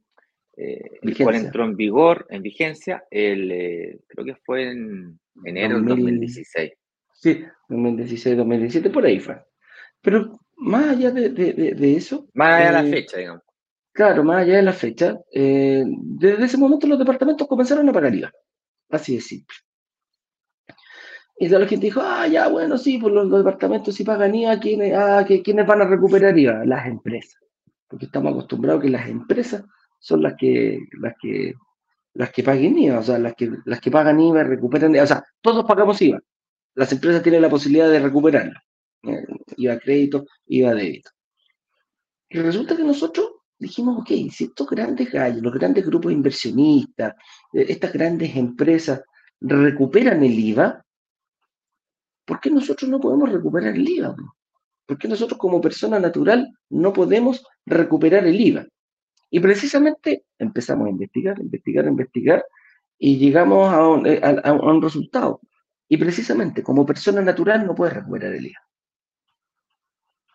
eh, 0.57 0.81
el 1.01 1.17
cual 1.17 1.35
entró 1.35 1.63
en 1.65 1.75
vigor, 1.75 2.27
en 2.29 2.41
vigencia, 2.41 3.05
el, 3.09 3.51
eh, 3.51 3.99
creo 4.07 4.25
que 4.25 4.35
fue 4.35 4.69
en 4.69 5.19
enero 5.43 5.77
del 5.77 5.85
2016. 5.85 6.73
Sí, 7.13 7.43
2016, 7.69 8.37
2017, 8.37 8.89
por 8.89 9.05
ahí 9.05 9.19
fue. 9.19 9.41
Pero 10.01 10.39
más 10.57 10.89
allá 10.89 11.11
de, 11.11 11.29
de, 11.29 11.95
eso. 11.95 12.27
Más 12.33 12.59
allá 12.59 12.67
de 12.67 12.83
la 12.83 12.87
eh, 12.87 12.91
fecha, 12.91 13.17
digamos. 13.17 13.43
Claro, 13.91 14.23
más 14.23 14.43
allá 14.43 14.57
de 14.57 14.63
la 14.63 14.73
fecha, 14.73 15.19
desde 15.31 16.45
ese 16.45 16.57
momento 16.57 16.87
los 16.87 16.99
departamentos 16.99 17.47
comenzaron 17.47 17.89
a 17.89 17.93
pagar 17.93 18.15
IVA. 18.15 18.31
Así 18.89 19.15
de 19.15 19.21
simple. 19.21 19.55
Y 21.41 21.47
de 21.47 21.57
la 21.57 21.65
gente 21.65 21.85
dijo, 21.85 22.01
ah, 22.03 22.27
ya, 22.27 22.49
bueno, 22.49 22.77
sí, 22.77 22.97
pues 22.97 23.13
los, 23.13 23.31
departamentos 23.31 23.95
sí 23.95 24.03
pagan 24.03 24.35
IVA, 24.35 24.59
¿quiénes, 24.59 24.93
ah, 24.93 25.25
¿quiénes 25.25 25.65
van 25.65 25.81
a 25.81 25.85
recuperar 25.85 26.37
IVA? 26.37 26.65
Las 26.65 26.85
empresas. 26.85 27.39
Porque 27.87 28.07
estamos 28.07 28.33
acostumbrados 28.33 28.81
que 28.81 28.89
las 28.89 29.07
empresas 29.07 29.63
son 29.99 30.21
las 30.21 30.35
que, 30.35 30.79
las 30.99 31.13
que, 31.19 31.53
las 32.15 32.31
que 32.31 32.43
paguen 32.43 32.77
IVA, 32.77 32.99
o 32.99 33.03
sea, 33.03 33.17
las 33.19 33.35
que, 33.35 33.49
las 33.63 33.79
que 33.79 33.89
pagan 33.89 34.19
IVA 34.19 34.43
recuperan, 34.43 34.93
o 34.99 35.07
sea, 35.07 35.23
todos 35.41 35.63
pagamos 35.63 36.01
IVA. 36.01 36.19
Las 36.75 36.91
empresas 36.91 37.23
tienen 37.23 37.41
la 37.41 37.49
posibilidad 37.49 37.89
de 37.89 37.99
recuperarlo. 37.99 38.59
Eh, 39.03 39.25
IVA 39.55 39.79
crédito, 39.79 40.25
IVA 40.47 40.73
débito. 40.73 41.11
Y 42.27 42.39
resulta 42.39 42.75
que 42.75 42.83
nosotros 42.83 43.29
dijimos, 43.57 43.99
ok, 43.99 44.09
si 44.29 44.43
estos 44.43 44.69
grandes 44.69 45.09
gallos, 45.09 45.41
los 45.41 45.53
grandes 45.53 45.85
grupos 45.85 46.11
inversionistas, 46.11 47.15
eh, 47.53 47.65
estas 47.69 47.93
grandes 47.93 48.35
empresas 48.35 49.01
recuperan 49.39 50.21
el 50.21 50.37
IVA, 50.37 50.85
¿por 52.29 52.39
qué 52.39 52.51
nosotros 52.51 52.87
no 52.87 52.99
podemos 52.99 53.31
recuperar 53.31 53.73
el 53.73 53.89
IVA? 53.89 54.15
¿Por 54.85 54.99
qué 54.99 55.07
nosotros 55.07 55.39
como 55.39 55.59
persona 55.59 55.99
natural 55.99 56.47
no 56.69 56.93
podemos 56.93 57.43
recuperar 57.65 58.27
el 58.27 58.39
IVA? 58.39 58.67
Y 59.31 59.39
precisamente 59.39 60.25
empezamos 60.37 60.85
a 60.85 60.91
investigar, 60.91 61.39
investigar, 61.39 61.87
investigar 61.87 62.45
y 62.99 63.17
llegamos 63.17 63.73
a 63.73 63.87
un, 63.87 64.05
eh, 64.05 64.21
resultado. 64.79 65.41
Y 65.87 65.97
precisamente, 65.97 66.61
como 66.61 66.85
persona 66.85 67.19
natural 67.21 67.65
no 67.65 67.73
puedes 67.73 67.95
recuperar 67.95 68.35
el 68.35 68.45
IVA. 68.45 68.61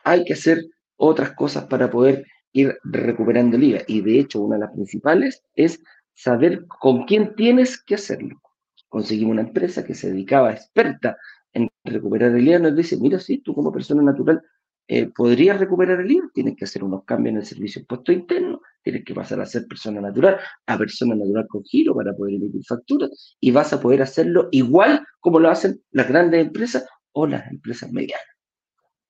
Hay 0.02 0.24
que 0.24 0.32
hacer 0.32 0.64
otras 0.96 1.30
cosas 1.36 1.66
para 1.66 1.88
poder 1.88 2.26
ir 2.52 2.76
recuperando 2.82 3.56
el 3.56 3.62
IVA. 3.62 3.82
Y 3.86 4.00
de 4.00 4.18
hecho, 4.18 4.40
una 4.40 4.56
de 4.56 4.62
las 4.62 4.72
principales 4.72 5.44
es 5.54 5.80
saber 6.12 6.66
con 6.66 7.04
quién 7.04 7.36
tienes 7.36 7.80
que 7.80 7.94
hacerlo. 7.94 8.42
Conseguimos 8.88 9.34
una 9.34 9.42
empresa 9.42 9.84
que 9.84 9.94
se 9.94 10.10
dedicaba 10.10 10.52
experta 10.52 11.16
en 11.54 11.70
recuperar 11.84 12.34
el 12.34 12.46
IVA, 12.46 12.58
nos 12.58 12.76
dice, 12.76 12.96
mira, 12.98 13.18
sí, 13.18 13.38
tú 13.38 13.54
como 13.54 13.72
persona 13.72 14.02
natural 14.02 14.42
eh, 14.86 15.06
podrías 15.06 15.58
recuperar 15.58 16.00
el 16.00 16.10
IVA, 16.10 16.30
tienes 16.34 16.56
que 16.56 16.64
hacer 16.64 16.84
unos 16.84 17.04
cambios 17.04 17.32
en 17.32 17.36
el 17.38 17.46
servicio 17.46 17.80
impuesto 17.80 18.12
interno, 18.12 18.60
tienes 18.82 19.04
que 19.04 19.14
pasar 19.14 19.40
a 19.40 19.46
ser 19.46 19.66
persona 19.66 20.00
natural, 20.00 20.38
a 20.66 20.76
persona 20.76 21.14
natural 21.14 21.46
con 21.48 21.64
giro 21.64 21.94
para 21.94 22.12
poder 22.12 22.34
emitir 22.34 22.62
facturas 22.66 23.36
y 23.40 23.50
vas 23.50 23.72
a 23.72 23.80
poder 23.80 24.02
hacerlo 24.02 24.48
igual 24.50 25.06
como 25.20 25.40
lo 25.40 25.48
hacen 25.48 25.82
las 25.92 26.08
grandes 26.08 26.44
empresas 26.44 26.84
o 27.12 27.26
las 27.26 27.50
empresas 27.50 27.90
medianas. 27.92 28.26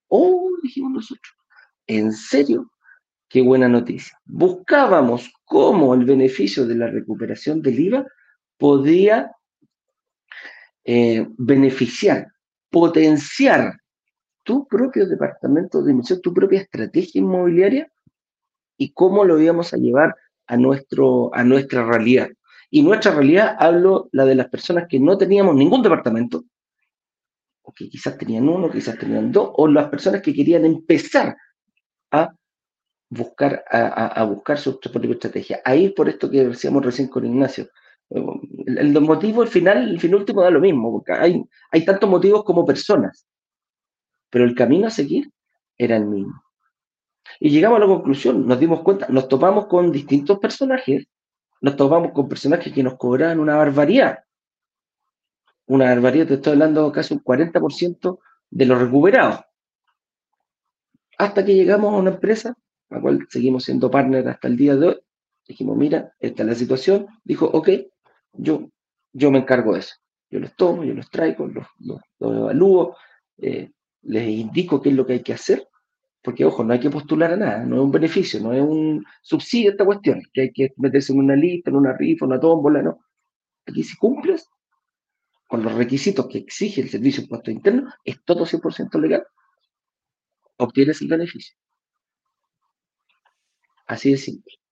Oh, 0.08 0.50
dijimos 0.62 0.92
nosotros, 0.92 1.34
en 1.86 2.12
serio, 2.12 2.70
qué 3.28 3.42
buena 3.42 3.68
noticia. 3.68 4.16
Buscábamos 4.26 5.32
cómo 5.44 5.94
el 5.94 6.04
beneficio 6.04 6.66
de 6.66 6.76
la 6.76 6.86
recuperación 6.86 7.62
del 7.62 7.80
IVA 7.80 8.06
podía 8.58 9.32
eh, 10.84 11.26
beneficiar, 11.38 12.28
potenciar 12.74 13.78
tu 14.42 14.66
propio 14.66 15.06
departamento 15.06 15.80
de 15.80 15.92
inversión, 15.92 16.20
tu 16.20 16.34
propia 16.34 16.62
estrategia 16.62 17.20
inmobiliaria 17.20 17.88
y 18.76 18.92
cómo 18.92 19.24
lo 19.24 19.40
íbamos 19.40 19.72
a 19.72 19.76
llevar 19.76 20.16
a, 20.48 20.56
nuestro, 20.56 21.32
a 21.32 21.44
nuestra 21.44 21.86
realidad. 21.86 22.28
Y 22.70 22.82
nuestra 22.82 23.14
realidad 23.14 23.54
hablo 23.60 24.08
la 24.10 24.24
de 24.24 24.34
las 24.34 24.48
personas 24.48 24.86
que 24.88 24.98
no 24.98 25.16
teníamos 25.16 25.54
ningún 25.54 25.82
departamento, 25.82 26.42
o 27.62 27.72
que 27.72 27.88
quizás 27.88 28.18
tenían 28.18 28.48
uno, 28.48 28.68
quizás 28.68 28.98
tenían 28.98 29.30
dos, 29.30 29.50
o 29.54 29.68
las 29.68 29.88
personas 29.88 30.20
que 30.20 30.34
querían 30.34 30.64
empezar 30.64 31.36
a 32.10 32.34
buscar, 33.08 33.64
a, 33.70 34.24
buscar 34.24 34.58
su, 34.58 34.80
propia 34.80 35.12
estrategia. 35.12 35.60
Ahí 35.64 35.90
por 35.90 36.08
esto 36.08 36.28
que 36.28 36.44
decíamos 36.44 36.84
recién 36.84 37.06
con 37.06 37.24
Ignacio. 37.24 37.68
El, 38.10 38.78
el 38.78 39.00
motivo, 39.00 39.42
al 39.42 39.48
final, 39.48 39.90
el 39.90 40.00
fin 40.00 40.14
último 40.14 40.42
da 40.42 40.50
lo 40.50 40.60
mismo, 40.60 40.92
porque 40.92 41.12
hay, 41.12 41.44
hay 41.70 41.84
tantos 41.84 42.08
motivos 42.08 42.44
como 42.44 42.64
personas 42.64 43.26
pero 44.34 44.46
el 44.46 44.56
camino 44.56 44.88
a 44.88 44.90
seguir 44.90 45.30
era 45.78 45.96
el 45.96 46.06
mismo. 46.06 46.42
Y 47.38 47.50
llegamos 47.50 47.76
a 47.76 47.82
la 47.82 47.86
conclusión, 47.86 48.48
nos 48.48 48.58
dimos 48.58 48.82
cuenta, 48.82 49.06
nos 49.08 49.28
topamos 49.28 49.68
con 49.68 49.92
distintos 49.92 50.40
personajes, 50.40 51.06
nos 51.60 51.76
topamos 51.76 52.10
con 52.10 52.28
personajes 52.28 52.72
que 52.72 52.82
nos 52.82 52.96
cobraban 52.96 53.38
una 53.38 53.54
barbaridad. 53.54 54.24
Una 55.66 55.84
barbaridad, 55.84 56.26
te 56.26 56.34
estoy 56.34 56.54
hablando 56.54 56.90
casi 56.90 57.14
un 57.14 57.22
40% 57.22 58.18
de 58.50 58.66
los 58.66 58.80
recuperados. 58.80 59.38
Hasta 61.16 61.44
que 61.44 61.54
llegamos 61.54 61.94
a 61.94 61.98
una 61.98 62.10
empresa, 62.10 62.56
la 62.90 63.00
cual 63.00 63.28
seguimos 63.30 63.62
siendo 63.62 63.88
partner 63.88 64.26
hasta 64.26 64.48
el 64.48 64.56
día 64.56 64.74
de 64.74 64.88
hoy. 64.88 65.00
Dijimos, 65.46 65.76
mira, 65.76 66.12
esta 66.18 66.42
es 66.42 66.48
la 66.48 66.54
situación. 66.56 67.06
Dijo, 67.22 67.46
ok, 67.46 67.68
yo, 68.34 68.70
yo 69.12 69.30
me 69.30 69.38
encargo 69.38 69.74
de 69.74 69.80
eso. 69.80 69.94
Yo 70.30 70.40
los 70.40 70.54
tomo, 70.56 70.84
yo 70.84 70.94
los 70.94 71.08
traigo, 71.10 71.46
los, 71.46 71.66
los, 71.78 72.00
evalúo, 72.18 72.96
eh, 73.38 73.70
les 74.02 74.28
indico 74.28 74.80
qué 74.80 74.88
es 74.90 74.94
lo 74.94 75.06
que 75.06 75.14
hay 75.14 75.22
que 75.22 75.32
hacer, 75.32 75.68
porque 76.22 76.44
ojo, 76.44 76.64
no 76.64 76.72
hay 76.72 76.80
que 76.80 76.90
postular 76.90 77.32
a 77.32 77.36
nada, 77.36 77.64
no 77.64 77.76
es 77.76 77.82
un 77.82 77.92
beneficio, 77.92 78.40
no 78.40 78.52
es 78.52 78.62
un 78.62 79.04
subsidio 79.22 79.70
esta 79.70 79.84
cuestión, 79.84 80.22
que 80.32 80.42
hay 80.42 80.52
que 80.52 80.72
meterse 80.76 81.12
en 81.12 81.18
una 81.20 81.36
lista, 81.36 81.70
en 81.70 81.76
una 81.76 81.92
rifa, 81.96 82.26
una 82.26 82.40
tómbola, 82.40 82.82
no. 82.82 82.98
Aquí 83.66 83.82
si 83.84 83.96
cumples 83.96 84.48
con 85.46 85.62
los 85.62 85.74
requisitos 85.74 86.26
que 86.26 86.38
exige 86.38 86.80
el 86.80 86.88
servicio 86.88 87.20
de 87.20 87.24
impuesto 87.26 87.50
interno, 87.50 87.92
es 88.04 88.24
todo 88.24 88.44
100% 88.44 89.00
legal, 89.00 89.24
obtienes 90.56 91.00
el 91.02 91.08
beneficio. 91.08 91.56
Así 93.86 94.10
de 94.10 94.16
simple. 94.16 94.63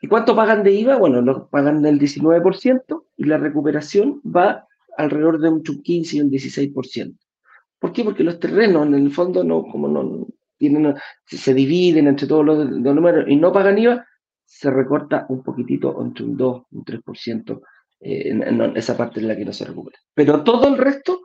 ¿Y 0.00 0.08
cuánto 0.08 0.34
pagan 0.34 0.62
de 0.62 0.72
IVA? 0.72 0.96
Bueno, 0.96 1.20
lo 1.20 1.48
pagan 1.48 1.82
del 1.82 1.98
19% 1.98 3.04
y 3.16 3.24
la 3.24 3.38
recuperación 3.38 4.20
va 4.24 4.66
alrededor 4.96 5.40
de 5.40 5.48
un 5.48 5.62
15 5.62 6.16
y 6.16 6.20
un 6.20 6.30
16%. 6.30 7.18
¿Por 7.78 7.92
qué? 7.92 8.04
Porque 8.04 8.22
los 8.22 8.38
terrenos 8.38 8.86
en 8.86 8.94
el 8.94 9.10
fondo 9.10 9.42
no, 9.42 9.64
como 9.64 9.88
no 9.88 10.26
tienen, 10.56 10.94
se 11.26 11.54
dividen 11.54 12.06
entre 12.06 12.28
todos 12.28 12.44
los, 12.44 12.70
números 12.70 13.24
y 13.28 13.36
no 13.36 13.52
pagan 13.52 13.78
IVA, 13.78 14.06
se 14.44 14.70
recorta 14.70 15.26
un 15.28 15.42
poquitito 15.42 16.00
entre 16.00 16.24
un 16.24 16.36
2, 16.36 16.62
un 16.70 16.84
3%, 16.84 17.60
eh, 18.00 18.28
en, 18.28 18.76
esa 18.76 18.96
parte 18.96 19.20
en 19.20 19.28
la 19.28 19.36
que 19.36 19.44
no 19.44 19.52
se 19.52 19.64
recupera. 19.64 19.98
Pero 20.14 20.44
todo 20.44 20.68
el 20.68 20.78
resto 20.78 21.20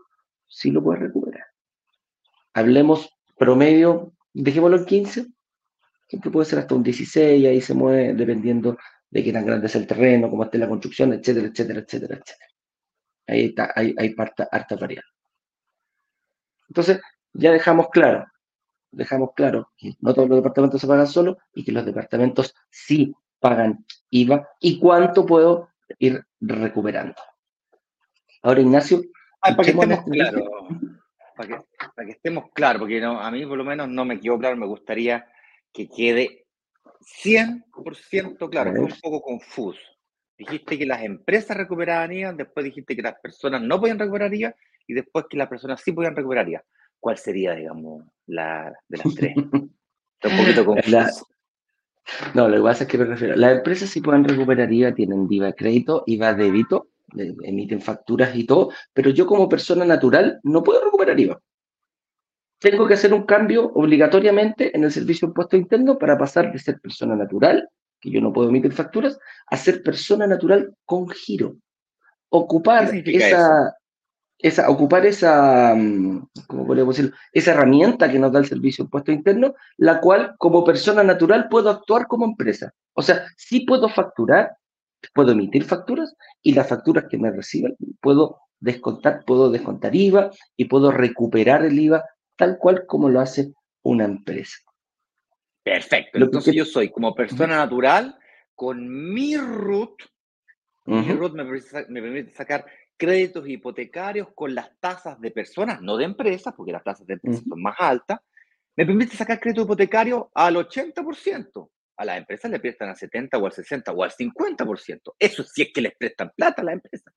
sí 0.48 0.72
lo 0.72 0.84
puede 0.84 1.02
recuperar. 1.02 1.46
Hablemos 2.54 3.10
promedio, 3.38 4.14
dejémoslo 4.34 4.78
en 4.78 4.86
15, 4.86 5.26
siempre 6.08 6.32
puede 6.32 6.46
ser 6.46 6.60
hasta 6.60 6.76
un 6.76 6.84
16, 6.84 7.46
ahí 7.46 7.62
se 7.62 7.74
mueve 7.74 8.14
dependiendo 8.14 8.78
de 9.10 9.24
qué 9.24 9.32
tan 9.32 9.46
grande 9.46 9.68
es 9.68 9.76
el 9.76 9.88
terreno, 9.88 10.30
cómo 10.30 10.44
esté 10.44 10.58
la 10.58 10.68
construcción, 10.68 11.14
etcétera, 11.14 11.48
etcétera, 11.48 11.80
etcétera, 11.80 12.16
etcétera. 12.16 12.52
Ahí 13.28 13.46
está, 13.46 13.74
hay, 13.76 13.94
hay 13.98 14.16
harta 14.18 14.76
variable. 14.76 15.12
Entonces, 16.70 17.00
ya 17.34 17.52
dejamos 17.52 17.90
claro, 17.90 18.26
dejamos 18.92 19.32
claro 19.36 19.72
que 19.78 19.94
no 20.00 20.14
todos 20.14 20.30
los 20.30 20.38
departamentos 20.40 20.82
se 20.82 20.88
pagan 20.88 21.08
solo 21.08 21.38
y 21.54 21.64
que 21.64 21.72
los 21.72 21.86
departamentos 21.86 22.56
sí 22.70 23.14
pagan 23.40 23.86
IVA 24.10 24.48
y 24.60 24.80
cuánto 24.80 25.26
puedo 25.26 25.70
ir 26.00 26.24
recuperando. 26.40 27.16
Ahora, 28.42 28.62
Ignacio. 28.62 29.02
para 29.42 29.56
que 29.56 29.72
estemos 29.72 30.04
claros, 30.06 30.44
para 31.36 32.06
que, 32.06 32.12
estemos 32.12 32.46
claros, 32.54 32.80
porque 32.80 33.04
a 33.04 33.32
mí 33.32 33.46
por 33.46 33.58
lo 33.58 33.64
menos 33.64 33.88
no 33.90 34.06
me 34.06 34.20
quedó 34.20 34.38
claro, 34.40 34.58
me 34.58 34.66
gustaría 34.66 35.26
que 35.74 35.88
quede 35.88 36.46
100% 37.24 38.50
claro, 38.50 38.72
es 38.72 38.80
un 38.80 39.00
poco 39.02 39.22
confuso. 39.22 39.80
Dijiste 40.38 40.78
que 40.78 40.86
las 40.86 41.04
empresas 41.04 41.58
recuperaban 41.58 42.12
IVA, 42.12 42.34
después 42.34 42.64
dijiste 42.66 42.96
que 42.96 43.02
las 43.02 43.16
personas 43.20 43.62
no 43.62 43.80
podían 43.80 43.98
recuperar 43.98 44.34
IVA 44.34 44.56
y 44.88 44.94
después 44.94 45.26
que 45.30 45.38
las 45.38 45.48
personas 45.48 45.82
sí 45.82 45.92
podían 45.92 46.16
recuperar 46.16 46.48
IVA. 46.48 46.64
¿Cuál 47.00 47.18
sería, 47.18 47.56
digamos, 47.56 48.06
la 48.28 48.74
de 48.88 48.98
las 48.98 49.16
tres? 49.16 49.36
un 50.24 50.38
poquito 50.38 50.66
confuso. 50.66 51.28
no, 52.34 52.48
lo 52.48 52.58
que 52.58 52.64
pasa 52.64 52.84
es 52.84 52.90
que 52.90 52.98
me 52.98 53.06
refiero, 53.06 53.36
las 53.36 53.58
empresas 53.58 53.90
sí 53.90 54.02
pueden 54.02 54.24
recuperar 54.24 54.72
IVA, 54.72 54.94
tienen 54.94 55.28
IVA 55.30 55.54
crédito, 55.54 56.04
IVA 56.06 56.34
débito, 56.34 56.90
emiten 57.16 57.82
facturas 57.82 58.36
y 58.36 58.46
todo, 58.46 58.72
pero 58.94 59.10
yo 59.10 59.26
como 59.26 59.48
persona 59.48 59.86
natural 59.86 60.40
no 60.44 60.64
puedo 60.64 60.84
recuperar 60.84 61.20
IVA. 61.20 61.42
Tengo 62.60 62.88
que 62.88 62.96
hacer 62.96 63.14
un 63.14 63.24
cambio 63.24 63.72
obligatoriamente 63.74 64.76
en 64.76 64.84
el 64.84 64.92
servicio 64.92 65.28
de 65.28 65.32
impuesto 65.32 65.58
interno 65.58 65.98
para 65.98 66.18
pasar 66.18 66.52
de 66.52 66.60
ser 66.60 66.80
persona 66.80 67.16
natural, 67.16 67.70
que 68.00 68.10
yo 68.10 68.20
no 68.20 68.34
puedo 68.34 68.50
emitir 68.50 68.74
facturas, 68.74 69.20
a 69.48 69.58
ser 69.58 69.84
persona 69.84 70.26
natural 70.26 70.74
con 70.86 71.08
giro. 71.10 71.56
Ocupar 72.30 72.94
esa, 73.06 73.76
esa, 74.40 74.70
ocupar 74.70 75.06
esa, 75.06 75.74
mm, 75.76 76.28
¿cómo 76.48 76.66
podríamos 76.66 76.96
decirlo? 76.98 77.18
Esa 77.32 77.52
herramienta 77.52 78.12
que 78.12 78.20
nos 78.20 78.32
da 78.32 78.40
el 78.40 78.48
Servicio 78.48 78.84
de 78.84 78.88
Impuesto 78.88 79.12
Interno, 79.12 79.54
la 79.78 80.00
cual 80.00 80.36
como 80.38 80.64
persona 80.64 81.04
natural 81.04 81.48
puedo 81.50 81.70
actuar 81.70 82.08
como 82.08 82.26
empresa. 82.26 82.74
O 82.94 83.02
sea, 83.02 83.26
sí 83.38 83.62
puedo 83.62 83.88
facturar, 83.88 84.58
puedo 85.14 85.32
emitir 85.32 85.64
facturas 85.64 86.16
y 86.42 86.54
las 86.54 86.68
facturas 86.68 87.06
que 87.10 87.18
me 87.18 87.32
reciban 87.32 87.76
puedo 88.02 88.40
descontar, 88.60 89.24
puedo 89.26 89.52
descontar 89.52 89.96
IVA 89.96 90.32
y 90.56 90.66
puedo 90.66 90.92
recuperar 90.92 91.64
el 91.64 91.80
IVA 91.80 92.04
tal 92.38 92.58
cual 92.58 92.86
como 92.86 93.10
lo 93.10 93.20
hace 93.20 93.54
una 93.84 94.06
empresa. 94.06 94.58
Perfecto. 95.64 96.18
Entonces 96.18 96.56
yo 96.56 96.64
soy 96.64 96.90
como 96.90 97.14
persona 97.14 97.58
natural 97.58 98.18
con 98.56 98.88
mi 99.14 99.36
root, 99.36 100.02
mi 100.86 101.12
root 101.12 101.34
me 101.34 102.02
permite 102.02 102.32
sacar 102.32 102.66
créditos 102.96 103.48
hipotecarios 103.48 104.30
con 104.34 104.56
las 104.56 104.72
tasas 104.80 105.20
de 105.20 105.32
personas, 105.32 105.82
no 105.82 105.98
de 105.98 106.06
empresas, 106.06 106.54
porque 106.56 106.72
las 106.72 106.84
tasas 106.84 107.06
de 107.06 107.16
empresas 107.16 107.44
son 107.48 107.62
más 107.62 107.76
altas, 107.78 108.20
me 108.76 108.86
permite 108.86 109.16
sacar 109.16 109.40
crédito 109.40 109.64
hipotecario 109.64 110.32
al 110.34 110.56
80%. 110.56 111.70
A 111.98 112.06
las 112.06 112.18
empresas 112.20 112.52
le 112.52 112.60
prestan 112.60 112.90
al 112.90 112.96
70 112.96 113.38
o 113.38 113.46
al 113.46 113.52
60 113.52 113.92
o 113.92 114.04
al 114.04 114.12
50%. 114.12 115.16
Eso 115.18 115.44
sí 115.44 115.64
es 115.64 115.74
que 115.74 115.82
les 115.82 115.96
prestan 115.98 116.32
plata 116.36 116.62
a 116.62 116.66
las 116.66 116.74
empresas. 116.76 117.14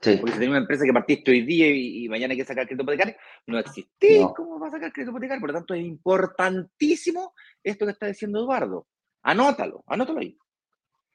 Porque 0.00 0.32
si 0.32 0.38
tenés 0.38 0.48
una 0.50 0.58
empresa 0.58 0.84
que 0.84 0.92
partiste 0.92 1.30
hoy 1.30 1.42
día 1.42 1.68
y, 1.70 2.06
mañana 2.08 2.32
hay 2.32 2.38
que 2.38 2.44
sacar 2.44 2.66
crédito 2.66 2.82
hipotecario, 2.82 3.16
no 3.46 3.58
existe. 3.58 4.26
¿Cómo 4.36 4.60
va 4.60 4.68
a 4.68 4.70
sacar 4.70 4.92
crédito 4.92 5.10
hipotecario? 5.10 5.40
Por 5.40 5.50
lo 5.50 5.54
tanto, 5.54 5.74
es 5.74 5.84
importantísimo 5.84 7.32
esto 7.64 7.86
que 7.86 7.92
está 7.92 8.06
diciendo 8.06 8.40
Eduardo. 8.40 8.86
Anótalo, 9.22 9.82
anótalo 9.86 10.20
ahí. 10.20 10.36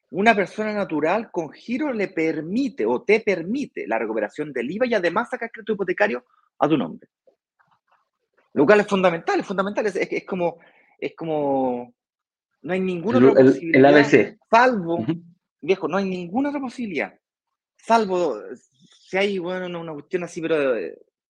Una 0.10 0.36
persona 0.36 0.74
natural 0.74 1.30
con 1.32 1.52
giro 1.52 1.94
le 1.94 2.08
permite 2.08 2.86
o 2.86 3.04
te 3.04 3.20
permite 3.20 3.88
la 3.88 4.00
recuperación 4.00 4.52
del 4.52 4.70
IVA 4.72 4.88
y 4.88 4.94
además 4.96 5.30
sacar 5.30 5.52
crédito 5.52 5.74
hipotecario 5.74 6.26
a 6.58 6.68
tu 6.68 6.76
nombre. 6.76 7.08
Lo 8.54 8.66
cual 8.66 8.82
es 8.82 8.88
fundamental, 8.88 9.40
es 9.40 9.46
fundamental, 9.46 9.86
es, 9.86 9.96
es, 9.96 10.26
como, 10.26 10.58
es 10.98 11.16
como, 11.16 11.94
no 12.64 12.74
hay 12.74 12.80
ninguna 12.80 13.20
otra 13.20 13.44
posibilidad, 13.44 13.80
el 13.80 13.86
ABC. 13.86 14.40
salvo, 14.50 15.06
viejo, 15.62 15.88
no 15.88 15.98
hay 15.98 16.10
ninguna 16.10 16.50
otra 16.50 16.60
posibilidad, 16.60 17.14
salvo 17.84 18.42
si 18.56 19.18
hay 19.18 19.38
bueno, 19.40 19.80
una, 19.80 19.94
cuestión 19.94 20.24
así, 20.24 20.42
pero 20.42 20.74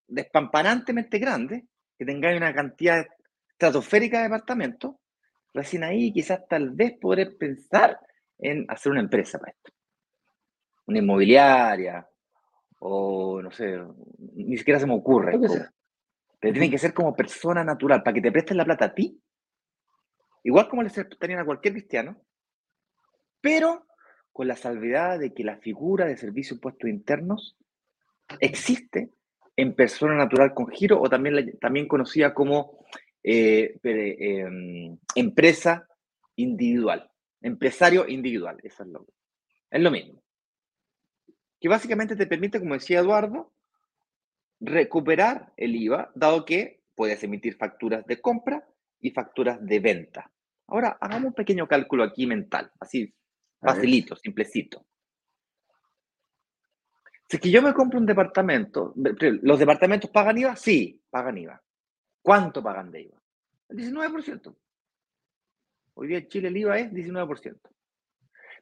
despampanantemente 0.07 1.17
grande, 1.17 1.65
que 1.97 2.05
tengáis 2.05 2.37
una 2.37 2.53
cantidad 2.53 3.05
estratosférica 3.49 4.17
de 4.17 4.23
departamentos, 4.25 4.95
recién 5.53 5.83
ahí 5.83 6.13
quizás 6.13 6.47
tal 6.47 6.71
vez 6.71 6.93
podré 6.99 7.31
pensar 7.31 7.99
en 8.37 8.65
hacer 8.69 8.91
una 8.91 9.01
empresa 9.01 9.39
para 9.39 9.51
esto. 9.51 9.71
Una 10.85 10.99
inmobiliaria, 10.99 12.07
o 12.79 13.41
no 13.41 13.51
sé, 13.51 13.79
ni 14.33 14.57
siquiera 14.57 14.79
se 14.79 14.87
me 14.87 14.95
ocurre. 14.95 15.39
Pero 16.39 16.53
tiene 16.53 16.69
que 16.69 16.77
ser 16.77 16.93
como 16.93 17.15
persona 17.15 17.63
natural, 17.63 18.03
para 18.03 18.13
que 18.13 18.21
te 18.21 18.31
presten 18.31 18.57
la 18.57 18.65
plata 18.65 18.85
a 18.85 18.93
ti, 18.93 19.19
igual 20.43 20.67
como 20.67 20.83
le 20.83 20.89
prestarían 20.89 21.39
a 21.39 21.45
cualquier 21.45 21.73
cristiano, 21.73 22.19
pero 23.39 23.85
con 24.31 24.47
la 24.47 24.55
salvedad 24.55 25.19
de 25.19 25.33
que 25.33 25.43
la 25.43 25.57
figura 25.57 26.05
de 26.05 26.17
servicio 26.17 26.55
impuestos 26.55 26.89
internos 26.89 27.57
existe 28.39 29.11
en 29.55 29.75
persona 29.75 30.15
natural 30.15 30.53
con 30.53 30.67
giro 30.67 31.01
o 31.01 31.09
también, 31.09 31.57
también 31.59 31.87
conocida 31.87 32.33
como 32.33 32.79
eh, 33.23 33.77
em, 33.83 34.97
empresa 35.15 35.87
individual, 36.35 37.11
empresario 37.41 38.07
individual, 38.07 38.57
eso 38.63 38.83
es 38.83 38.89
lo, 38.89 39.07
es 39.69 39.81
lo 39.81 39.91
mismo. 39.91 40.23
Que 41.59 41.67
básicamente 41.67 42.15
te 42.15 42.25
permite, 42.25 42.59
como 42.59 42.73
decía 42.73 42.99
Eduardo, 42.99 43.53
recuperar 44.59 45.53
el 45.57 45.75
IVA, 45.75 46.11
dado 46.15 46.45
que 46.45 46.81
puedes 46.95 47.23
emitir 47.23 47.55
facturas 47.55 48.05
de 48.05 48.21
compra 48.21 48.67
y 48.99 49.11
facturas 49.11 49.63
de 49.63 49.79
venta. 49.79 50.31
Ahora, 50.67 50.97
hagamos 51.01 51.29
un 51.29 51.33
pequeño 51.33 51.67
cálculo 51.67 52.03
aquí 52.03 52.25
mental, 52.25 52.71
así 52.79 53.13
facilito, 53.61 54.15
simplecito. 54.15 54.85
Si 57.29 57.37
es 57.37 57.41
que 57.41 57.51
yo 57.51 57.61
me 57.61 57.73
compro 57.73 57.97
un 57.97 58.05
departamento, 58.05 58.93
¿los 58.95 59.59
departamentos 59.59 60.09
pagan 60.09 60.37
IVA? 60.37 60.55
Sí, 60.55 61.01
pagan 61.09 61.37
IVA. 61.37 61.61
¿Cuánto 62.21 62.61
pagan 62.61 62.91
de 62.91 63.03
IVA? 63.03 63.21
El 63.69 63.77
19%. 63.77 64.55
Hoy 65.93 66.07
día 66.07 66.17
en 66.17 66.27
Chile 66.27 66.49
el 66.49 66.57
IVA 66.57 66.79
es 66.79 66.91
19%. 66.91 67.59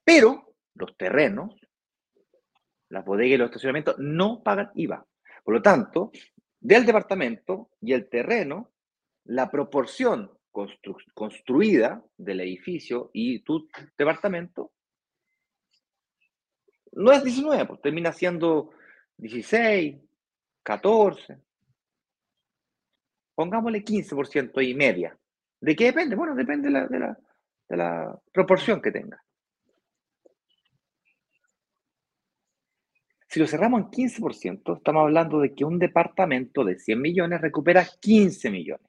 Pero 0.03 0.53
los 0.75 0.95
terrenos, 0.97 1.59
las 2.89 3.03
bodegas 3.05 3.35
y 3.35 3.37
los 3.37 3.47
estacionamientos 3.47 3.95
no 3.97 4.43
pagan 4.43 4.69
IVA. 4.75 5.03
Por 5.43 5.55
lo 5.55 5.61
tanto, 5.61 6.11
del 6.59 6.85
departamento 6.85 7.71
y 7.81 7.93
el 7.93 8.07
terreno, 8.07 8.71
la 9.25 9.49
proporción 9.49 10.31
construida 11.13 12.03
del 12.17 12.41
edificio 12.41 13.09
y 13.13 13.39
tu 13.39 13.67
departamento 13.97 14.73
no 16.93 17.11
es 17.11 17.23
19, 17.23 17.65
pues 17.65 17.81
termina 17.81 18.11
siendo 18.11 18.71
16, 19.17 19.97
14. 20.63 21.37
Pongámosle 23.35 23.83
15% 23.83 24.67
y 24.67 24.73
media. 24.73 25.17
¿De 25.61 25.75
qué 25.75 25.85
depende? 25.85 26.15
Bueno, 26.15 26.35
depende 26.35 26.69
de 26.69 27.77
la, 27.77 28.19
proporción 28.31 28.81
que 28.81 28.91
tenga. 28.91 29.21
Si 33.27 33.39
lo 33.39 33.45
cerramos 33.45 33.81
en 33.81 33.87
15%, 33.91 34.77
estamos 34.77 35.01
hablando 35.03 35.39
de 35.39 35.53
que 35.53 35.63
un 35.63 35.77
departamento 35.77 36.63
de 36.63 36.79
100 36.79 36.99
millones 36.99 37.41
recupera 37.41 37.85
15 38.01 38.49
millones. 38.49 38.87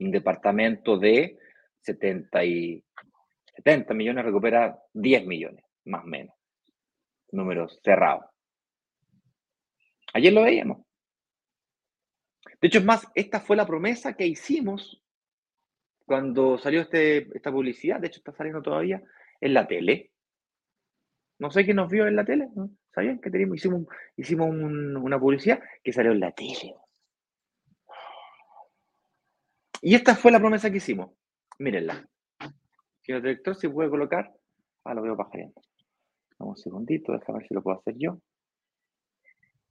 Un 0.00 0.10
departamento 0.10 0.98
de 0.98 1.38
70, 1.80 2.44
y, 2.44 2.84
70 3.56 3.94
millones 3.94 4.24
recupera 4.26 4.78
10 4.92 5.26
millones, 5.26 5.64
más 5.86 6.04
o 6.04 6.06
menos 6.06 6.34
números 7.34 7.80
cerrados. 7.82 8.24
Ayer 10.14 10.32
lo 10.32 10.44
veíamos. 10.44 10.78
De 12.60 12.68
hecho, 12.68 12.78
es 12.78 12.84
más, 12.84 13.06
esta 13.14 13.40
fue 13.40 13.56
la 13.56 13.66
promesa 13.66 14.14
que 14.14 14.26
hicimos 14.26 15.02
cuando 16.06 16.56
salió 16.58 16.80
este, 16.80 17.28
esta 17.36 17.50
publicidad. 17.50 18.00
De 18.00 18.06
hecho, 18.06 18.20
está 18.20 18.32
saliendo 18.32 18.62
todavía 18.62 19.02
en 19.40 19.54
la 19.54 19.66
tele. 19.66 20.12
No 21.38 21.50
sé 21.50 21.64
quién 21.64 21.76
nos 21.76 21.90
vio 21.90 22.06
en 22.06 22.16
la 22.16 22.24
tele. 22.24 22.48
¿Sabían 22.94 23.20
que 23.20 23.30
teníamos, 23.30 23.56
hicimos, 23.56 23.86
hicimos 24.16 24.48
una 24.48 25.18
publicidad 25.18 25.60
que 25.82 25.92
salió 25.92 26.12
en 26.12 26.20
la 26.20 26.32
tele? 26.32 26.76
Y 29.82 29.94
esta 29.94 30.14
fue 30.14 30.32
la 30.32 30.38
promesa 30.38 30.70
que 30.70 30.78
hicimos. 30.78 31.10
Mírenla. 31.58 32.08
Señor 33.02 33.20
director, 33.20 33.56
si 33.56 33.68
puede 33.68 33.90
colocar. 33.90 34.32
Ah, 34.84 34.94
lo 34.94 35.02
veo 35.02 35.16
pajareando 35.16 35.60
un 36.48 36.56
segundito, 36.56 37.12
déjame 37.12 37.38
ver 37.38 37.48
si 37.48 37.54
lo 37.54 37.62
puedo 37.62 37.78
hacer 37.78 37.94
yo. 37.98 38.18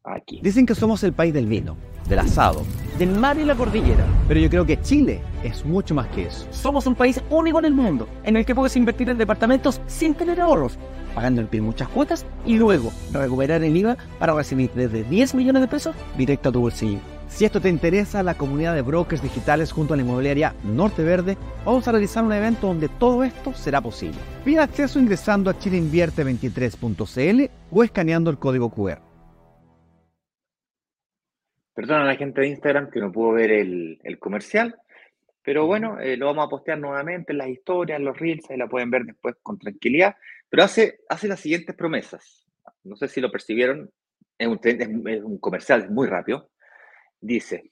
Aquí. 0.05 0.41
Dicen 0.43 0.65
que 0.65 0.75
somos 0.75 1.01
el 1.03 1.13
país 1.13 1.33
del 1.33 1.47
vino, 1.47 1.77
del 2.09 2.19
asado, 2.19 2.63
del 2.99 3.11
mar 3.17 3.37
y 3.37 3.45
la 3.45 3.55
cordillera. 3.55 4.05
Pero 4.27 4.39
yo 4.39 4.49
creo 4.49 4.65
que 4.65 4.81
Chile 4.81 5.21
es 5.43 5.63
mucho 5.63 5.95
más 5.95 6.07
que 6.09 6.25
eso. 6.25 6.45
Somos 6.51 6.85
un 6.87 6.95
país 6.95 7.23
único 7.29 7.59
en 7.59 7.65
el 7.65 7.73
mundo, 7.73 8.09
en 8.23 8.35
el 8.35 8.45
que 8.45 8.53
puedes 8.53 8.75
invertir 8.75 9.09
en 9.09 9.17
departamentos 9.17 9.79
sin 9.87 10.13
tener 10.13 10.41
ahorros, 10.41 10.77
pagando 11.15 11.39
el 11.39 11.47
pie 11.47 11.61
muchas 11.61 11.87
cuotas 11.87 12.25
y 12.45 12.57
luego 12.57 12.91
recuperar 13.13 13.63
el 13.63 13.77
IVA 13.77 13.95
para 14.19 14.33
recibir 14.33 14.71
desde 14.73 15.03
10 15.05 15.35
millones 15.35 15.61
de 15.61 15.67
pesos 15.69 15.95
directo 16.17 16.49
a 16.49 16.51
tu 16.51 16.59
bolsillo. 16.59 16.99
Si 17.33 17.45
esto 17.45 17.59
te 17.59 17.67
interesa, 17.67 18.21
la 18.21 18.35
comunidad 18.35 18.75
de 18.75 18.83
brokers 18.83 19.23
digitales 19.23 19.71
junto 19.71 19.95
a 19.95 19.97
la 19.97 20.03
inmobiliaria 20.03 20.53
Norte 20.63 21.01
Verde, 21.01 21.35
vamos 21.65 21.87
a 21.87 21.91
realizar 21.91 22.23
un 22.23 22.31
evento 22.31 22.67
donde 22.67 22.89
todo 22.89 23.23
esto 23.23 23.55
será 23.55 23.81
posible. 23.81 24.19
Pide 24.45 24.59
acceso 24.59 24.99
ingresando 24.99 25.49
a 25.49 25.57
chileinvierte23.cl 25.57 27.49
o 27.71 27.83
escaneando 27.83 28.29
el 28.29 28.37
código 28.37 28.69
QR. 28.69 28.99
Perdona 31.73 32.03
a 32.03 32.05
la 32.05 32.15
gente 32.17 32.41
de 32.41 32.49
Instagram 32.49 32.91
que 32.91 32.99
no 32.99 33.11
pudo 33.11 33.31
ver 33.31 33.49
el, 33.49 34.19
comercial, 34.19 34.75
pero 35.41 35.65
bueno, 35.65 35.99
eh, 35.99 36.17
lo 36.17 36.27
vamos 36.27 36.45
a 36.45 36.49
postear 36.49 36.77
nuevamente 36.77 37.31
en 37.31 37.39
las 37.39 37.47
historias, 37.47 37.97
en 37.97 38.05
los 38.05 38.19
reels, 38.19 38.47
ahí 38.51 38.57
la 38.57 38.67
pueden 38.67 38.91
ver 38.91 39.05
después 39.05 39.37
con 39.41 39.57
tranquilidad. 39.57 40.17
Pero 40.51 40.61
hace, 40.61 40.99
hace 41.09 41.27
las 41.27 41.39
siguientes 41.39 41.75
promesas. 41.75 42.45
No 42.83 42.95
sé 42.95 43.07
si 43.07 43.19
lo 43.21 43.31
percibieron, 43.31 43.89
es 44.37 44.47
un, 44.47 44.59
es 44.63 45.23
un 45.23 45.39
comercial 45.39 45.89
muy 45.89 46.05
rápido 46.05 46.52
dice 47.23 47.71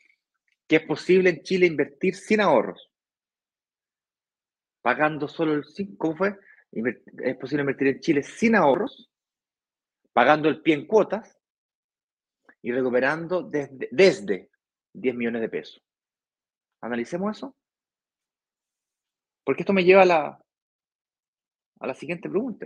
que 0.67 0.77
es 0.77 0.83
posible 0.83 1.29
en 1.29 1.43
Chile 1.43 1.65
invertir 1.65 2.15
sin 2.15 2.39
ahorros, 2.39 2.89
pagando 4.81 5.27
solo 5.27 5.53
el 5.53 5.65
5, 5.65 5.95
¿cómo 5.97 6.15
fue? 6.15 6.37
Es 6.71 7.35
posible 7.35 7.61
invertir 7.61 7.87
en 7.87 7.99
Chile 7.99 8.23
sin 8.23 8.55
ahorros, 8.55 9.11
pagando 10.13 10.47
el 10.47 10.61
pie 10.61 10.75
en 10.75 10.87
cuotas 10.87 11.37
y 12.61 12.71
recuperando 12.71 13.43
desde, 13.43 13.89
desde 13.91 14.49
10 14.93 15.15
millones 15.15 15.41
de 15.41 15.49
pesos. 15.49 15.83
Analicemos 16.79 17.37
eso. 17.37 17.55
Porque 19.43 19.63
esto 19.63 19.73
me 19.73 19.83
lleva 19.83 20.03
a 20.03 20.05
la, 20.05 20.39
a 21.79 21.87
la 21.87 21.93
siguiente 21.93 22.29
pregunta. 22.29 22.65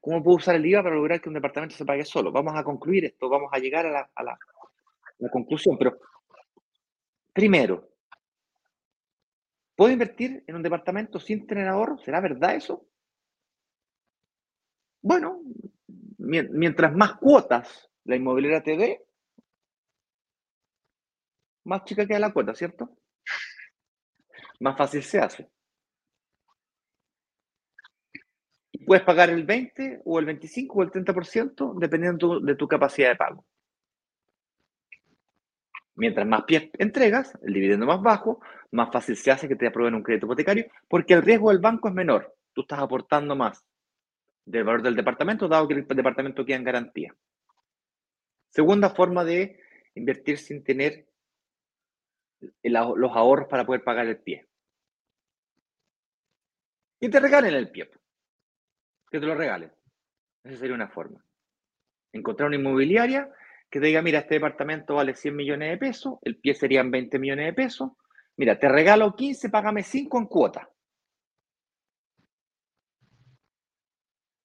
¿Cómo 0.00 0.22
puedo 0.22 0.36
usar 0.36 0.54
el 0.54 0.66
IVA 0.66 0.82
para 0.84 0.94
lograr 0.94 1.20
que 1.20 1.28
un 1.28 1.34
departamento 1.34 1.74
se 1.74 1.84
pague 1.84 2.04
solo? 2.04 2.30
Vamos 2.30 2.54
a 2.54 2.62
concluir 2.62 3.06
esto, 3.06 3.28
vamos 3.28 3.50
a 3.52 3.58
llegar 3.58 3.86
a 3.86 3.90
la, 3.90 4.10
a 4.14 4.22
la, 4.22 4.38
la 5.18 5.30
conclusión, 5.30 5.76
pero 5.76 5.98
Primero, 7.32 7.88
¿puedo 9.76 9.92
invertir 9.92 10.44
en 10.46 10.56
un 10.56 10.62
departamento 10.62 11.18
sin 11.18 11.46
tener 11.46 11.68
ahorro? 11.68 11.98
¿Será 11.98 12.20
verdad 12.20 12.54
eso? 12.54 12.86
Bueno, 15.02 15.40
mientras 16.18 16.94
más 16.94 17.14
cuotas 17.14 17.90
la 18.04 18.16
inmobiliaria 18.16 18.62
te 18.62 18.76
dé, 18.76 19.04
más 21.64 21.84
chica 21.84 22.06
queda 22.06 22.18
la 22.18 22.32
cuota, 22.32 22.54
¿cierto? 22.54 22.96
Más 24.60 24.76
fácil 24.76 25.02
se 25.02 25.18
hace. 25.20 25.50
puedes 28.90 29.04
pagar 29.04 29.30
el 29.30 29.44
20 29.44 30.02
o 30.04 30.18
el 30.18 30.26
25 30.26 30.78
o 30.78 30.82
el 30.82 30.90
30% 30.90 31.74
dependiendo 31.78 32.40
de 32.40 32.56
tu 32.56 32.66
capacidad 32.66 33.10
de 33.10 33.14
pago. 33.16 33.44
Mientras 36.00 36.26
más 36.26 36.44
pies 36.44 36.70
entregas, 36.78 37.38
el 37.42 37.52
dividendo 37.52 37.84
más 37.84 38.00
bajo, 38.00 38.40
más 38.70 38.90
fácil 38.90 39.16
se 39.16 39.32
hace 39.32 39.46
que 39.46 39.54
te 39.54 39.66
aprueben 39.66 39.94
un 39.94 40.02
crédito 40.02 40.24
hipotecario, 40.24 40.64
porque 40.88 41.12
el 41.12 41.20
riesgo 41.20 41.50
del 41.50 41.58
banco 41.58 41.88
es 41.88 41.94
menor. 41.94 42.34
Tú 42.54 42.62
estás 42.62 42.78
aportando 42.78 43.36
más 43.36 43.62
del 44.46 44.64
valor 44.64 44.80
del 44.80 44.96
departamento, 44.96 45.46
dado 45.46 45.68
que 45.68 45.74
el 45.74 45.86
departamento 45.86 46.42
queda 46.46 46.56
en 46.56 46.64
garantía. 46.64 47.14
Segunda 48.48 48.88
forma 48.88 49.24
de 49.24 49.60
invertir 49.94 50.38
sin 50.38 50.64
tener 50.64 51.06
los 52.62 53.14
ahorros 53.14 53.46
para 53.48 53.66
poder 53.66 53.84
pagar 53.84 54.06
el 54.06 54.16
pie. 54.16 54.48
Y 56.98 57.10
te 57.10 57.20
regalen 57.20 57.52
el 57.52 57.70
pie. 57.70 57.90
Que 59.10 59.20
te 59.20 59.26
lo 59.26 59.34
regalen. 59.34 59.70
Esa 60.44 60.56
sería 60.56 60.74
una 60.74 60.88
forma. 60.88 61.22
Encontrar 62.10 62.46
una 62.46 62.56
inmobiliaria 62.56 63.30
que 63.70 63.78
te 63.78 63.86
diga, 63.86 64.02
mira, 64.02 64.20
este 64.20 64.34
departamento 64.34 64.96
vale 64.96 65.14
100 65.14 65.36
millones 65.36 65.70
de 65.70 65.78
pesos, 65.78 66.18
el 66.22 66.36
pie 66.36 66.54
serían 66.54 66.90
20 66.90 67.18
millones 67.18 67.46
de 67.46 67.52
pesos, 67.52 67.92
mira, 68.36 68.58
te 68.58 68.68
regalo 68.68 69.14
15, 69.14 69.48
págame 69.48 69.82
5 69.84 70.18
en 70.18 70.26
cuota. 70.26 70.68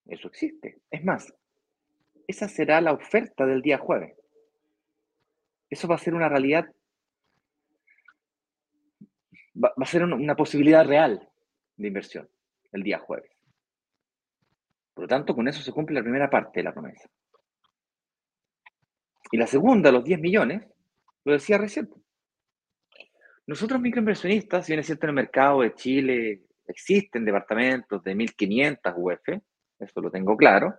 Eso 0.06 0.28
existe. 0.28 0.82
Es 0.92 1.04
más, 1.04 1.34
esa 2.28 2.48
será 2.48 2.80
la 2.82 2.94
oferta 2.94 3.48
del 3.48 3.64
día 3.64 3.80
jueves. 3.80 4.16
Eso 5.70 5.88
va 5.88 5.96
a 5.96 6.00
ser 6.00 6.14
una 6.14 6.30
realidad, 6.30 6.66
va, 9.56 9.74
a 9.76 9.86
ser 9.86 10.04
una, 10.04 10.36
posibilidad 10.36 10.86
real 10.86 11.28
de 11.78 11.88
inversión 11.88 12.30
el 12.72 12.84
día 12.84 13.00
jueves. 13.00 13.32
Por 14.94 15.06
lo 15.06 15.08
tanto, 15.08 15.36
con 15.36 15.48
eso 15.48 15.62
se 15.62 15.72
cumple 15.72 15.96
la 15.96 16.04
primera 16.04 16.30
parte 16.30 16.60
de 16.60 16.64
la 16.64 16.74
promesa. 16.74 17.10
Y 19.36 19.38
la 19.38 19.48
segunda, 19.48 19.92
los 19.92 20.06
10 20.06 20.22
millones, 20.22 20.64
lo 21.26 21.34
decía 21.34 21.58
recién. 21.58 21.90
Nosotros 23.46 23.82
microinversionistas, 23.82 24.66
si 24.66 24.72
bien 24.72 24.80
es 24.80 24.86
cierto 24.86 25.08
en 25.08 25.10
el 25.10 25.16
mercado 25.16 25.60
de 25.60 25.74
Chile 25.74 26.44
existen 26.66 27.26
departamentos 27.26 28.02
de 28.02 28.16
1.500 28.16 28.94
UF, 28.96 29.42
eso 29.78 30.00
lo 30.00 30.10
tengo 30.10 30.38
claro, 30.38 30.76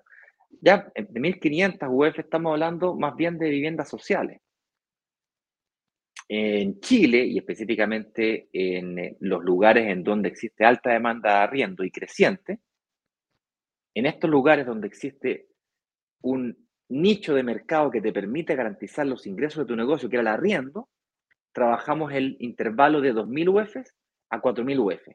ya 0.63 0.91
de 0.95 1.21
1.500 1.21 1.87
UF 1.91 2.19
estamos 2.19 2.53
hablando 2.53 2.95
más 2.95 3.15
bien 3.15 3.37
de 3.37 3.51
viviendas 3.51 3.91
sociales. 3.91 4.41
En 6.27 6.81
Chile, 6.81 7.27
y 7.27 7.37
específicamente 7.37 8.49
en 8.55 8.99
eh, 8.99 9.17
los 9.21 9.45
lugares 9.45 9.87
en 9.87 10.03
donde 10.03 10.31
existe 10.31 10.65
alta 10.65 10.93
demanda 10.93 11.29
de 11.29 11.39
arriendo 11.41 11.85
y 11.85 11.91
creciente, 11.91 12.61
en 13.93 14.07
estos 14.07 14.31
lugares 14.31 14.65
donde 14.65 14.87
existe 14.87 15.49
un 16.23 16.66
nicho 16.89 17.35
de 17.35 17.43
mercado 17.43 17.91
que 17.91 18.01
te 18.01 18.13
permite 18.13 18.55
garantizar 18.55 19.07
los 19.07 19.27
ingresos 19.27 19.65
de 19.65 19.69
tu 19.69 19.77
negocio, 19.77 20.09
que 20.09 20.17
era 20.17 20.23
el 20.23 20.29
arriendo, 20.29 20.89
trabajamos 21.53 22.13
el 22.13 22.37
intervalo 22.41 23.01
de 23.01 23.15
2.000 23.15 23.49
UF 23.49 23.77
a 24.31 24.41
4.000 24.41 24.79
UF. 24.79 25.09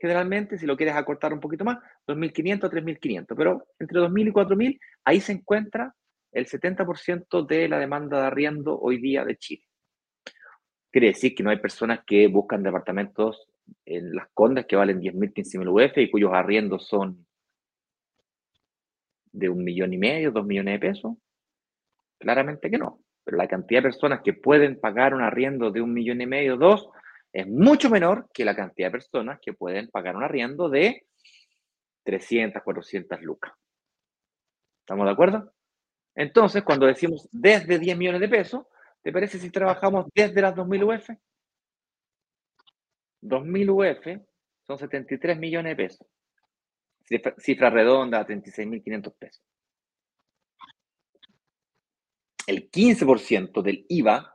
Generalmente, 0.00 0.58
si 0.58 0.66
lo 0.66 0.76
quieres 0.76 0.94
acortar 0.94 1.32
un 1.32 1.40
poquito 1.40 1.64
más, 1.64 1.78
2.500 2.06 2.64
a 2.64 2.70
3.500, 2.70 3.26
pero 3.36 3.66
entre 3.78 4.00
2.000 4.00 4.28
y 4.28 4.32
4.000, 4.32 4.80
ahí 5.04 5.20
se 5.20 5.32
encuentra 5.32 5.94
el 6.32 6.46
70% 6.46 7.46
de 7.46 7.68
la 7.68 7.78
demanda 7.78 8.20
de 8.20 8.26
arriendo 8.26 8.78
hoy 8.78 8.98
día 8.98 9.24
de 9.24 9.36
Chile. 9.36 9.64
Quiere 10.90 11.08
decir 11.08 11.34
que 11.34 11.42
no 11.42 11.50
hay 11.50 11.58
personas 11.58 12.00
que 12.06 12.28
buscan 12.28 12.62
departamentos 12.62 13.48
en 13.84 14.14
las 14.14 14.28
condes 14.32 14.66
que 14.66 14.76
valen 14.76 15.00
10.000, 15.00 15.32
15.000 15.34 15.90
UF 15.90 15.98
y 15.98 16.10
cuyos 16.10 16.32
arriendos 16.32 16.86
son 16.86 17.26
de 19.38 19.48
un 19.48 19.62
millón 19.64 19.92
y 19.92 19.98
medio, 19.98 20.32
dos 20.32 20.44
millones 20.44 20.80
de 20.80 20.88
pesos. 20.88 21.16
Claramente 22.18 22.70
que 22.70 22.78
no. 22.78 23.00
Pero 23.24 23.36
la 23.36 23.48
cantidad 23.48 23.80
de 23.80 23.88
personas 23.90 24.20
que 24.22 24.32
pueden 24.32 24.80
pagar 24.80 25.14
un 25.14 25.22
arriendo 25.22 25.70
de 25.70 25.80
un 25.80 25.92
millón 25.92 26.20
y 26.20 26.26
medio, 26.26 26.56
dos, 26.56 26.88
es 27.32 27.46
mucho 27.46 27.90
menor 27.90 28.28
que 28.32 28.44
la 28.44 28.56
cantidad 28.56 28.88
de 28.88 28.92
personas 28.92 29.38
que 29.40 29.52
pueden 29.52 29.88
pagar 29.88 30.16
un 30.16 30.24
arriendo 30.24 30.68
de 30.68 31.06
300, 32.04 32.62
400 32.62 33.20
lucas. 33.22 33.52
¿Estamos 34.80 35.06
de 35.06 35.12
acuerdo? 35.12 35.52
Entonces, 36.14 36.62
cuando 36.62 36.86
decimos 36.86 37.28
desde 37.30 37.78
10 37.78 37.96
millones 37.96 38.20
de 38.20 38.28
pesos, 38.28 38.66
¿te 39.02 39.12
parece 39.12 39.38
si 39.38 39.50
trabajamos 39.50 40.06
desde 40.14 40.40
las 40.40 40.54
2.000 40.54 40.96
UF? 40.96 41.10
2.000 43.22 43.70
UF 43.70 44.22
son 44.66 44.78
73 44.78 45.38
millones 45.38 45.76
de 45.76 45.84
pesos. 45.84 46.06
Cifra, 47.38 47.70
redonda, 47.70 48.26
36.500 48.26 49.14
pesos. 49.18 49.42
El 52.46 52.70
15% 52.70 53.62
del 53.62 53.86
IVA 53.88 54.34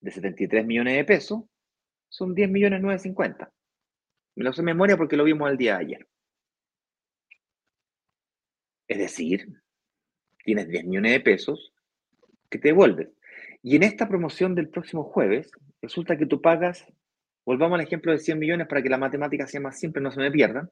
de 0.00 0.10
73 0.10 0.66
millones 0.66 0.96
de 0.96 1.04
pesos 1.04 1.44
son 2.08 2.34
10 2.34 2.50
millones 2.50 2.80
950. 2.80 3.52
Me 4.36 4.44
lo 4.44 4.52
sé 4.52 4.62
en 4.62 4.66
memoria 4.66 4.96
porque 4.96 5.16
lo 5.16 5.24
vimos 5.24 5.50
el 5.50 5.58
día 5.58 5.76
de 5.76 5.84
ayer. 5.84 6.08
Es 8.88 8.98
decir, 8.98 9.46
tienes 10.44 10.68
10 10.68 10.84
millones 10.84 11.12
de 11.12 11.20
pesos 11.20 11.72
que 12.48 12.58
te 12.58 12.68
devuelves. 12.68 13.08
Y 13.62 13.76
en 13.76 13.82
esta 13.82 14.08
promoción 14.08 14.54
del 14.54 14.68
próximo 14.68 15.04
jueves, 15.04 15.50
resulta 15.82 16.16
que 16.16 16.26
tú 16.26 16.40
pagas, 16.40 16.86
volvamos 17.44 17.78
al 17.78 17.86
ejemplo 17.86 18.12
de 18.12 18.18
100 18.18 18.38
millones 18.38 18.66
para 18.66 18.82
que 18.82 18.88
la 18.88 18.98
matemática 18.98 19.46
sea 19.46 19.60
más 19.60 19.78
simple, 19.78 20.02
no 20.02 20.10
se 20.10 20.20
me 20.20 20.30
pierdan. 20.30 20.70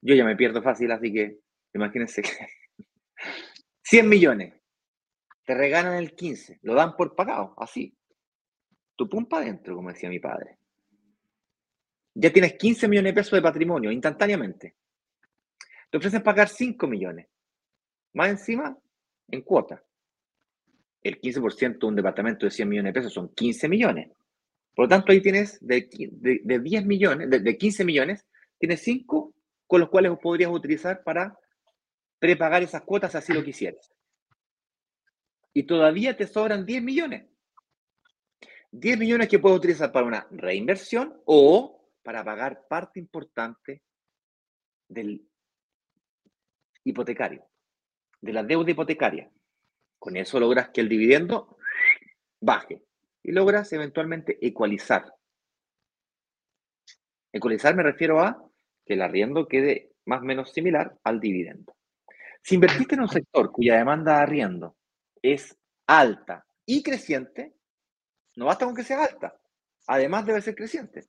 Yo 0.00 0.14
ya 0.14 0.24
me 0.24 0.36
pierdo 0.36 0.62
fácil, 0.62 0.90
así 0.92 1.12
que 1.12 1.38
imagínense 1.74 2.22
que 2.22 2.30
100 3.82 4.08
millones, 4.08 4.54
te 5.44 5.54
regalan 5.54 5.94
el 5.94 6.14
15, 6.14 6.60
lo 6.62 6.74
dan 6.74 6.94
por 6.96 7.14
pagado, 7.14 7.54
así 7.58 7.98
tu 8.98 9.08
pum 9.08 9.26
para 9.26 9.44
adentro, 9.44 9.76
como 9.76 9.90
decía 9.90 10.10
mi 10.10 10.18
padre. 10.18 10.58
Ya 12.14 12.32
tienes 12.32 12.54
15 12.54 12.88
millones 12.88 13.14
de 13.14 13.20
pesos 13.20 13.32
de 13.32 13.42
patrimonio 13.42 13.92
instantáneamente. 13.92 14.74
Te 15.88 15.98
ofrecen 15.98 16.20
pagar 16.20 16.48
5 16.48 16.84
millones. 16.88 17.28
Más 18.14 18.28
encima, 18.28 18.76
en 19.28 19.42
cuota. 19.42 19.80
El 21.00 21.20
15% 21.20 21.78
de 21.78 21.86
un 21.86 21.94
departamento 21.94 22.44
de 22.44 22.50
100 22.50 22.68
millones 22.68 22.92
de 22.92 23.00
pesos 23.00 23.12
son 23.12 23.32
15 23.32 23.68
millones. 23.68 24.10
Por 24.74 24.86
lo 24.86 24.88
tanto, 24.88 25.12
ahí 25.12 25.20
tienes 25.20 25.58
de, 25.60 25.88
10 26.42 26.84
millones, 26.84 27.30
de, 27.30 27.56
15 27.56 27.84
millones, 27.84 28.26
tienes 28.58 28.82
5 28.82 29.32
con 29.68 29.80
los 29.80 29.90
cuales 29.90 30.18
podrías 30.20 30.50
utilizar 30.50 31.04
para 31.04 31.38
prepagar 32.18 32.62
esas 32.62 32.82
cuotas 32.82 33.12
si 33.12 33.18
así 33.18 33.32
lo 33.32 33.44
quisieras. 33.44 33.94
Y 35.52 35.64
todavía 35.64 36.16
te 36.16 36.26
sobran 36.26 36.64
10 36.64 36.82
millones. 36.82 37.28
10 38.72 38.98
millones 38.98 39.28
que 39.28 39.38
puedes 39.38 39.58
utilizar 39.58 39.92
para 39.92 40.06
una 40.06 40.26
reinversión 40.30 41.20
o 41.26 41.90
para 42.02 42.24
pagar 42.24 42.66
parte 42.66 42.98
importante 42.98 43.82
del 44.88 45.28
hipotecario, 46.84 47.46
de 48.20 48.32
la 48.32 48.42
deuda 48.42 48.70
hipotecaria. 48.70 49.30
Con 49.98 50.16
eso 50.16 50.40
logras 50.40 50.70
que 50.70 50.80
el 50.80 50.88
dividendo 50.88 51.58
baje 52.40 52.82
y 53.22 53.32
logras 53.32 53.70
eventualmente 53.72 54.38
ecualizar. 54.46 55.12
Ecualizar 57.32 57.74
me 57.74 57.82
refiero 57.82 58.20
a 58.20 58.47
que 58.88 58.94
el 58.94 59.02
arriendo 59.02 59.46
quede 59.46 59.92
más 60.06 60.22
o 60.22 60.24
menos 60.24 60.52
similar 60.52 60.98
al 61.04 61.20
dividendo. 61.20 61.76
Si 62.42 62.54
invertiste 62.54 62.94
en 62.94 63.02
un 63.02 63.08
sector 63.08 63.52
cuya 63.52 63.76
demanda 63.76 64.16
de 64.16 64.22
arriendo 64.22 64.76
es 65.20 65.56
alta 65.86 66.46
y 66.64 66.82
creciente, 66.82 67.54
no 68.36 68.46
basta 68.46 68.64
con 68.64 68.74
que 68.74 68.82
sea 68.82 69.04
alta. 69.04 69.38
Además 69.86 70.24
debe 70.26 70.40
ser 70.40 70.54
creciente. 70.54 71.06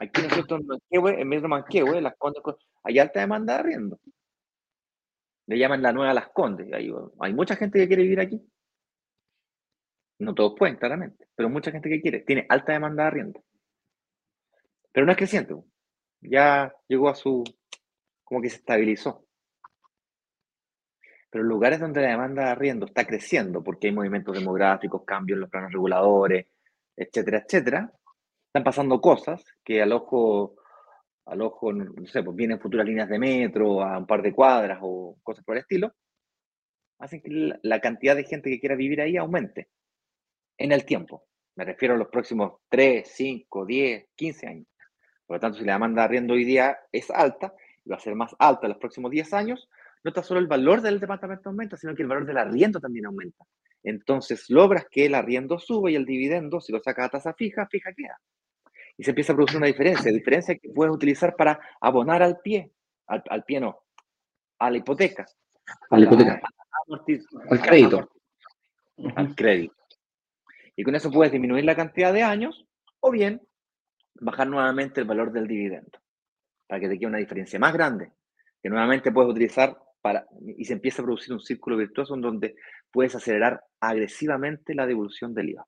Aquí 0.00 0.22
nosotros 0.22 0.60
en 0.60 0.66
Manquehue, 0.66 1.20
en 1.20 1.28
Metro 1.28 1.48
Manquehue, 1.48 2.00
las 2.00 2.16
Condes, 2.16 2.42
hay 2.82 2.98
alta 2.98 3.20
demanda 3.20 3.54
de 3.54 3.60
arriendo. 3.60 4.00
Le 5.46 5.58
llaman 5.58 5.82
la 5.82 5.92
nueva 5.92 6.14
Las 6.14 6.28
Condes. 6.28 6.72
Hay, 6.72 6.92
hay 7.20 7.34
mucha 7.34 7.56
gente 7.56 7.78
que 7.78 7.88
quiere 7.88 8.02
vivir 8.02 8.20
aquí. 8.20 8.40
No 10.18 10.34
todos 10.34 10.54
pueden, 10.58 10.76
claramente, 10.76 11.28
pero 11.34 11.48
mucha 11.48 11.70
gente 11.70 11.88
que 11.88 12.00
quiere. 12.00 12.20
Tiene 12.20 12.46
alta 12.48 12.72
demanda 12.72 13.04
de 13.04 13.08
arriendo. 13.08 13.44
Pero 14.92 15.06
no 15.06 15.12
es 15.12 15.18
creciente. 15.18 15.54
Ya 16.20 16.74
llegó 16.88 17.08
a 17.08 17.14
su, 17.14 17.44
como 18.24 18.40
que 18.40 18.50
se 18.50 18.56
estabilizó. 18.56 19.24
Pero 21.30 21.44
lugares 21.44 21.80
donde 21.80 22.00
la 22.00 22.08
demanda 22.08 22.44
de 22.44 22.50
arriendo 22.50 22.86
está 22.86 23.06
creciendo, 23.06 23.62
porque 23.62 23.88
hay 23.88 23.94
movimientos 23.94 24.36
demográficos, 24.38 25.04
cambios 25.04 25.36
en 25.36 25.40
los 25.42 25.50
planos 25.50 25.72
reguladores, 25.72 26.46
etcétera, 26.96 27.44
etcétera, 27.44 27.92
están 28.46 28.64
pasando 28.64 29.00
cosas 29.00 29.44
que 29.62 29.82
al 29.82 29.92
ojo, 29.92 30.56
al 31.26 31.42
ojo, 31.42 31.72
no 31.72 32.06
sé, 32.06 32.22
pues 32.22 32.36
vienen 32.36 32.60
futuras 32.60 32.86
líneas 32.86 33.08
de 33.08 33.18
metro 33.18 33.82
a 33.82 33.98
un 33.98 34.06
par 34.06 34.22
de 34.22 34.32
cuadras 34.32 34.78
o 34.82 35.18
cosas 35.22 35.44
por 35.44 35.56
el 35.56 35.60
estilo, 35.60 35.92
hacen 36.98 37.20
que 37.20 37.52
la 37.62 37.80
cantidad 37.80 38.16
de 38.16 38.24
gente 38.24 38.50
que 38.50 38.58
quiera 38.58 38.74
vivir 38.74 39.00
ahí 39.00 39.16
aumente 39.16 39.68
en 40.56 40.72
el 40.72 40.84
tiempo. 40.84 41.24
Me 41.56 41.64
refiero 41.64 41.94
a 41.94 41.98
los 41.98 42.08
próximos 42.08 42.60
3, 42.68 43.08
5, 43.08 43.66
10, 43.66 44.08
15 44.14 44.46
años. 44.46 44.66
Por 45.28 45.36
lo 45.36 45.40
tanto, 45.40 45.58
si 45.58 45.64
la 45.66 45.74
demanda 45.74 46.00
de 46.00 46.04
arriendo 46.06 46.32
hoy 46.32 46.44
día 46.44 46.78
es 46.90 47.10
alta 47.10 47.54
y 47.84 47.90
va 47.90 47.96
a 47.96 48.00
ser 48.00 48.14
más 48.14 48.34
alta 48.38 48.62
en 48.66 48.70
los 48.70 48.78
próximos 48.78 49.10
10 49.10 49.34
años, 49.34 49.68
no 50.02 50.08
está 50.08 50.22
solo 50.22 50.40
el 50.40 50.46
valor 50.46 50.80
del 50.80 50.98
departamento 50.98 51.50
aumenta, 51.50 51.76
sino 51.76 51.94
que 51.94 52.00
el 52.00 52.08
valor 52.08 52.24
del 52.24 52.38
arriendo 52.38 52.80
también 52.80 53.04
aumenta. 53.04 53.44
Entonces 53.82 54.48
logras 54.48 54.86
que 54.90 55.04
el 55.04 55.14
arriendo 55.14 55.58
sube 55.58 55.92
y 55.92 55.96
el 55.96 56.06
dividendo, 56.06 56.62
si 56.62 56.72
lo 56.72 56.80
sacas 56.80 57.06
a 57.06 57.08
tasa 57.10 57.34
fija, 57.34 57.66
fija 57.66 57.92
queda. 57.92 58.18
Y 58.96 59.04
se 59.04 59.10
empieza 59.10 59.34
a 59.34 59.36
producir 59.36 59.58
una 59.58 59.66
diferencia, 59.66 60.10
diferencia 60.10 60.56
que 60.56 60.70
puedes 60.70 60.94
utilizar 60.94 61.36
para 61.36 61.60
abonar 61.78 62.22
al 62.22 62.40
pie, 62.40 62.72
al, 63.06 63.44
pie 63.44 63.60
no, 63.60 63.82
a 64.58 64.70
la 64.70 64.78
hipoteca. 64.78 65.26
A 65.90 65.98
la 65.98 66.06
hipoteca. 66.06 66.40
al 67.50 67.60
crédito. 67.60 68.10
Al 69.14 69.34
crédito. 69.34 69.74
Y 70.74 70.84
con 70.84 70.94
eso 70.94 71.10
puedes 71.10 71.32
disminuir 71.32 71.66
la 71.66 71.76
cantidad 71.76 72.14
de 72.14 72.22
años 72.22 72.66
o 73.00 73.10
bien 73.10 73.42
bajar 74.20 74.46
nuevamente 74.46 75.00
el 75.00 75.06
valor 75.06 75.32
del 75.32 75.46
dividendo 75.46 75.98
para 76.66 76.80
que 76.80 76.88
te 76.88 76.98
quede 76.98 77.08
una 77.08 77.18
diferencia 77.18 77.58
más 77.58 77.72
grande 77.72 78.12
que 78.62 78.68
nuevamente 78.68 79.12
puedes 79.12 79.30
utilizar 79.30 79.76
y 80.56 80.64
se 80.64 80.72
empieza 80.72 81.02
a 81.02 81.04
producir 81.04 81.32
un 81.32 81.40
círculo 81.40 81.76
virtuoso 81.76 82.14
en 82.14 82.20
donde 82.20 82.56
puedes 82.90 83.14
acelerar 83.14 83.62
agresivamente 83.80 84.74
la 84.74 84.86
devolución 84.86 85.34
del 85.34 85.50
IVA. 85.50 85.66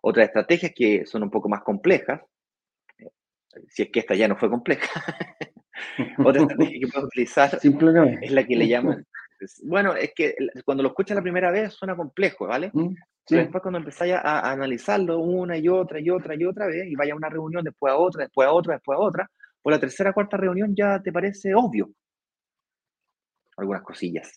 Otras 0.00 0.28
estrategias 0.28 0.72
que 0.74 1.04
son 1.06 1.24
un 1.24 1.30
poco 1.30 1.48
más 1.48 1.62
complejas, 1.62 2.22
eh, 2.98 3.10
si 3.68 3.82
es 3.82 3.90
que 3.90 4.00
esta 4.00 4.14
ya 4.14 4.28
no 4.28 4.36
fue 4.36 4.48
compleja, 4.48 4.88
otra 6.24 6.42
estrategia 6.42 6.80
que 6.80 6.86
puedes 6.86 7.06
utilizar 7.06 7.58
es 8.22 8.32
la 8.32 8.44
que 8.44 8.56
le 8.56 8.68
llaman 8.68 9.06
Bueno, 9.64 9.94
es 9.94 10.12
que 10.14 10.34
cuando 10.64 10.82
lo 10.82 10.90
escuchas 10.90 11.16
la 11.16 11.22
primera 11.22 11.50
vez 11.50 11.74
suena 11.74 11.94
complejo, 11.94 12.46
¿vale? 12.46 12.70
Después 13.28 13.62
cuando 13.62 13.78
empezáis 13.78 14.14
a, 14.14 14.50
analizarlo 14.50 15.18
una 15.18 15.58
y 15.58 15.68
otra 15.68 15.98
y 16.00 16.10
otra 16.10 16.34
y 16.36 16.44
otra 16.44 16.66
vez, 16.66 16.86
y 16.86 16.94
vaya 16.94 17.12
a 17.12 17.16
una 17.16 17.28
reunión, 17.28 17.64
después 17.64 17.92
a 17.92 17.96
otra, 17.96 18.24
después 18.24 18.46
a 18.46 18.52
otra, 18.52 18.74
después 18.74 18.96
a 18.96 19.00
otra, 19.00 19.30
por 19.62 19.72
la 19.72 19.80
tercera 19.80 20.12
cuarta 20.12 20.36
reunión 20.36 20.74
ya 20.76 21.02
te 21.02 21.12
parece 21.12 21.54
obvio. 21.54 21.90
Algunas 23.56 23.82
cosillas. 23.82 24.30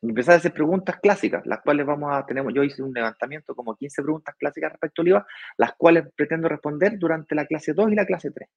Y 0.00 0.08
empezar 0.10 0.34
a 0.34 0.38
hacer 0.38 0.52
preguntas 0.52 0.96
clásicas, 1.00 1.44
las 1.44 1.60
cuales 1.60 1.84
vamos 1.84 2.10
a 2.12 2.24
tener, 2.24 2.44
yo 2.54 2.62
hice 2.62 2.82
un 2.84 2.92
levantamiento 2.92 3.52
como 3.54 3.74
15 3.74 4.02
preguntas 4.02 4.36
clásicas 4.38 4.70
respecto 4.70 5.02
al 5.02 5.08
IVA, 5.08 5.26
las 5.56 5.74
cuales 5.76 6.04
pretendo 6.14 6.48
responder 6.48 6.98
durante 6.98 7.34
la 7.34 7.46
clase 7.46 7.72
2 7.72 7.90
y 7.90 7.94
la 7.96 8.06
clase 8.06 8.30
3. 8.30 8.48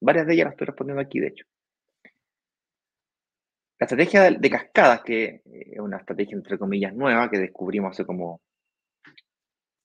Varias 0.00 0.26
de 0.26 0.34
ellas 0.34 0.44
las 0.46 0.54
estoy 0.54 0.66
respondiendo 0.66 1.02
aquí, 1.02 1.20
de 1.20 1.28
hecho. 1.28 1.44
La 3.78 3.86
estrategia 3.86 4.30
de, 4.30 4.50
cascadas, 4.50 5.02
que 5.02 5.42
es 5.44 5.80
una 5.80 5.96
estrategia 5.96 6.36
entre 6.36 6.58
comillas 6.58 6.94
nueva 6.94 7.28
que 7.28 7.38
descubrimos 7.38 7.90
hace 7.90 8.06
como, 8.06 8.40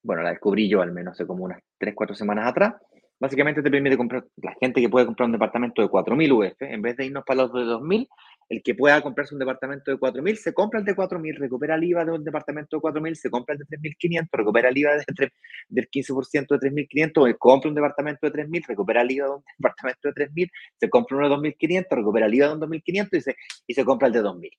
bueno, 0.04 0.22
la 0.22 0.30
descubrí 0.30 0.70
yo 0.70 0.82
al 0.82 0.92
menos 0.92 1.14
hace 1.14 1.26
como 1.26 1.46
unas 1.46 1.60
3, 1.80 1.96
4 1.96 2.16
semanas 2.16 2.48
atrás, 2.48 2.76
básicamente 3.20 3.64
te 3.64 3.72
permite 3.72 3.98
comprar, 3.98 4.26
la 4.38 4.56
gente 4.60 4.80
que 4.80 4.90
puede 4.90 5.08
comprar 5.08 5.26
un 5.26 5.34
departamento 5.34 5.82
de 5.82 5.90
4.000 5.90 6.32
UF, 6.32 6.62
en 6.62 6.82
vez 6.82 6.98
de 6.98 7.08
irnos 7.08 7.24
para 7.26 7.42
los 7.44 7.54
de 7.54 7.62
2.000, 7.62 8.08
el 8.50 8.64
que 8.64 8.74
pueda 8.74 9.00
comprarse 9.02 9.36
un 9.36 9.40
departamento 9.40 9.92
de 9.92 9.98
4.000, 9.98 10.36
se 10.36 10.54
compra 10.54 10.80
el 10.80 10.86
de 10.86 10.96
4.000, 10.96 11.38
recupera 11.38 11.76
el 11.76 11.84
IVA 11.84 12.04
de 12.04 12.12
un 12.12 12.24
departamento 12.24 12.78
de 12.78 12.82
4.000, 12.82 13.14
se 13.14 13.30
compra 13.30 13.54
el 13.54 13.60
de 13.60 13.78
3.500, 13.78 14.28
recupera 14.32 14.70
el 14.70 14.78
IVA 14.78 14.98
de, 14.98 15.32
del 15.70 15.90
15% 15.90 16.60
de 16.60 16.72
3.500, 16.72 17.38
compra 17.38 17.70
un 17.70 17.76
departamento 17.76 18.28
de 18.28 18.44
3.000, 18.44 18.66
recupera 18.68 19.02
el 19.04 19.12
IVA 19.12 19.26
de 19.28 19.32
un 19.34 19.44
departamento 19.60 20.12
de 20.12 20.26
3.000, 20.26 20.52
se 20.80 20.90
compra 20.90 21.18
uno 21.18 21.30
de 21.30 21.36
2.500, 21.36 21.86
recupera 21.92 22.26
el 22.26 22.34
IVA 22.34 22.48
de 22.48 22.54
un 22.54 22.60
2.500 22.62 23.08
y 23.12 23.22
se, 23.22 23.36
y 23.68 23.74
se 23.76 23.86
compra 23.86 24.08
el 24.08 24.14
de 24.14 24.24
2.000. 24.24 24.50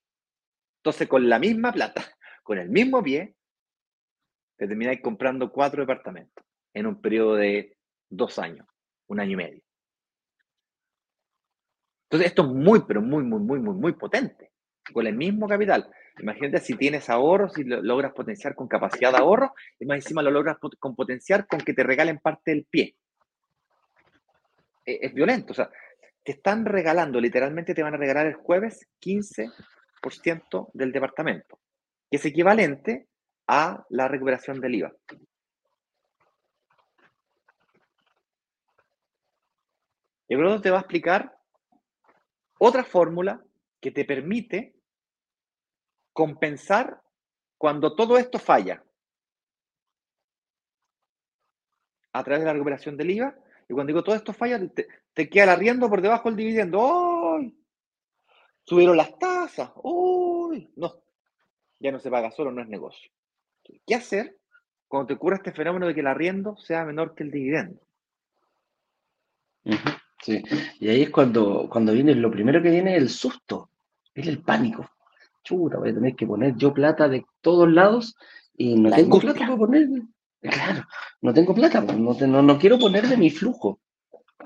Entonces, 0.78 1.08
con 1.08 1.28
la 1.28 1.38
misma 1.40 1.72
plata, 1.72 2.04
con 2.44 2.58
el 2.58 2.70
mismo 2.70 3.02
pie, 3.02 3.34
te 4.56 4.68
termináis 4.68 5.00
comprando 5.00 5.50
cuatro 5.50 5.82
departamentos 5.82 6.44
en 6.74 6.86
un 6.86 7.00
periodo 7.00 7.34
de 7.34 7.76
dos 8.08 8.38
años, 8.38 8.66
un 9.08 9.18
año 9.18 9.32
y 9.32 9.36
medio. 9.36 9.62
Entonces, 12.10 12.30
esto 12.30 12.42
es 12.42 12.48
muy, 12.48 12.80
pero 12.88 13.00
muy, 13.00 13.22
muy, 13.22 13.38
muy, 13.38 13.60
muy, 13.60 13.74
muy 13.74 13.92
potente. 13.92 14.50
Con 14.92 15.06
el 15.06 15.14
mismo 15.14 15.46
capital. 15.46 15.88
Imagínate 16.18 16.58
si 16.58 16.74
tienes 16.74 17.08
ahorros 17.08 17.56
y 17.56 17.62
lo 17.62 17.80
logras 17.82 18.12
potenciar 18.12 18.56
con 18.56 18.66
capacidad 18.66 19.12
de 19.12 19.18
ahorro, 19.18 19.54
y 19.78 19.86
más 19.86 19.98
encima 19.98 20.20
lo 20.20 20.32
logras 20.32 20.58
con 20.58 20.96
potenciar 20.96 21.46
con 21.46 21.60
que 21.60 21.72
te 21.72 21.84
regalen 21.84 22.18
parte 22.18 22.50
del 22.50 22.64
pie. 22.64 22.96
E, 24.84 24.98
es, 25.02 25.14
violento. 25.14 25.52
O 25.52 25.54
sea, 25.54 25.70
te 26.24 26.32
están 26.32 26.64
regalando, 26.64 27.20
literalmente 27.20 27.74
te 27.74 27.82
van 27.84 27.94
a 27.94 27.98
regalar 27.98 28.26
el 28.26 28.34
jueves 28.34 28.88
15% 29.00 30.70
del 30.72 30.90
departamento, 30.90 31.60
que 32.10 32.16
es 32.16 32.24
equivalente 32.24 33.06
a 33.46 33.84
la 33.88 34.08
recuperación 34.08 34.60
del 34.60 34.74
IVA. 34.74 34.92
Y 40.26 40.34
luego 40.34 40.60
te 40.60 40.70
va 40.70 40.78
a 40.78 40.80
explicar 40.80 41.39
otra 42.62 42.84
fórmula 42.84 43.42
que 43.80 43.90
te 43.90 44.04
permite 44.04 44.74
compensar 46.12 47.00
cuando 47.56 47.96
todo 47.96 48.18
esto 48.18 48.38
falla 48.38 48.84
a 52.12 52.22
través 52.22 52.40
de 52.40 52.46
la 52.46 52.52
recuperación 52.52 52.98
del 52.98 53.10
IVA. 53.12 53.34
Y 53.68 53.72
cuando 53.72 53.88
digo 53.88 54.04
todo 54.04 54.14
esto 54.14 54.34
falla, 54.34 54.60
te, 55.14 55.30
queda 55.30 55.44
el 55.44 55.50
arriendo 55.50 55.88
por 55.88 56.02
debajo 56.02 56.28
del 56.28 56.36
dividendo. 56.36 57.36
¡Ay! 57.38 57.56
Subieron 58.64 58.96
las 58.96 59.18
tasas. 59.18 59.70
¡Uy! 59.82 60.70
No, 60.76 61.02
ya 61.78 61.92
no 61.92 61.98
se 61.98 62.10
paga 62.10 62.30
solo, 62.30 62.52
no 62.52 62.60
es 62.60 62.68
negocio. 62.68 63.10
¿Qué 63.86 63.94
hacer 63.94 64.38
cuando 64.86 65.06
te 65.06 65.14
ocurra 65.14 65.36
este 65.36 65.52
fenómeno 65.52 65.86
de 65.86 65.94
que 65.94 66.00
el 66.00 66.08
arriendo 66.08 66.56
sea 66.58 66.84
menor 66.84 67.14
que 67.14 67.22
el 67.22 67.30
dividendo? 67.30 67.80
Sí, 70.22 70.42
y 70.80 70.88
ahí 70.88 71.02
es 71.02 71.10
cuando, 71.10 71.68
cuando 71.70 71.92
viene, 71.92 72.14
lo 72.14 72.30
primero 72.30 72.62
que 72.62 72.70
viene 72.70 72.96
es 72.96 73.02
el 73.02 73.08
susto, 73.08 73.70
es 74.14 74.26
el 74.26 74.42
pánico. 74.42 74.90
Chuta, 75.42 75.78
voy 75.78 75.90
a 75.90 75.94
tener 75.94 76.14
que 76.14 76.26
poner 76.26 76.56
yo 76.56 76.74
plata 76.74 77.08
de 77.08 77.24
todos 77.40 77.70
lados 77.70 78.14
y 78.56 78.74
no 78.74 78.90
tengo 78.90 79.18
plata 79.18 79.40
para 79.40 79.56
poner. 79.56 79.88
Claro, 80.42 80.84
no 81.22 81.34
tengo 81.34 81.54
plata, 81.54 81.82
pues, 81.84 81.98
no, 81.98 82.14
no, 82.26 82.42
no, 82.42 82.58
quiero 82.58 82.78
poner 82.78 83.06
de 83.08 83.16
mi 83.16 83.30
flujo. 83.30 83.80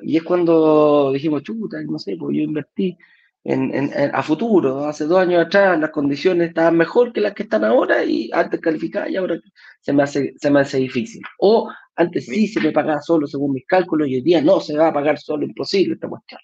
Y 0.02 0.16
es 0.16 0.22
cuando 0.22 1.12
dijimos, 1.12 1.42
chuta, 1.42 1.78
no 1.82 1.98
sé, 1.98 2.16
pues 2.16 2.36
yo 2.36 2.42
invertí 2.42 2.96
en, 3.44 3.92
a 4.14 4.22
futuro, 4.22 4.86
hace 4.86 5.04
dos 5.04 5.18
años 5.18 5.44
atrás 5.44 5.78
las 5.78 5.90
condiciones 5.90 6.48
estaban 6.48 6.76
mejor 6.76 7.12
que 7.12 7.20
las 7.20 7.34
que 7.34 7.42
están 7.42 7.64
ahora 7.64 8.02
y 8.04 8.30
antes 8.32 8.60
calificaba 8.60 9.08
y 9.08 9.16
ahora 9.16 9.38
se 9.80 9.92
me 9.92 10.02
hace, 10.02 10.34
se 10.38 10.50
me 10.50 10.60
hace 10.60 10.78
difícil. 10.78 11.22
O 11.38 11.70
antes 11.96 12.26
sí 12.26 12.48
se 12.48 12.60
me 12.60 12.72
pagaba 12.72 13.00
solo 13.00 13.26
según 13.26 13.52
mis 13.52 13.66
cálculos 13.66 14.08
y 14.08 14.16
hoy 14.16 14.22
día 14.22 14.40
no 14.42 14.60
se 14.60 14.76
va 14.76 14.88
a 14.88 14.92
pagar 14.92 15.18
solo, 15.18 15.44
imposible 15.44 15.94
esta 15.94 16.08
cuestión. 16.08 16.40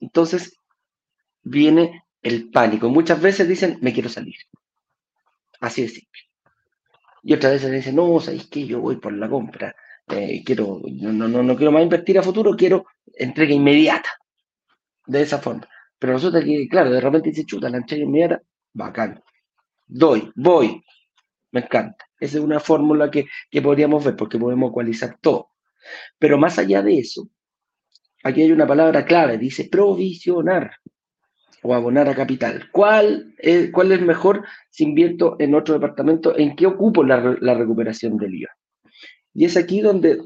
Entonces 0.00 0.56
viene 1.42 2.04
el 2.22 2.50
pánico. 2.50 2.88
Muchas 2.88 3.20
veces 3.20 3.48
dicen, 3.48 3.78
me 3.80 3.92
quiero 3.92 4.08
salir. 4.08 4.36
Así 5.60 5.82
de 5.82 5.88
simple. 5.88 6.20
Y 7.22 7.32
otras 7.34 7.54
veces 7.54 7.72
dicen, 7.72 7.96
no, 7.96 8.20
¿sabéis 8.20 8.46
que 8.48 8.66
Yo 8.66 8.80
voy 8.80 8.96
por 8.96 9.12
la 9.12 9.28
compra. 9.28 9.74
Eh, 10.08 10.42
quiero, 10.44 10.80
no, 10.84 11.28
no, 11.28 11.42
no 11.42 11.56
quiero 11.56 11.72
más 11.72 11.82
invertir 11.82 12.18
a 12.18 12.22
futuro, 12.22 12.54
quiero 12.54 12.84
entrega 13.14 13.54
inmediata 13.54 14.10
de 15.06 15.22
esa 15.22 15.38
forma. 15.38 15.66
Pero 15.98 16.14
resulta 16.14 16.44
que, 16.44 16.68
claro, 16.68 16.90
de 16.90 17.00
repente 17.00 17.30
dice, 17.30 17.46
chuta, 17.46 17.70
la 17.70 17.78
entrega 17.78 18.04
inmediata, 18.04 18.42
bacán. 18.74 19.22
Doy, 19.86 20.30
voy. 20.34 20.82
Me 21.54 21.60
encanta. 21.60 22.04
Esa 22.18 22.38
es 22.38 22.42
una 22.42 22.58
fórmula 22.58 23.12
que, 23.12 23.26
que 23.48 23.62
podríamos 23.62 24.04
ver 24.04 24.16
porque 24.16 24.40
podemos 24.40 24.70
ecualizar 24.70 25.18
todo. 25.20 25.50
Pero 26.18 26.36
más 26.36 26.58
allá 26.58 26.82
de 26.82 26.98
eso, 26.98 27.28
aquí 28.24 28.42
hay 28.42 28.50
una 28.50 28.66
palabra 28.66 29.04
clave, 29.04 29.38
dice 29.38 29.68
provisionar 29.70 30.72
o 31.62 31.72
abonar 31.72 32.08
a 32.08 32.14
capital. 32.16 32.70
¿Cuál 32.72 33.36
es, 33.38 33.70
cuál 33.70 33.92
es 33.92 34.00
mejor 34.00 34.44
si 34.68 34.82
invierto 34.82 35.36
en 35.38 35.54
otro 35.54 35.74
departamento? 35.74 36.36
¿En 36.36 36.56
qué 36.56 36.66
ocupo 36.66 37.04
la, 37.04 37.36
la 37.40 37.54
recuperación 37.54 38.16
del 38.16 38.34
IVA? 38.34 38.50
Y 39.32 39.44
es 39.44 39.56
aquí 39.56 39.80
donde 39.80 40.22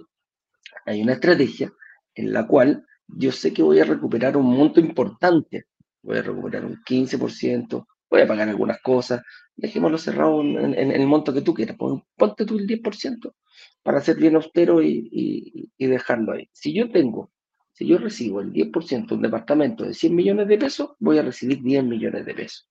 hay 0.87 1.03
una 1.03 1.13
estrategia 1.13 1.71
en 2.15 2.33
la 2.33 2.47
cual 2.47 2.87
yo 3.07 3.33
sé 3.33 3.53
que 3.53 3.63
voy 3.63 3.81
a 3.81 3.85
recuperar 3.85 4.35
un 4.39 4.47
monto 4.47 4.81
importante. 4.81 5.67
Voy 6.01 6.17
a 6.17 6.23
recuperar 6.23 6.65
un 6.65 6.83
15%, 6.83 7.87
voy 8.11 8.23
a 8.23 8.27
pagar 8.27 8.49
algunas 8.49 8.81
cosas. 8.81 9.23
Dejémoslo 9.57 9.99
cerrado 9.99 10.41
en, 10.41 10.75
el 10.75 11.07
monto 11.07 11.33
que 11.33 11.43
tú 11.43 11.55
quieras. 11.55 11.77
Ponte 12.17 12.45
tú 12.45 12.59
el 12.59 12.67
10% 12.67 13.35
para 13.83 14.01
ser 14.01 14.17
bien 14.17 14.37
austero 14.37 14.83
y, 14.83 15.71
dejarlo 15.79 16.33
ahí. 16.33 16.49
Si 16.53 16.73
yo 16.73 16.91
tengo, 16.91 17.31
si 17.73 17.87
yo 17.87 17.99
recibo 17.99 18.41
el 18.41 18.53
10% 18.53 19.09
de 19.09 19.15
un 19.15 19.23
departamento 19.23 19.85
de 19.85 19.95
100 19.95 20.15
millones 20.15 20.49
de 20.49 20.59
pesos, 20.59 20.91
voy 20.99 21.19
a 21.19 21.23
recibir 21.23 21.63
10 21.63 21.85
millones 21.85 22.27
de 22.27 22.35
pesos. 22.35 22.69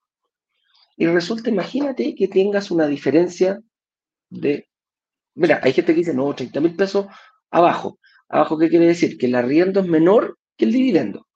Y 0.96 1.06
resulta, 1.06 1.50
imagínate 1.50 2.16
que 2.16 2.28
tengas 2.28 2.72
una 2.72 2.88
diferencia 2.88 3.62
de, 4.30 4.68
mira, 5.36 5.60
hay 5.64 5.74
gente 5.74 5.94
que 5.94 6.00
dice, 6.00 6.14
no, 6.14 6.34
30 6.34 6.60
mil 6.60 6.76
pesos 6.76 7.08
abajo. 7.52 8.00
Abajo, 8.30 8.58
¿qué 8.58 8.70
quiere 8.70 8.88
decir? 8.88 9.18
Que 9.18 9.28
el 9.28 9.36
arriendo 9.36 9.80
es 9.80 9.88
menor 9.88 10.38
que 10.58 10.66
el 10.66 10.74
dividendo. 10.74 11.28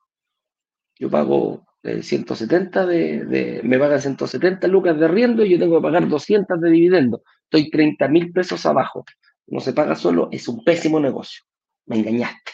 Yo 0.99 1.09
pago 1.09 1.65
170 1.83 2.83
eh, 2.93 3.25
de, 3.25 3.61
me 3.63 3.79
pagan 3.79 4.01
170 4.01 4.67
lucas 4.67 4.99
de 4.99 5.05
arriendo 5.05 5.43
y 5.43 5.51
yo 5.51 5.59
tengo 5.59 5.77
que 5.77 5.83
pagar 5.83 6.07
200 6.07 6.61
de 6.61 6.69
dividendo. 6.69 7.23
Estoy 7.43 7.69
30 7.69 8.07
mil 8.07 8.31
pesos 8.31 8.65
abajo. 8.65 9.03
No 9.47 9.59
se 9.59 9.73
paga 9.73 9.95
solo, 9.95 10.29
es 10.31 10.47
un 10.47 10.63
pésimo 10.63 10.99
negocio. 10.99 11.43
Me 11.87 11.97
engañaste. 11.97 12.51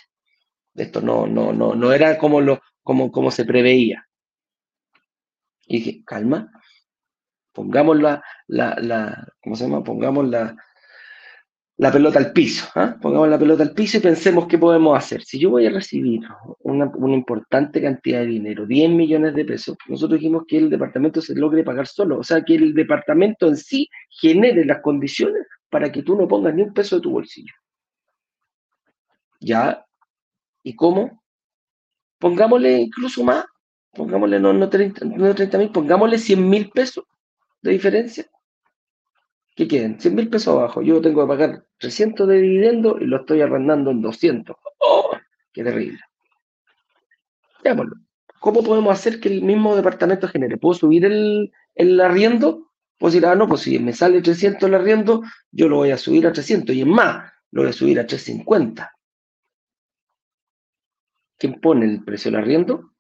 Esto 0.76 1.02
no, 1.02 1.28
no, 1.28 1.52
no, 1.52 1.76
no 1.76 1.92
era 1.92 2.18
como, 2.18 2.40
lo, 2.40 2.62
como, 2.84 3.12
como 3.12 3.32
se 3.32 3.46
preveía. 3.46 4.08
Y 5.66 5.80
dije, 5.80 6.04
calma, 6.06 6.50
pongamos 7.52 8.00
la, 8.00 8.24
la, 8.48 8.76
la 8.80 9.28
¿cómo 9.42 9.56
se 9.56 9.66
llama? 9.66 9.84
Pongamos 9.84 10.30
la, 10.30 10.56
la 11.78 11.92
pelota 11.92 12.20
al 12.20 12.34
piso. 12.34 12.68
¿ah? 12.76 12.98
Pongamos 13.00 13.30
la 13.30 13.38
pelota 13.38 13.64
al 13.64 13.74
piso 13.74 13.98
y 13.98 14.02
pensemos 14.02 14.48
qué 14.48 14.58
podemos 14.58 14.98
hacer. 14.98 15.24
Si 15.24 15.40
yo 15.40 15.52
voy 15.52 15.66
a 15.68 15.70
recibir 15.70 16.22
una, 16.60 16.92
importante 17.14 17.82
cantidad 17.82 18.20
de 18.20 18.26
dinero, 18.26 18.66
10 18.66 18.90
millones 18.92 19.36
de 19.36 19.46
pesos, 19.46 19.78
nosotros 19.88 20.20
dijimos 20.20 20.44
que 20.48 20.58
el 20.58 20.70
departamento 20.70 21.22
se 21.22 21.36
logre 21.36 21.64
pagar 21.64 21.88
solo. 21.88 22.20
O 22.20 22.24
sea, 22.24 22.44
que 22.44 22.56
el 22.56 22.74
departamento 22.74 23.48
en 23.48 23.58
sí 23.58 23.90
genere 24.10 24.66
las 24.66 24.82
condiciones 24.82 25.46
para 25.70 25.92
que 25.92 26.02
tú 26.02 26.16
no 26.16 26.28
pongas 26.28 26.56
ni 26.56 26.64
un 26.64 26.74
peso 26.74 26.96
de 26.96 27.02
tu 27.04 27.12
bolsillo. 27.12 27.54
¿Ya? 29.40 29.86
¿Y 30.64 30.76
cómo? 30.76 31.24
Pongámosle 32.18 32.80
incluso 32.80 33.24
más. 33.24 33.46
Pongámosle 33.94 34.40
no, 34.40 34.52
no 34.54 34.70
30 34.70 35.06
mil, 35.58 35.72
pongámosle 35.72 36.18
100 36.18 36.50
mil 36.50 36.70
pesos 36.70 37.06
de 37.62 37.72
diferencia 37.72 38.28
¿Qué 39.58 39.68
quieren? 39.68 40.00
100 40.00 40.14
mil 40.14 40.30
pesos 40.30 40.56
abajo. 40.56 40.84
Yo 40.84 41.02
tengo 41.02 41.24
que 41.24 41.28
pagar 41.28 41.66
300 41.80 42.28
de 42.28 42.40
dividendo 42.40 42.98
y 43.00 43.06
lo 43.06 43.18
estoy 43.18 43.42
arrendando 43.42 43.90
en 43.90 44.04
200. 44.04 44.56
¡Oh! 44.78 45.18
¡Qué 45.52 45.64
terrible! 45.64 46.00
Veámoslo. 47.64 47.96
¿cómo 48.40 48.62
podemos 48.64 48.94
hacer 48.94 49.20
que 49.20 49.30
el 49.30 49.42
mismo 49.42 49.76
departamento 49.76 50.28
genere? 50.28 50.58
¿Puedo 50.58 50.76
subir 50.76 51.06
el, 51.06 51.52
el 51.74 52.00
arriendo? 52.00 52.72
Puedo 53.00 53.12
decir, 53.12 53.26
ah, 53.26 53.34
no, 53.34 53.48
pues 53.48 53.62
si 53.62 53.80
me 53.80 53.94
sale 53.94 54.22
300 54.22 54.70
el 54.70 54.76
arriendo, 54.76 55.24
yo 55.52 55.68
lo 55.68 55.78
voy 55.78 55.90
a 55.90 55.98
subir 55.98 56.28
a 56.28 56.32
300 56.32 56.76
y 56.76 56.82
es 56.82 56.88
más, 56.88 57.32
lo 57.50 57.64
voy 57.64 57.72
a 57.72 57.74
subir 57.74 58.00
a 58.00 58.06
350. 58.06 58.92
¿Quién 61.40 61.60
pone 61.60 61.88
el 61.88 62.04
precio 62.04 62.30
del 62.30 62.42
arriendo? 62.42 62.92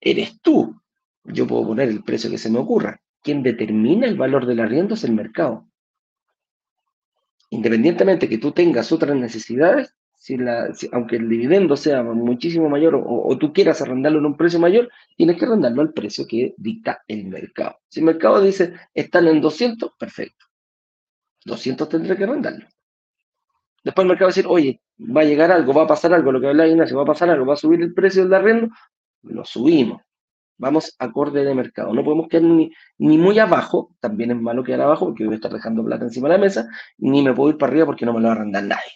Eres 0.00 0.40
tú. 0.40 0.80
Yo 1.24 1.46
puedo 1.46 1.66
poner 1.66 1.90
el 1.90 2.02
precio 2.02 2.30
que 2.30 2.38
se 2.38 2.50
me 2.50 2.58
ocurra. 2.58 3.02
Quien 3.22 3.42
determina 3.42 4.06
el 4.06 4.16
valor 4.16 4.46
del 4.46 4.60
arriendo 4.60 4.94
es 4.94 5.04
el 5.04 5.12
mercado. 5.12 5.69
Independientemente 7.50 8.28
que 8.28 8.38
tú 8.38 8.52
tengas 8.52 8.92
otras 8.92 9.16
necesidades, 9.16 9.94
si 10.14 10.36
la, 10.36 10.72
aunque 10.92 11.16
el 11.16 11.28
dividendo 11.28 11.76
sea 11.76 12.02
muchísimo 12.02 12.68
mayor 12.68 13.02
o, 13.04 13.36
tú 13.38 13.52
quieras 13.52 13.80
arrendarlo 13.80 14.18
en 14.18 14.26
un 14.26 14.36
precio 14.36 14.60
mayor, 14.60 14.90
tienes 15.16 15.36
que 15.36 15.46
arrendarlo 15.46 15.82
al 15.82 15.92
precio 15.92 16.26
que 16.28 16.54
dicta 16.58 17.02
el 17.08 17.26
mercado. 17.26 17.78
Si 17.88 18.00
el 18.00 18.06
mercado 18.06 18.40
dice 18.40 18.74
están 18.94 19.26
en 19.28 19.40
200, 19.40 19.92
perfecto. 19.98 20.46
200 21.44 21.88
tendré 21.88 22.16
que 22.16 22.24
arrendarlo. 22.24 22.66
Después 23.82 24.04
el 24.04 24.08
mercado 24.08 24.26
va 24.26 24.32
a 24.32 24.34
decir, 24.34 24.46
oye, 24.46 24.82
va 24.98 25.22
a 25.22 25.24
llegar 25.24 25.50
algo, 25.50 25.72
va 25.72 25.84
a 25.84 25.86
pasar 25.86 26.12
algo, 26.12 26.30
lo 26.30 26.40
que 26.40 26.48
habla 26.48 26.68
Ignacio, 26.68 26.96
va 26.98 27.02
a 27.02 27.06
pasar 27.06 27.30
algo, 27.30 27.46
va 27.46 27.54
a 27.54 27.56
subir 27.56 27.80
el 27.80 27.94
precio 27.94 28.22
del 28.22 28.34
arriendo, 28.34 28.68
lo 29.22 29.44
subimos. 29.44 30.02
Vamos 30.60 30.94
acorde 30.98 31.42
de 31.42 31.54
mercado. 31.54 31.94
No 31.94 32.04
podemos 32.04 32.28
quedar 32.28 32.42
ni, 32.42 32.70
muy 32.98 33.38
abajo, 33.38 33.96
también 33.98 34.32
es 34.32 34.36
malo 34.36 34.62
quedar 34.62 34.82
abajo 34.82 35.06
porque 35.06 35.24
voy 35.24 35.32
a 35.32 35.36
estar 35.36 35.50
dejando 35.50 35.82
plata 35.82 36.04
encima 36.04 36.28
de 36.28 36.34
la 36.34 36.40
mesa, 36.40 36.68
ni 36.98 37.22
me 37.22 37.32
puedo 37.32 37.48
ir 37.48 37.56
para 37.56 37.70
arriba 37.70 37.86
porque 37.86 38.04
no 38.04 38.12
me 38.12 38.20
lo 38.20 38.26
va 38.26 38.34
a 38.34 38.36
arrendar 38.36 38.64
nadie. 38.64 38.92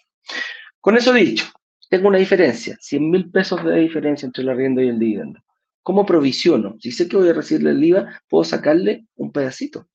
Con 0.78 0.94
eso 0.98 1.14
dicho, 1.14 1.46
tengo 1.88 2.08
una 2.08 2.18
diferencia, 2.18 2.76
100 2.78 3.10
mil 3.10 3.30
pesos 3.30 3.64
de 3.64 3.76
diferencia 3.76 4.26
entre 4.26 4.42
el 4.42 4.50
arriendo 4.50 4.82
y 4.82 4.88
el 4.88 4.98
dividendo. 4.98 5.40
¿Cómo 5.82 6.04
provisiono? 6.04 6.76
Si 6.80 6.92
sé 6.92 7.08
que 7.08 7.16
voy 7.16 7.30
a 7.30 7.32
recibirle 7.32 7.70
el 7.70 7.82
IVA, 7.82 8.20
puedo 8.28 8.44
sacarle 8.44 9.06
un 9.16 9.32
pedacito 9.32 9.88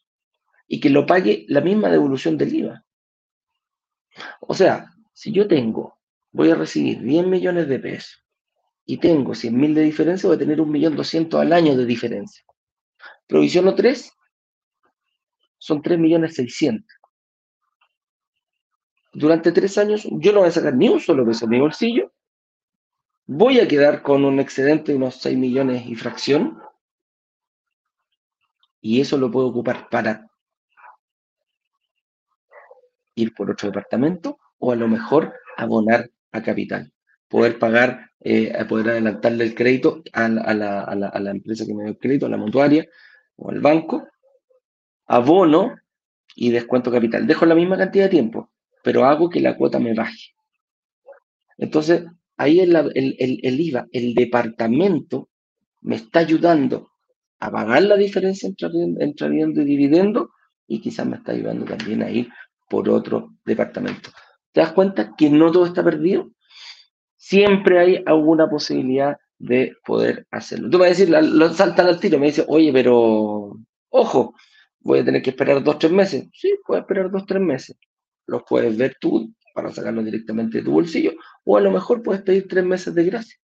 y 0.68 0.80
que 0.80 0.90
lo 0.90 1.06
pague 1.06 1.46
la 1.50 1.62
misma 1.62 1.90
devolución 1.90 2.36
del 2.36 2.56
IVA. 2.56 2.84
O 4.42 4.56
sea, 4.56 4.88
si 5.14 5.32
yo 5.32 5.48
tengo, 5.48 6.00
voy 6.32 6.50
a 6.50 6.56
recibir 6.56 7.00
10 7.04 7.28
millones 7.28 7.68
de 7.68 7.78
pesos 7.78 8.26
y 8.90 8.98
tengo 8.98 9.36
100 9.36 9.56
mil 9.56 9.76
de 9.76 9.84
diferencia, 9.84 10.28
voy 10.28 10.36
a 10.36 10.40
tener 10.40 10.58
1.200.000 10.58 11.40
al 11.40 11.54
año 11.54 11.78
de 11.78 11.86
diferencia. 11.86 12.44
Provisiono 13.28 13.76
3, 13.76 14.12
son 15.60 15.84
3.600.000. 15.84 16.84
Durante 19.14 19.52
tres 19.52 19.78
años 19.78 20.08
yo 20.10 20.34
no 20.34 20.40
voy 20.40 20.50
a 20.50 20.52
sacar 20.52 20.74
ni 20.74 20.90
un 20.90 21.00
solo 21.00 21.24
peso 21.24 21.46
de 21.46 21.52
mi 21.52 21.60
bolsillo, 21.60 22.12
voy 23.28 23.60
a 23.60 23.68
quedar 23.68 24.02
con 24.02 24.26
un 24.26 24.40
excedente 24.40 24.92
de 24.92 24.98
unos 24.98 25.18
6 25.22 25.38
millones 25.38 25.86
y 25.86 25.94
fracción, 25.94 26.60
y 28.82 29.02
eso 29.02 29.20
lo 29.20 29.30
puedo 29.30 29.50
ocupar 29.50 29.88
para 29.90 30.28
ir 33.14 33.36
por 33.36 33.52
otro 33.52 33.68
departamento 33.68 34.40
o 34.58 34.72
a 34.72 34.76
lo 34.76 34.88
mejor 34.88 35.36
abonar 35.58 36.10
a 36.32 36.42
capital. 36.42 36.92
Poder 37.30 37.60
pagar, 37.60 38.12
eh, 38.20 38.54
poder 38.68 38.90
adelantarle 38.90 39.44
el 39.46 39.56
crédito 39.56 40.04
a 40.14 40.28
la, 40.28 41.32
empresa 41.32 41.66
que 41.66 41.74
me 41.74 41.84
dio 41.84 41.92
el 41.92 42.00
crédito, 42.00 42.26
a 42.26 42.30
la 42.30 42.38
mutuaria 42.38 42.88
o 43.36 43.52
al 43.52 43.62
banco, 43.62 44.08
abono 45.06 45.76
y 46.36 46.50
descuento 46.50 46.92
capital. 46.92 47.28
Dejo 47.28 47.46
la 47.46 47.56
misma 47.56 47.78
cantidad 47.78 48.06
de 48.06 48.10
tiempo, 48.10 48.52
pero 48.84 49.06
hago 49.06 49.30
que 49.30 49.40
la 49.40 49.56
cuota 49.56 49.80
me 49.80 49.94
baje. 49.94 50.34
Entonces, 51.58 52.04
ahí 52.38 52.60
el, 52.60 52.76
el, 52.76 53.16
el, 53.20 53.40
el 53.44 53.60
IVA, 53.60 53.88
el 53.92 54.14
departamento, 54.14 55.30
me 55.82 55.96
está 55.96 56.20
ayudando 56.20 56.90
a 57.40 57.52
pagar 57.52 57.84
la 57.84 57.96
diferencia 57.96 58.48
entre, 58.48 58.70
entre 59.00 59.28
arriendo 59.28 59.62
y 59.62 59.66
dividendo 59.66 60.32
y 60.68 60.82
quizás 60.82 61.06
me 61.06 61.18
está 61.18 61.32
ayudando 61.32 61.66
también 61.66 62.04
a 62.04 62.10
ir 62.10 62.30
por 62.70 62.90
otro 62.90 63.34
departamento. 63.46 64.12
¿Te 64.52 64.62
das 64.62 64.74
cuenta 64.74 65.16
que 65.18 65.30
no 65.30 65.52
todo 65.52 65.66
está 65.66 65.84
perdido? 65.84 66.32
Siempre 67.20 67.80
hay 67.80 68.04
alguna 68.06 68.50
posibilidad 68.50 69.18
de 69.38 69.76
poder 69.86 70.26
hacerlo. 70.32 70.70
Tú 70.70 70.78
vas 70.78 70.88
a 70.88 70.90
decir, 70.90 71.10
lo 71.10 71.54
saltan 71.54 71.88
al 71.88 72.00
tiro, 72.00 72.18
me 72.18 72.28
dice, 72.28 72.46
oye, 72.48 72.72
pero 72.72 73.60
ojo, 73.90 74.36
voy 74.80 75.00
a 75.00 75.06
tener 75.06 75.22
que 75.22 75.32
esperar 75.32 75.62
dos, 75.62 75.78
tres 75.80 75.92
meses. 75.92 76.28
Sí, 76.34 76.56
puedes 76.66 76.84
esperar 76.84 77.12
dos, 77.12 77.26
tres 77.26 77.42
meses. 77.42 77.78
Los 78.26 78.44
puedes 78.48 78.78
ver 78.78 78.96
tú 79.02 79.34
para 79.54 79.70
sacarlo 79.70 80.02
directamente 80.02 80.60
de 80.60 80.64
tu 80.64 80.72
bolsillo, 80.72 81.12
o 81.44 81.58
a 81.58 81.62
lo 81.62 81.72
mejor 81.72 82.02
puedes 82.02 82.22
pedir 82.22 82.48
tres 82.48 82.64
meses 82.64 82.96
de 82.96 83.04
gracia. 83.04 83.36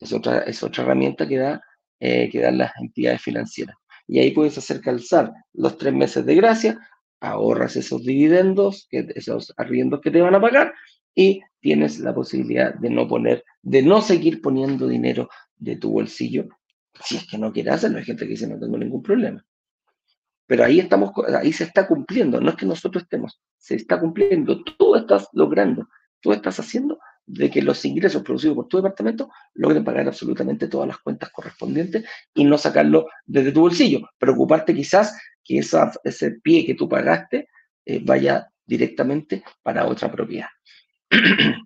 Es 0.00 0.10
otra, 0.10 0.46
otra 0.62 0.82
herramienta 0.82 1.28
que, 1.28 1.36
da, 1.36 1.62
eh, 2.00 2.30
que 2.30 2.40
dan 2.40 2.56
las 2.56 2.72
entidades 2.80 3.20
financieras. 3.20 3.76
Y 4.06 4.18
ahí 4.18 4.30
puedes 4.30 4.56
hacer 4.56 4.80
calzar 4.80 5.30
los 5.52 5.76
tres 5.76 5.92
meses 5.92 6.24
de 6.24 6.34
gracia 6.36 6.78
ahorras 7.20 7.76
esos 7.76 8.02
dividendos, 8.02 8.88
esos 8.90 9.52
arriendos 9.56 10.00
que 10.00 10.10
te 10.10 10.20
van 10.20 10.34
a 10.34 10.40
pagar 10.40 10.74
y 11.14 11.40
tienes 11.64 11.98
la 11.98 12.14
posibilidad 12.14 12.74
de 12.74 12.90
no 12.90 13.08
poner, 13.08 13.42
de 13.62 13.80
no 13.80 14.02
seguir 14.02 14.42
poniendo 14.42 14.86
dinero 14.86 15.30
de 15.56 15.76
tu 15.76 15.92
bolsillo 15.92 16.46
si 17.02 17.16
es 17.16 17.26
que 17.26 17.38
no 17.38 17.54
quieres 17.54 17.72
hacerlo. 17.72 17.96
Hay 17.96 18.04
gente 18.04 18.24
que 18.26 18.32
dice 18.32 18.46
no 18.46 18.60
tengo 18.60 18.76
ningún 18.76 19.02
problema. 19.02 19.42
Pero 20.46 20.62
ahí 20.62 20.78
estamos, 20.78 21.12
ahí 21.34 21.54
se 21.54 21.64
está 21.64 21.86
cumpliendo, 21.88 22.38
no 22.38 22.50
es 22.50 22.56
que 22.56 22.66
nosotros 22.66 23.04
estemos, 23.04 23.40
se 23.56 23.76
está 23.76 23.98
cumpliendo, 23.98 24.62
tú 24.62 24.94
estás 24.94 25.26
logrando, 25.32 25.88
tú 26.20 26.34
estás 26.34 26.60
haciendo 26.60 26.98
de 27.24 27.50
que 27.50 27.62
los 27.62 27.82
ingresos 27.86 28.22
producidos 28.22 28.56
por 28.56 28.68
tu 28.68 28.76
departamento 28.76 29.30
logren 29.54 29.84
pagar 29.84 30.06
absolutamente 30.06 30.68
todas 30.68 30.86
las 30.86 30.98
cuentas 30.98 31.30
correspondientes 31.30 32.04
y 32.34 32.44
no 32.44 32.58
sacarlo 32.58 33.06
desde 33.24 33.52
tu 33.52 33.62
bolsillo. 33.62 34.10
Preocuparte 34.18 34.74
quizás 34.74 35.18
que 35.42 35.60
ese 35.60 36.30
pie 36.42 36.66
que 36.66 36.74
tú 36.74 36.90
pagaste 36.90 37.48
eh, 37.86 38.02
vaya 38.04 38.50
directamente 38.66 39.42
para 39.62 39.86
otra 39.86 40.12
propiedad. 40.12 40.48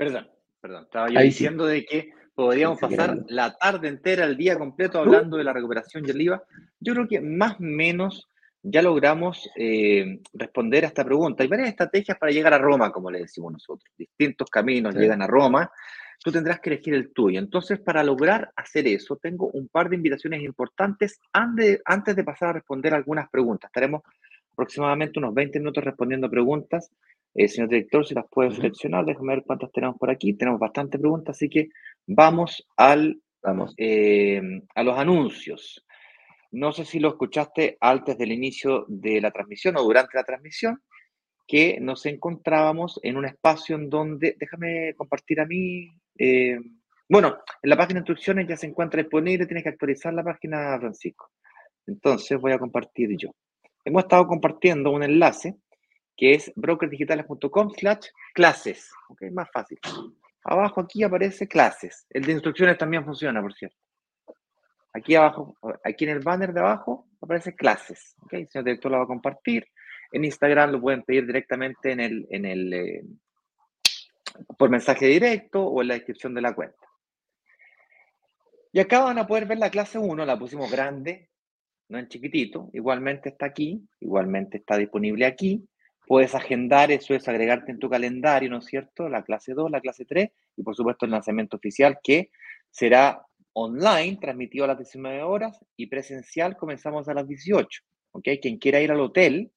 Perdón, 0.00 0.30
perdón. 0.62 0.84
Estaba 0.84 1.10
yo 1.10 1.18
Ahí 1.18 1.26
diciendo 1.26 1.66
sí. 1.66 1.74
de 1.74 1.84
que 1.84 2.10
podríamos 2.34 2.78
pasar 2.78 3.18
la 3.28 3.54
tarde 3.54 3.88
entera, 3.88 4.24
el 4.24 4.34
día 4.34 4.56
completo 4.56 4.98
hablando 4.98 5.36
de 5.36 5.44
la 5.44 5.52
recuperación 5.52 6.06
y 6.06 6.10
el 6.10 6.22
IVA. 6.22 6.42
Yo 6.78 6.94
creo 6.94 7.06
que 7.06 7.20
más 7.20 7.52
o 7.52 7.58
menos 7.60 8.30
ya 8.62 8.80
logramos 8.80 9.50
eh, 9.56 10.20
responder 10.32 10.84
a 10.84 10.88
esta 10.88 11.04
pregunta. 11.04 11.42
Hay 11.42 11.50
varias 11.50 11.68
estrategias 11.68 12.16
para 12.16 12.32
llegar 12.32 12.54
a 12.54 12.58
Roma, 12.58 12.90
como 12.90 13.10
le 13.10 13.20
decimos 13.20 13.52
nosotros. 13.52 13.92
Distintos 13.96 14.48
caminos 14.48 14.94
sí. 14.94 15.00
llegan 15.00 15.20
a 15.20 15.26
Roma. 15.26 15.70
Tú 16.22 16.30
tendrás 16.30 16.60
que 16.60 16.70
elegir 16.70 16.94
el 16.94 17.12
tuyo. 17.12 17.38
Entonces, 17.38 17.80
para 17.80 18.04
lograr 18.04 18.50
hacer 18.56 18.86
eso, 18.86 19.16
tengo 19.16 19.50
un 19.52 19.68
par 19.68 19.88
de 19.88 19.96
invitaciones 19.96 20.42
importantes 20.42 21.18
antes, 21.32 21.80
antes 21.84 22.14
de 22.14 22.24
pasar 22.24 22.50
a 22.50 22.52
responder 22.54 22.92
algunas 22.92 23.30
preguntas. 23.30 23.68
Estaremos 23.68 24.02
aproximadamente 24.52 25.18
unos 25.18 25.32
20 25.32 25.58
minutos 25.58 25.82
respondiendo 25.82 26.30
preguntas. 26.30 26.90
Eh, 27.34 27.48
señor 27.48 27.70
director, 27.70 28.06
si 28.06 28.14
las 28.14 28.26
puede 28.30 28.50
seleccionar, 28.50 29.06
déjame 29.06 29.36
ver 29.36 29.44
cuántas 29.44 29.72
tenemos 29.72 29.96
por 29.96 30.10
aquí. 30.10 30.34
Tenemos 30.34 30.60
bastantes 30.60 31.00
preguntas, 31.00 31.36
así 31.36 31.48
que 31.48 31.68
vamos, 32.06 32.66
al, 32.76 33.20
vamos. 33.42 33.72
Eh, 33.78 34.42
a 34.74 34.82
los 34.82 34.98
anuncios. 34.98 35.84
No 36.52 36.72
sé 36.72 36.84
si 36.84 36.98
lo 36.98 37.08
escuchaste 37.08 37.78
antes 37.80 38.18
del 38.18 38.32
inicio 38.32 38.84
de 38.88 39.20
la 39.20 39.30
transmisión 39.30 39.76
o 39.76 39.82
durante 39.82 40.18
la 40.18 40.24
transmisión, 40.24 40.82
que 41.46 41.78
nos 41.80 42.06
encontrábamos 42.06 43.00
en 43.02 43.16
un 43.16 43.24
espacio 43.24 43.76
en 43.76 43.88
donde, 43.88 44.36
déjame 44.38 44.94
compartir 44.94 45.40
a 45.40 45.46
mí, 45.46 45.90
eh, 46.22 46.60
bueno, 47.08 47.38
en 47.62 47.70
la 47.70 47.76
página 47.78 47.94
de 47.94 48.00
instrucciones 48.00 48.46
ya 48.46 48.56
se 48.56 48.66
encuentra 48.66 49.00
disponible, 49.00 49.46
tienes 49.46 49.62
que 49.62 49.70
actualizar 49.70 50.12
la 50.12 50.22
página, 50.22 50.78
Francisco. 50.78 51.30
Entonces 51.86 52.38
voy 52.38 52.52
a 52.52 52.58
compartir 52.58 53.16
yo. 53.16 53.30
Hemos 53.86 54.02
estado 54.02 54.26
compartiendo 54.26 54.90
un 54.90 55.02
enlace 55.02 55.56
que 56.14 56.34
es 56.34 56.52
brokersdigitales.com 56.54 57.70
slash 57.70 58.06
clases. 58.34 58.90
Ok, 59.08 59.22
más 59.32 59.48
fácil. 59.50 59.78
Abajo 60.44 60.82
aquí 60.82 61.02
aparece 61.02 61.48
clases. 61.48 62.06
El 62.10 62.24
de 62.24 62.32
instrucciones 62.32 62.76
también 62.76 63.02
funciona, 63.02 63.40
por 63.40 63.54
cierto. 63.54 63.78
Aquí 64.92 65.14
abajo, 65.14 65.56
aquí 65.82 66.04
en 66.04 66.10
el 66.10 66.20
banner 66.20 66.52
de 66.52 66.60
abajo 66.60 67.08
aparece 67.22 67.56
clases. 67.56 68.14
¿ok? 68.24 68.34
El 68.34 68.48
señor 68.48 68.64
director 68.66 68.92
lo 68.92 68.98
va 68.98 69.04
a 69.04 69.06
compartir. 69.06 69.66
En 70.12 70.24
Instagram 70.26 70.72
lo 70.72 70.80
pueden 70.82 71.02
pedir 71.02 71.26
directamente 71.26 71.92
en 71.92 72.00
el, 72.00 72.26
en 72.30 72.44
el, 72.44 72.72
eh, 72.74 73.02
por 74.58 74.70
mensaje 74.70 75.06
directo 75.06 75.64
o 75.64 75.82
en 75.82 75.88
la 75.88 75.94
descripción 75.94 76.34
de 76.34 76.42
la 76.42 76.54
cuenta. 76.54 76.76
Y 78.72 78.80
acá 78.80 79.00
van 79.00 79.18
a 79.18 79.26
poder 79.26 79.46
ver 79.46 79.58
la 79.58 79.70
clase 79.70 79.98
1, 79.98 80.24
la 80.24 80.38
pusimos 80.38 80.70
grande, 80.70 81.28
no 81.88 81.98
en 81.98 82.08
chiquitito. 82.08 82.70
Igualmente 82.72 83.30
está 83.30 83.46
aquí, 83.46 83.82
igualmente 84.00 84.58
está 84.58 84.76
disponible 84.76 85.26
aquí. 85.26 85.66
Puedes 86.06 86.34
agendar, 86.34 86.90
eso 86.90 87.14
es 87.14 87.28
agregarte 87.28 87.72
en 87.72 87.78
tu 87.78 87.88
calendario, 87.88 88.50
¿no 88.50 88.58
es 88.58 88.66
cierto? 88.66 89.08
La 89.08 89.22
clase 89.22 89.54
2, 89.54 89.70
la 89.70 89.80
clase 89.80 90.04
3 90.04 90.30
y 90.56 90.62
por 90.62 90.76
supuesto 90.76 91.04
el 91.04 91.12
lanzamiento 91.12 91.56
oficial 91.56 91.98
que 92.02 92.30
será 92.70 93.24
online, 93.52 94.18
transmitido 94.20 94.64
a 94.64 94.68
las 94.68 94.78
19 94.78 95.22
horas, 95.22 95.58
y 95.76 95.86
presencial 95.86 96.56
comenzamos 96.56 97.08
a 97.08 97.14
las 97.14 97.26
18. 97.26 97.82
¿ok? 98.12 98.28
Quien 98.40 98.58
quiera 98.58 98.80
ir 98.80 98.90
al 98.90 99.00
hotel, 99.00 99.52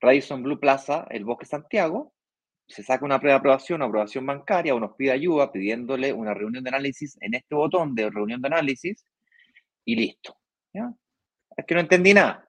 Radisson 0.00 0.42
Blue 0.42 0.60
Plaza, 0.60 1.06
el 1.10 1.24
Bosque 1.24 1.46
Santiago, 1.46 2.12
se 2.70 2.84
saca 2.84 3.04
una 3.04 3.18
prueba 3.18 3.40
de 3.40 3.50
aprobación, 3.80 4.26
bancaria, 4.26 4.74
o 4.74 4.80
nos 4.80 4.94
pide 4.94 5.10
ayuda 5.10 5.50
pidiéndole 5.50 6.12
una 6.12 6.34
reunión 6.34 6.62
de 6.62 6.70
análisis 6.70 7.18
en 7.20 7.34
este 7.34 7.54
botón 7.54 7.94
de 7.94 8.08
reunión 8.10 8.40
de 8.40 8.46
análisis 8.46 9.04
y 9.84 9.96
listo. 9.96 10.36
¿ya? 10.72 10.92
Es 11.56 11.66
que 11.66 11.74
no 11.74 11.80
entendí 11.80 12.14
nada. 12.14 12.48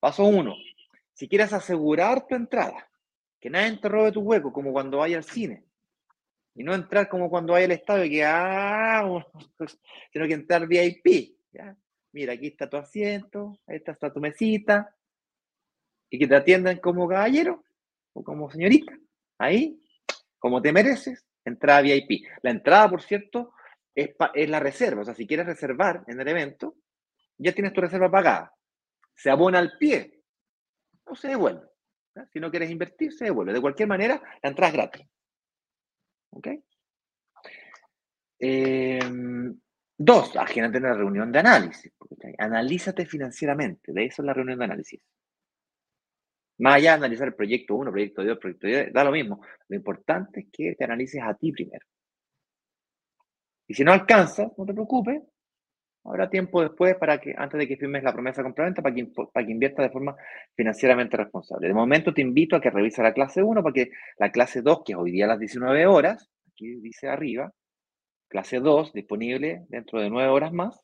Paso 0.00 0.24
uno. 0.24 0.54
Si 1.14 1.28
quieres 1.28 1.52
asegurar 1.52 2.26
tu 2.26 2.34
entrada, 2.34 2.88
que 3.38 3.48
nadie 3.48 3.76
te 3.76 3.88
robe 3.88 4.10
tu 4.10 4.20
hueco, 4.20 4.52
como 4.52 4.72
cuando 4.72 4.98
vaya 4.98 5.18
al 5.18 5.24
cine, 5.24 5.64
y 6.54 6.64
no 6.64 6.74
entrar 6.74 7.08
como 7.08 7.30
cuando 7.30 7.52
vaya 7.52 7.66
al 7.66 7.72
estadio, 7.72 8.10
que 8.10 8.24
ah, 8.24 9.24
sino 10.12 10.26
que 10.26 10.34
entrar 10.34 10.66
VIP. 10.66 11.36
Mira, 12.12 12.32
aquí 12.32 12.48
está 12.48 12.68
tu 12.68 12.76
asiento, 12.76 13.58
ahí 13.66 13.76
está, 13.76 13.92
está 13.92 14.12
tu 14.12 14.20
mesita, 14.20 14.94
y 16.10 16.18
que 16.18 16.26
te 16.26 16.36
atiendan 16.36 16.78
como 16.78 17.08
caballero 17.08 17.64
o 18.12 18.22
como 18.22 18.50
señorita. 18.50 18.92
Ahí, 19.42 19.82
como 20.38 20.62
te 20.62 20.72
mereces, 20.72 21.26
entrada 21.44 21.80
VIP. 21.80 22.24
La 22.42 22.52
entrada, 22.52 22.88
por 22.88 23.02
cierto, 23.02 23.54
es, 23.92 24.14
la 24.48 24.60
reserva. 24.60 25.02
O 25.02 25.04
sea, 25.04 25.14
si 25.14 25.26
quieres 25.26 25.46
reservar 25.46 26.04
en 26.06 26.20
el 26.20 26.28
evento, 26.28 26.76
ya 27.36 27.52
tienes 27.52 27.72
tu 27.72 27.80
reserva 27.80 28.08
pagada. 28.08 28.54
Se 29.16 29.30
abona 29.30 29.58
al 29.58 29.76
pie, 29.78 30.22
no 31.06 31.16
se 31.16 31.28
devuelve. 31.28 31.66
Si 32.32 32.38
no 32.38 32.52
quieres 32.52 32.70
invertir, 32.70 33.12
se 33.12 33.24
devuelve. 33.24 33.52
De 33.52 33.60
cualquier 33.60 33.88
manera, 33.88 34.22
la 34.42 34.48
entrada 34.48 34.68
es 34.68 34.74
gratis. 34.74 35.06
¿Ok? 36.30 36.48
Em, 38.38 39.60
dos, 39.98 40.36
agénate 40.36 40.76
en 40.76 40.84
la 40.84 40.94
reunión 40.94 41.32
de 41.32 41.40
análisis. 41.40 41.92
Analízate 42.38 43.06
financieramente. 43.06 43.92
De 43.92 44.04
eso 44.04 44.22
es 44.22 44.26
la 44.26 44.34
reunión 44.34 44.60
de 44.60 44.64
análisis. 44.66 45.02
Más 46.62 46.76
allá 46.76 46.92
de 46.92 46.96
analizar 46.98 47.28
el 47.28 47.34
proyecto 47.34 47.74
1, 47.74 47.90
proyecto 47.90 48.24
2, 48.24 48.38
proyecto 48.38 48.66
10, 48.66 48.92
da 48.92 49.04
lo 49.04 49.10
mismo. 49.10 49.40
Lo 49.68 49.76
importante 49.76 50.40
es 50.40 50.46
que 50.52 50.74
te 50.76 50.84
analices 50.84 51.20
a 51.22 51.34
ti 51.34 51.52
primero. 51.52 51.84
Y 53.66 53.74
si 53.74 53.84
no 53.84 53.92
alcanzas, 53.92 54.52
no 54.56 54.64
te 54.64 54.72
preocupes, 54.72 55.22
Habrá 56.04 56.28
tiempo 56.28 56.62
después 56.62 56.96
para 56.96 57.18
que, 57.20 57.32
antes 57.36 57.58
de 57.58 57.68
que 57.68 57.76
firmes 57.76 58.02
la 58.02 58.12
promesa 58.12 58.42
de 58.42 58.46
compraventa, 58.46 58.82
para 58.82 58.94
que, 58.94 59.06
para 59.32 59.46
que 59.46 59.52
inviertas 59.52 59.86
de 59.86 59.92
forma 59.92 60.16
financieramente 60.56 61.16
responsable. 61.16 61.68
De 61.68 61.74
momento 61.74 62.12
te 62.12 62.22
invito 62.22 62.56
a 62.56 62.60
que 62.60 62.70
revises 62.70 63.04
la 63.04 63.12
clase 63.12 63.40
1 63.42 63.62
para 63.62 63.72
que 63.72 63.90
la 64.18 64.32
clase 64.32 64.62
2, 64.62 64.82
que 64.84 64.92
es 64.92 64.98
hoy 64.98 65.12
día 65.12 65.26
a 65.26 65.28
las 65.28 65.38
19 65.38 65.86
horas, 65.86 66.28
aquí 66.48 66.74
dice 66.80 67.08
arriba, 67.08 67.52
clase 68.28 68.58
2 68.58 68.92
disponible 68.92 69.64
dentro 69.68 70.00
de 70.00 70.10
9 70.10 70.28
horas 70.28 70.52
más, 70.52 70.80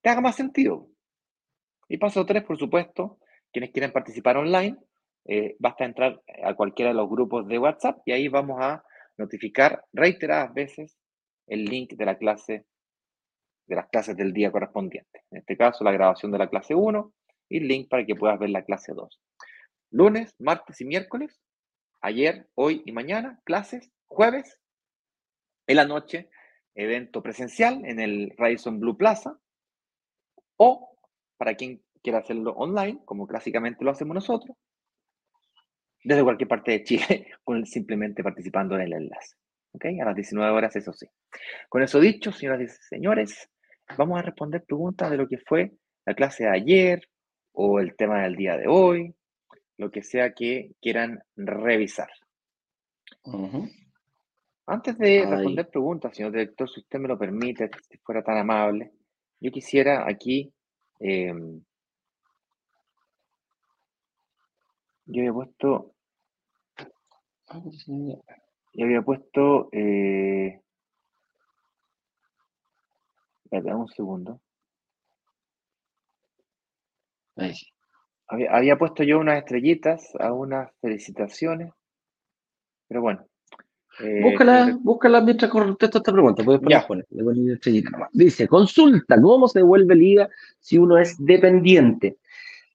te 0.00 0.10
haga 0.10 0.20
más 0.20 0.36
sentido. 0.36 0.93
Y 1.88 1.98
paso 1.98 2.24
3, 2.24 2.44
por 2.44 2.58
supuesto, 2.58 3.18
quienes 3.52 3.70
quieren 3.70 3.92
participar 3.92 4.36
online, 4.36 4.76
eh, 5.26 5.56
basta 5.58 5.84
entrar 5.84 6.20
a 6.42 6.54
cualquiera 6.54 6.90
de 6.90 6.96
los 6.96 7.08
grupos 7.08 7.46
de 7.46 7.58
WhatsApp 7.58 7.98
y 8.04 8.12
ahí 8.12 8.28
vamos 8.28 8.58
a 8.60 8.84
notificar 9.16 9.84
reiteradas 9.92 10.52
veces 10.52 10.98
el 11.46 11.64
link 11.64 11.92
de 11.92 12.04
la 12.04 12.18
clase, 12.18 12.66
de 13.66 13.76
las 13.76 13.88
clases 13.88 14.16
del 14.16 14.32
día 14.32 14.50
correspondiente. 14.50 15.22
En 15.30 15.38
este 15.38 15.56
caso, 15.56 15.84
la 15.84 15.92
grabación 15.92 16.32
de 16.32 16.38
la 16.38 16.48
clase 16.48 16.74
1 16.74 17.12
y 17.48 17.58
el 17.58 17.68
link 17.68 17.88
para 17.88 18.04
que 18.04 18.14
puedas 18.14 18.38
ver 18.38 18.50
la 18.50 18.64
clase 18.64 18.92
2. 18.92 19.20
Lunes, 19.90 20.34
martes 20.38 20.80
y 20.80 20.84
miércoles, 20.84 21.40
ayer, 22.00 22.48
hoy 22.54 22.82
y 22.84 22.92
mañana, 22.92 23.40
clases, 23.44 23.90
jueves, 24.06 24.60
en 25.66 25.76
la 25.76 25.86
noche, 25.86 26.28
evento 26.74 27.22
presencial 27.22 27.84
en 27.84 28.00
el 28.00 28.34
Radisson 28.36 28.80
Blue 28.80 28.96
Plaza, 28.96 29.38
o 30.56 30.93
para 31.36 31.54
quien 31.54 31.82
quiera 32.02 32.18
hacerlo 32.18 32.52
online, 32.52 33.00
como 33.04 33.26
clásicamente 33.26 33.84
lo 33.84 33.90
hacemos 33.90 34.14
nosotros, 34.14 34.56
desde 36.02 36.22
cualquier 36.22 36.48
parte 36.48 36.72
de 36.72 36.84
Chile, 36.84 37.28
simplemente 37.64 38.22
participando 38.22 38.74
en 38.76 38.82
el 38.82 38.92
enlace. 38.92 39.36
¿ok? 39.72 39.86
A 40.02 40.04
las 40.04 40.14
19 40.14 40.52
horas, 40.52 40.76
eso 40.76 40.92
sí. 40.92 41.06
Con 41.68 41.82
eso 41.82 41.98
dicho, 42.00 42.30
señoras 42.32 42.60
y 42.62 42.68
señores, 42.88 43.48
vamos 43.96 44.18
a 44.18 44.22
responder 44.22 44.64
preguntas 44.64 45.10
de 45.10 45.16
lo 45.16 45.28
que 45.28 45.38
fue 45.38 45.72
la 46.06 46.14
clase 46.14 46.44
de 46.44 46.50
ayer 46.50 47.08
o 47.52 47.80
el 47.80 47.96
tema 47.96 48.22
del 48.22 48.36
día 48.36 48.56
de 48.56 48.66
hoy, 48.68 49.14
lo 49.78 49.90
que 49.90 50.02
sea 50.02 50.34
que 50.34 50.72
quieran 50.80 51.22
revisar. 51.36 52.10
Antes 54.66 54.98
de 54.98 55.26
responder 55.26 55.68
preguntas, 55.68 56.16
señor 56.16 56.32
director, 56.32 56.68
si 56.70 56.80
usted 56.80 56.98
me 56.98 57.08
lo 57.08 57.18
permite, 57.18 57.70
si 57.88 57.98
fuera 57.98 58.22
tan 58.22 58.38
amable, 58.38 58.92
yo 59.40 59.50
quisiera 59.50 60.08
aquí, 60.08 60.52
em, 61.00 61.62
yo 65.06 65.22
he 65.22 65.32
puesto, 65.32 65.94
y 68.72 68.82
había 68.82 69.02
puesto. 69.02 69.68
Eh, 69.72 70.60
espérate, 73.44 73.74
un 73.74 73.88
segundo. 73.88 74.40
Ahí 77.36 77.54
sí. 77.54 77.66
Había, 78.26 78.76
puesto 78.78 79.02
yo 79.02 79.18
unas 79.18 79.38
estrellitas 79.38 80.12
a 80.18 80.32
unas 80.32 80.70
felicitaciones. 80.80 81.72
Pero 82.88 83.02
bueno. 83.02 83.26
Eh, 84.00 84.20
búscala, 84.22 84.78
búscala 84.80 85.20
mientras 85.20 85.50
contesto 85.50 85.98
esta 85.98 86.12
pregunta. 86.12 86.42
Puedes 86.42 86.60
poner, 86.84 87.06
Dice, 88.12 88.48
consulta, 88.48 89.20
¿cómo 89.20 89.48
se 89.48 89.60
devuelve 89.60 89.94
el 89.94 90.02
IVA 90.02 90.28
si 90.60 90.78
uno 90.78 90.98
es 90.98 91.16
dependiente? 91.18 92.18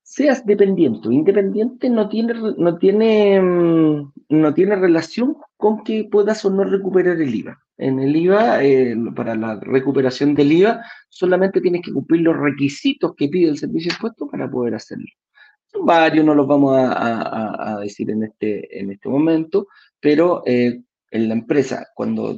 seas 0.10 0.44
dependiente 0.44 1.08
o 1.08 1.12
independiente 1.12 1.88
no 1.88 2.10
tiene, 2.10 2.34
no 2.34 2.80
tiene, 2.80 3.40
mm, 3.40 4.12
no 4.30 4.54
tiene 4.56 4.76
relación 4.76 5.38
con 5.56 5.84
que 5.84 6.10
puedas 6.12 6.44
o 6.46 6.50
no 6.50 6.64
recuperar 6.64 7.22
el 7.22 7.36
IVA. 7.36 7.60
En 7.78 8.00
el 8.00 8.16
IVA, 8.16 8.64
eh, 8.64 8.98
para 9.16 9.36
la 9.36 9.60
recuperación 9.60 10.34
del 10.34 10.52
IVA, 10.52 10.84
solamente 11.10 11.62
tienes 11.62 11.84
que 11.84 11.94
cumplir 11.94 12.22
los 12.22 12.36
requisitos 12.36 13.14
que 13.16 13.30
pide 13.30 13.50
el 13.50 13.60
servicio 13.60 13.92
impuesto 13.92 14.28
para 14.28 14.50
poder 14.50 14.74
hacerlo. 14.74 15.06
Son 15.68 15.86
varios, 15.86 16.26
no 16.26 16.34
los 16.34 16.48
vamos 16.48 16.76
a, 16.76 17.78
decir 17.80 18.10
en 18.10 18.24
este, 18.24 18.80
en 18.80 18.92
este 18.92 19.08
momento, 19.08 19.68
pero 20.00 20.42
eh, 20.48 20.82
en 21.12 21.28
la 21.28 21.34
empresa, 21.34 21.88
cuando 21.96 22.38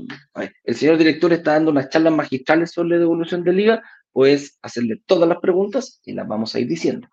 el 0.63 0.75
señor 0.75 0.97
director 0.97 1.33
está 1.33 1.53
dando 1.53 1.71
unas 1.71 1.89
charlas 1.89 2.13
magistrales 2.13 2.71
sobre 2.71 2.89
la 2.89 2.99
devolución 2.99 3.43
del 3.43 3.59
IVA, 3.59 3.83
puedes 4.11 4.57
hacerle 4.61 5.01
todas 5.05 5.27
las 5.27 5.39
preguntas 5.39 6.01
y 6.05 6.13
las 6.13 6.27
vamos 6.27 6.55
a 6.55 6.59
ir 6.59 6.67
diciendo. 6.67 7.07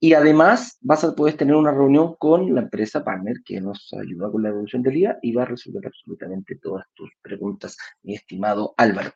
Y 0.00 0.14
además 0.14 0.78
vas 0.80 1.04
a 1.04 1.14
poder 1.14 1.36
tener 1.36 1.54
una 1.54 1.70
reunión 1.70 2.16
con 2.18 2.52
la 2.52 2.62
empresa 2.62 3.04
partner 3.04 3.36
que 3.44 3.60
nos 3.60 3.88
ayuda 3.92 4.32
con 4.32 4.42
la 4.42 4.48
evolución 4.48 4.82
del 4.82 4.94
día 4.94 5.18
y 5.22 5.32
va 5.32 5.42
a 5.42 5.46
resolver 5.46 5.86
absolutamente 5.86 6.56
todas 6.56 6.86
tus 6.94 7.08
preguntas, 7.22 7.76
mi 8.02 8.16
estimado 8.16 8.74
Álvaro. 8.76 9.12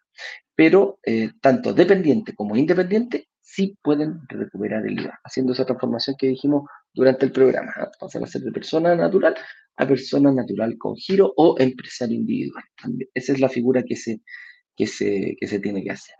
Pero 0.54 1.00
eh, 1.02 1.32
tanto 1.40 1.74
dependiente 1.74 2.36
como 2.36 2.56
independiente 2.56 3.28
sí 3.40 3.76
pueden 3.82 4.20
recuperar 4.28 4.86
el 4.86 5.00
IVA, 5.00 5.18
haciendo 5.24 5.54
esa 5.54 5.64
transformación 5.64 6.14
que 6.16 6.28
dijimos 6.28 6.68
durante 6.96 7.26
el 7.26 7.32
programa. 7.32 7.72
Pasar 8.00 8.24
a 8.24 8.26
ser 8.26 8.42
de 8.42 8.50
persona 8.50 8.96
natural 8.96 9.36
a 9.76 9.86
persona 9.86 10.32
natural 10.32 10.76
con 10.78 10.96
giro 10.96 11.32
o 11.36 11.56
empresario 11.58 12.16
individual. 12.16 12.64
Esa 13.14 13.32
es 13.34 13.40
la 13.40 13.48
figura 13.48 13.82
que 13.82 13.94
se, 13.94 14.22
que 14.74 14.86
se, 14.86 15.36
que 15.38 15.46
se 15.46 15.60
tiene 15.60 15.84
que 15.84 15.90
hacer. 15.90 16.16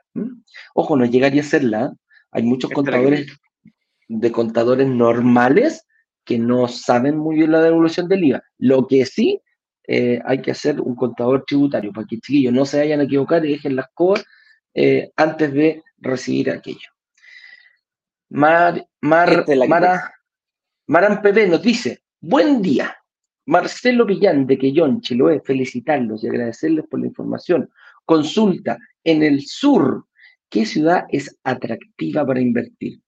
Ojo, 0.75 0.97
no 0.97 1.07
llegaría 1.07 1.41
a 1.41 1.45
serla. 1.45 1.95
Hay 2.33 2.43
muchos 2.43 2.71
contadores 2.71 3.27
de 4.09 4.31
contadores 4.31 4.87
normales 4.87 5.87
que 6.25 6.39
no 6.39 6.69
saben 6.69 7.17
muy 7.17 7.37
bien 7.37 7.53
la 7.53 7.63
devolución 7.63 8.09
del 8.09 8.25
IVA. 8.25 8.43
Lo 8.59 8.87
que 8.87 9.07
sí 9.07 9.41
eh, 9.89 10.21
hay 10.25 10.43
que 10.43 10.51
hacer 10.51 10.81
un 10.81 10.95
contador 10.95 11.45
tributario 11.47 11.93
para 11.93 12.07
que 12.07 12.19
chiquillos 12.19 12.53
no 12.53 12.67
se 12.67 12.79
vayan 12.79 13.01
a 13.01 13.05
equivocar 13.05 13.45
y 13.45 13.53
dejen 13.53 13.77
las 13.77 13.87
cosas 13.95 14.27
eh, 14.75 15.11
antes 15.17 15.53
de 15.53 15.83
recibir 15.99 16.51
aquello. 16.51 16.91
Mar, 18.29 18.87
Mar, 19.01 19.47
Mara, 19.69 20.13
Maran 20.89 21.21
Pepe 21.21 21.49
nos 21.49 21.63
dice, 21.63 22.03
buen 22.21 22.63
día. 22.63 22.97
Marcelo 23.47 24.07
Villán 24.07 24.47
de 24.47 24.59
Quellón, 24.59 25.01
Chiloé, 25.01 25.41
felicitarlos 25.41 26.23
y 26.23 26.29
agradecerles 26.29 26.87
por 26.89 27.01
la 27.01 27.07
información. 27.07 27.71
Consulta, 28.05 28.79
en 29.05 29.23
el 29.23 29.43
sur, 29.43 30.07
¿qué 30.49 30.65
ciudad 30.65 31.05
es 31.11 31.37
atractiva 31.45 32.27
para 32.27 32.41
invertir? 32.41 33.01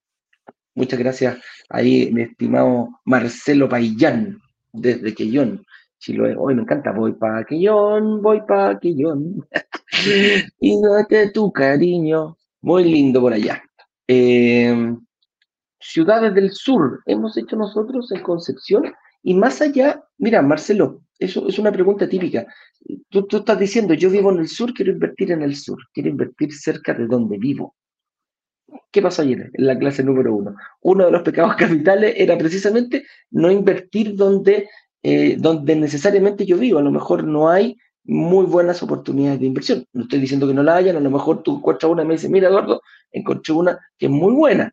Muchas 0.74 0.98
gracias 0.98 1.38
ahí, 1.68 2.10
mi 2.12 2.22
estimado 2.22 2.88
Marcelo 3.04 3.68
Payán, 3.68 4.40
desde 4.72 5.14
Quellón, 5.14 5.64
Chiloé. 5.98 6.34
Hoy 6.36 6.54
me 6.54 6.62
encanta, 6.62 6.92
voy 6.92 7.12
pa' 7.12 7.44
Quellón, 7.44 8.22
voy 8.22 8.40
pa' 8.42 8.78
Quellón. 8.80 9.46
y 10.60 10.82
date 10.82 11.30
tu 11.30 11.52
cariño. 11.52 12.36
Muy 12.60 12.84
lindo 12.84 13.20
por 13.20 13.32
allá. 13.32 13.62
Em, 14.06 14.98
ciudades 15.80 16.34
del 16.34 16.52
sur, 16.52 17.00
hemos 17.06 17.36
hecho 17.36 17.56
nosotros 17.56 18.10
en 18.12 18.22
Concepción. 18.22 18.92
Y 19.22 19.34
más 19.34 19.60
allá, 19.60 20.02
mira, 20.18 20.42
Marcelo, 20.42 21.02
eso 21.18 21.48
es 21.48 21.58
una 21.58 21.72
pregunta 21.72 22.08
típica. 22.08 22.46
Tú, 23.08 23.26
estás 23.30 23.58
diciendo, 23.58 23.94
yo 23.94 24.10
vivo 24.10 24.30
en 24.30 24.38
el 24.38 24.48
sur, 24.48 24.72
quiero 24.72 24.92
invertir 24.92 25.32
en 25.32 25.42
el 25.42 25.56
sur, 25.56 25.78
quiero 25.92 26.08
invertir 26.08 26.52
cerca 26.52 26.94
de 26.94 27.06
donde 27.06 27.38
vivo. 27.38 27.74
¿Qué 28.90 29.02
pasó 29.02 29.22
ayer 29.22 29.50
en 29.52 29.66
la 29.66 29.78
clase 29.78 30.04
número 30.04 30.34
uno? 30.34 30.54
Uno 30.82 31.06
de 31.06 31.12
los 31.12 31.22
pecados 31.22 31.56
capitales 31.58 32.14
era 32.16 32.38
precisamente 32.38 33.04
no 33.30 33.50
invertir 33.50 34.14
donde, 34.14 34.68
eh, 35.02 35.36
donde 35.38 35.74
necesariamente 35.76 36.46
yo 36.46 36.56
vivo. 36.56 36.78
A 36.78 36.82
lo 36.82 36.92
mejor 36.92 37.24
no 37.24 37.48
hay 37.48 37.76
muy 38.04 38.46
buenas 38.46 38.82
oportunidades 38.82 39.40
de 39.40 39.46
inversión. 39.46 39.84
No 39.92 40.02
estoy 40.02 40.20
diciendo 40.20 40.46
que 40.46 40.54
no 40.54 40.62
la 40.62 40.76
hayan, 40.76 40.96
a 40.96 41.00
lo 41.00 41.10
mejor 41.10 41.42
tú 41.42 41.56
encuentras 41.56 41.90
una 41.90 42.04
y 42.04 42.06
me 42.06 42.14
dices, 42.14 42.30
mira 42.30 42.48
Eduardo, 42.48 42.80
encontré 43.12 43.52
una 43.52 43.78
que 43.98 44.06
es 44.06 44.12
muy 44.12 44.32
buena. 44.32 44.72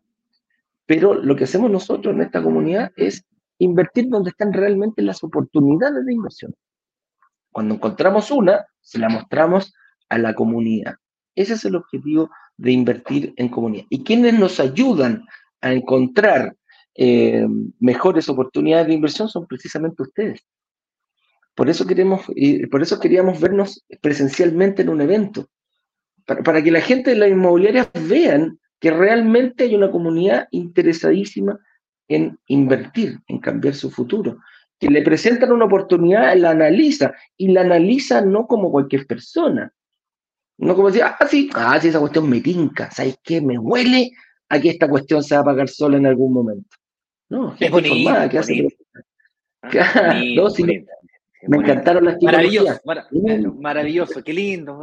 Pero 0.86 1.15
lo 1.15 1.36
que 1.36 1.45
hacemos 1.45 1.71
nosotros 1.71 2.13
en 2.13 2.21
esta 2.21 2.41
comunidad 2.43 2.91
es 2.95 3.25
invertir 3.57 4.09
donde 4.09 4.31
están 4.31 4.53
realmente 4.53 5.01
las 5.01 5.23
oportunidades 5.23 6.05
de 6.05 6.13
inversión. 6.13 6.53
Cuando 7.51 7.75
encontramos 7.75 8.31
una, 8.31 8.65
se 8.81 8.99
la 8.99 9.09
mostramos 9.09 9.73
a 10.09 10.17
la 10.17 10.33
comunidad. 10.33 10.95
Ese 11.36 11.53
es 11.53 11.65
el 11.65 11.75
objetivo 11.75 12.29
de 12.57 12.71
invertir 12.71 13.33
en 13.38 13.49
comunidad. 13.49 13.86
Y 13.89 14.03
quienes 14.03 14.38
nos 14.38 14.59
ayudan 14.59 15.25
a 15.61 15.73
encontrar 15.73 16.55
eh, 16.95 17.45
mejores 17.79 18.29
oportunidades 18.29 18.88
de 18.88 18.93
inversión 18.93 19.27
son 19.27 19.47
precisamente 19.47 20.03
ustedes. 20.03 20.41
Por 21.55 21.69
eso, 21.69 21.86
queremos, 21.86 22.25
por 22.69 22.81
eso 22.81 22.99
queríamos 22.99 23.39
vernos 23.39 23.86
presencialmente 24.01 24.81
en 24.81 24.89
un 24.89 25.01
evento, 25.01 25.49
para, 26.25 26.43
para 26.43 26.61
que 26.61 26.71
la 26.71 26.81
gente 26.81 27.11
de 27.11 27.15
las 27.15 27.29
inmobiliarias 27.29 27.89
vean 28.07 28.59
que 28.80 28.91
realmente 28.91 29.65
hay 29.65 29.76
una 29.76 29.91
comunidad 29.91 30.47
interesadísima 30.51 31.59
en 32.07 32.38
invertir, 32.47 33.19
en 33.28 33.39
cambiar 33.39 33.73
su 33.73 33.89
futuro, 33.89 34.39
que 34.80 34.89
le 34.89 35.01
presentan 35.01 35.51
una 35.51 35.65
oportunidad, 35.65 36.36
la 36.36 36.51
analiza, 36.51 37.13
y 37.38 37.47
la 37.49 37.61
analiza 37.61 38.21
no 38.21 38.45
como 38.47 38.71
cualquier 38.71 39.07
persona, 39.07 39.73
no 40.57 40.76
como 40.76 40.88
decir, 40.88 41.03
ah, 41.03 41.17
sí, 41.28 41.49
ah, 41.53 41.80
sí, 41.80 41.89
esa 41.89 41.99
cuestión 41.99 42.30
me 42.30 42.41
tinca, 42.41 42.91
¿sabes 42.91 43.17
qué? 43.23 43.41
Me 43.41 43.57
huele 43.57 44.11
a 44.49 44.59
que 44.59 44.69
esta 44.69 44.88
cuestión 44.88 45.23
se 45.23 45.36
va 45.36 45.41
a 45.41 45.45
pagar 45.45 45.67
sola 45.67 45.97
en 45.97 46.05
algún 46.05 46.34
momento. 46.34 46.78
No, 47.30 47.55
es 47.59 47.71
bonito, 47.71 47.95
informada, 47.95 48.30
que 48.30 48.38
hace... 48.38 48.67
No, 50.36 50.49
sí, 50.51 50.63
me 51.47 51.57
encantaron 51.57 52.05
las 52.05 52.21
Maravilloso, 52.21 52.80
maravilloso, 53.59 54.23
qué 54.23 54.34
lindo. 54.34 54.80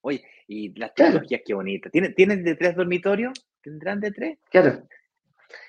Oye, 0.00 0.24
y 0.46 0.78
las 0.78 0.94
tecnologías, 0.94 1.42
qué 1.44 1.54
bonitas. 1.54 1.92
¿Tienen, 1.92 2.14
¿Tienen 2.14 2.44
de 2.44 2.54
tres 2.54 2.76
dormitorios? 2.76 3.32
¿Tendrán 3.62 4.00
de 4.00 4.12
tres? 4.12 4.38
Claro. 4.50 4.86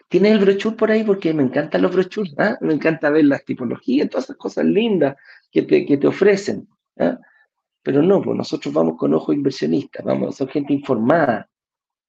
¿Tienes 0.10 0.34
el 0.34 0.40
brochure 0.40 0.76
por 0.76 0.92
ahí? 0.92 1.04
Porque 1.04 1.34
me 1.34 1.44
encantan 1.44 1.82
los 1.82 1.92
brochures, 1.92 2.34
¿ah? 2.38 2.58
me 2.62 2.74
encanta 2.74 3.10
ver 3.10 3.26
las 3.26 3.44
tipologías, 3.44 4.10
todas 4.10 4.26
esas 4.26 4.38
cosas 4.38 4.66
lindas 4.66 5.16
que 5.52 5.64
te, 5.64 5.86
que 5.86 5.98
te 5.98 6.08
ofrecen. 6.08 6.68
¿ah? 7.00 7.18
Pero 7.82 8.02
no, 8.02 8.22
pues 8.22 8.38
nosotros 8.38 8.74
vamos 8.74 8.98
con 8.98 9.14
ojo 9.14 9.34
inversionista, 9.34 10.04
vamos, 10.04 10.36
son 10.36 10.48
gente 10.48 10.74
informada, 10.74 11.50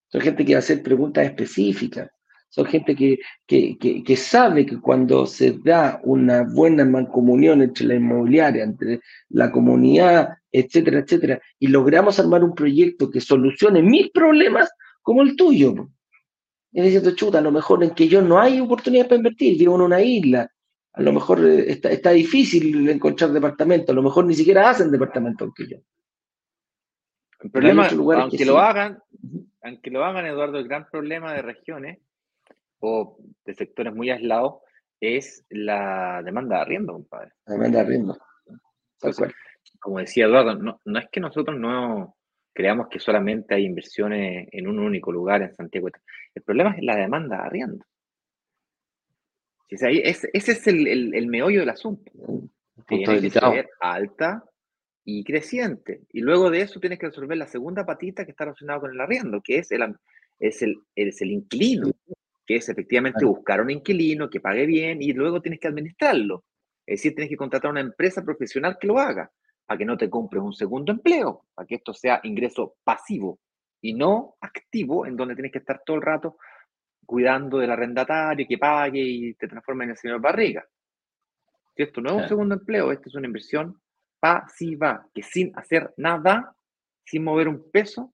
son 0.09 0.21
gente 0.21 0.45
que 0.45 0.53
va 0.53 0.59
a 0.59 0.61
hacer 0.61 0.83
preguntas 0.83 1.25
específicas, 1.25 2.11
son 2.49 2.67
gente 2.67 2.95
que, 2.95 3.19
que, 3.47 3.77
que, 3.79 4.17
sabe 4.17 4.65
que 4.65 4.81
cuando 4.81 5.27
se 5.27 5.59
da 5.65 6.01
una 6.05 6.45
buena 6.45 6.85
mancomunión 6.85 7.61
entre 7.61 7.87
la 7.87 7.95
inmobiliaria, 7.97 8.65
entre 8.65 9.01
la 9.31 9.51
comunidad, 9.51 10.39
etcétera, 10.61 11.01
etcétera, 11.01 11.41
y 11.59 11.67
logramos 11.67 12.19
armar 12.19 12.43
un 12.43 12.55
proyecto 12.55 13.11
que 13.11 13.21
solucione 13.21 13.83
mis 13.83 14.11
problemas 14.11 14.71
como 15.03 15.23
el 15.23 15.37
tuyo. 15.37 15.89
Y 16.73 16.83
diciendo, 16.83 17.15
chuta, 17.15 17.39
a 17.39 17.43
lo 17.43 17.53
mejor 17.53 17.83
en 17.85 17.91
que 17.91 18.09
yo 18.09 18.23
no 18.23 18.39
hay 18.39 18.61
oportunidad 18.61 19.05
para 19.05 19.17
invertir, 19.17 19.59
vivo 19.59 19.75
en 19.77 19.83
una 19.83 20.01
isla, 20.03 20.51
a 20.93 21.03
lo 21.03 21.13
mejor 21.13 21.45
eh, 21.45 21.71
está, 21.71 21.91
está 21.91 22.11
difícil 22.11 22.89
encontrar 22.89 23.31
departamento, 23.31 23.93
a 23.93 23.95
lo 23.95 24.03
mejor 24.03 24.25
ni 24.25 24.35
siquiera 24.35 24.71
hacen 24.71 24.91
departamento 24.91 25.53
que 25.55 25.69
yo. 25.69 25.77
El 27.41 27.51
problema, 27.51 27.89
aunque 27.89 28.45
lo 28.47 28.59
hagan, 28.59 28.99
aunque 29.63 29.91
lo 29.91 30.05
hagan, 30.05 30.27
Eduardo, 30.27 30.59
el 30.59 30.69
gran 30.69 30.89
problema 30.91 31.35
de 31.35 31.43
regiones 31.43 31.99
o 32.81 33.19
de 33.45 33.55
sectores 33.55 33.95
muy 33.95 34.11
aislados 34.11 34.55
es 35.01 35.45
la 35.51 36.23
demanda 36.25 36.57
de 36.57 36.63
arriendo, 36.63 36.95
compadre. 36.95 37.33
La 37.45 37.55
demanda 37.55 37.79
de 37.79 37.85
arriendo. 37.85 38.19
Como 39.81 39.99
decía 39.99 40.27
Eduardo, 40.27 40.55
no, 40.55 40.81
no 40.85 40.99
es 40.99 41.07
que 41.11 41.21
nosotros 41.21 41.59
no, 41.59 42.17
creamos 42.57 42.89
que 42.89 42.99
solamente 42.99 43.55
hay 43.55 43.67
inversiones 43.67 44.49
en 44.51 44.67
un 44.67 44.79
único 44.79 45.13
lugar 45.13 45.43
en 45.43 45.55
Santiago. 45.55 45.89
El 46.35 46.43
problema 46.43 46.71
es 46.71 46.83
la 46.83 46.97
demanda 46.97 47.37
de 47.37 47.43
arriendo. 47.43 47.85
ese, 49.69 50.31
es 50.33 50.67
el, 50.67 51.27
meollo 51.29 51.61
del 51.61 51.69
asunto. 51.69 52.11
Tiene 52.89 53.21
que 53.21 53.31
ser 53.31 53.69
alta 53.79 54.43
y 55.05 55.23
creciente. 55.23 56.01
Y 56.11 56.21
luego 56.21 56.51
de 56.51 56.63
eso 56.63 56.81
tienes 56.81 56.99
que 56.99 57.09
resolver 57.09 57.37
la 57.37 57.47
segunda 57.47 57.85
patita 57.85 58.25
que 58.25 58.31
está 58.31 58.45
relacionada 58.45 58.81
con 58.81 58.91
el 58.91 59.01
arriendo, 59.03 59.43
que 59.43 59.59
es 59.59 59.71
el, 59.71 59.95
es 60.41 60.63
el, 60.63 60.77
es 60.95 61.21
el 61.21 61.33
inquilino, 61.33 61.91
que 62.47 62.57
es 62.57 62.71
efectivamente 62.71 63.27
buscar 63.27 63.61
un 63.61 63.71
inquilino 63.71 64.31
que 64.31 64.41
pague 64.41 64.65
bien 64.65 65.03
y 65.03 65.13
luego 65.13 65.43
tienes 65.43 65.61
que 65.61 65.69
administrarlo. 65.69 66.43
Es 66.87 67.01
decir, 67.01 67.15
tienes 67.15 67.29
que 67.29 67.37
contratar 67.37 67.69
a 67.69 67.73
una 67.73 67.81
empresa 67.81 68.25
profesional 68.25 68.79
que 68.81 68.87
lo 68.87 68.99
haga 68.99 69.31
a 69.69 69.77
que 69.77 69.85
no 69.85 69.97
te 69.97 70.09
compres 70.09 70.43
un 70.43 70.53
segundo 70.53 70.93
empleo, 70.93 71.45
a 71.57 71.65
que 71.65 71.77
esto 71.77 71.93
sea 71.93 72.21
ingreso 72.23 72.77
pasivo 72.85 73.39
y 73.81 73.95
no 73.95 74.37
activo, 74.41 75.07
en 75.07 75.17
donde 75.17 75.35
tienes 75.35 75.53
que 75.53 75.59
estar 75.59 75.83
todo 75.85 75.97
el 75.97 76.03
rato 76.03 76.39
cuidando 77.05 77.59
del 77.59 77.71
arrendatario 77.71 78.47
que 78.49 78.59
pague 78.59 79.01
y 79.01 79.35
te 79.35 79.49
transforme 79.49 79.85
en 79.85 79.91
el 79.91 79.97
señor 79.97 80.21
Barriga. 80.21 80.65
Si 81.77 81.83
esto 81.83 82.01
no 82.01 82.11
es 82.11 82.23
un 82.23 82.29
segundo 82.29 82.55
empleo, 82.55 82.91
esto 82.91 83.09
es 83.09 83.15
una 83.15 83.27
inversión 83.27 83.81
pasiva, 84.19 85.07
que 85.15 85.23
sin 85.23 85.57
hacer 85.57 85.93
nada, 85.99 86.57
sin 87.05 87.23
mover 87.23 87.49
un 87.49 87.71
peso, 87.71 88.13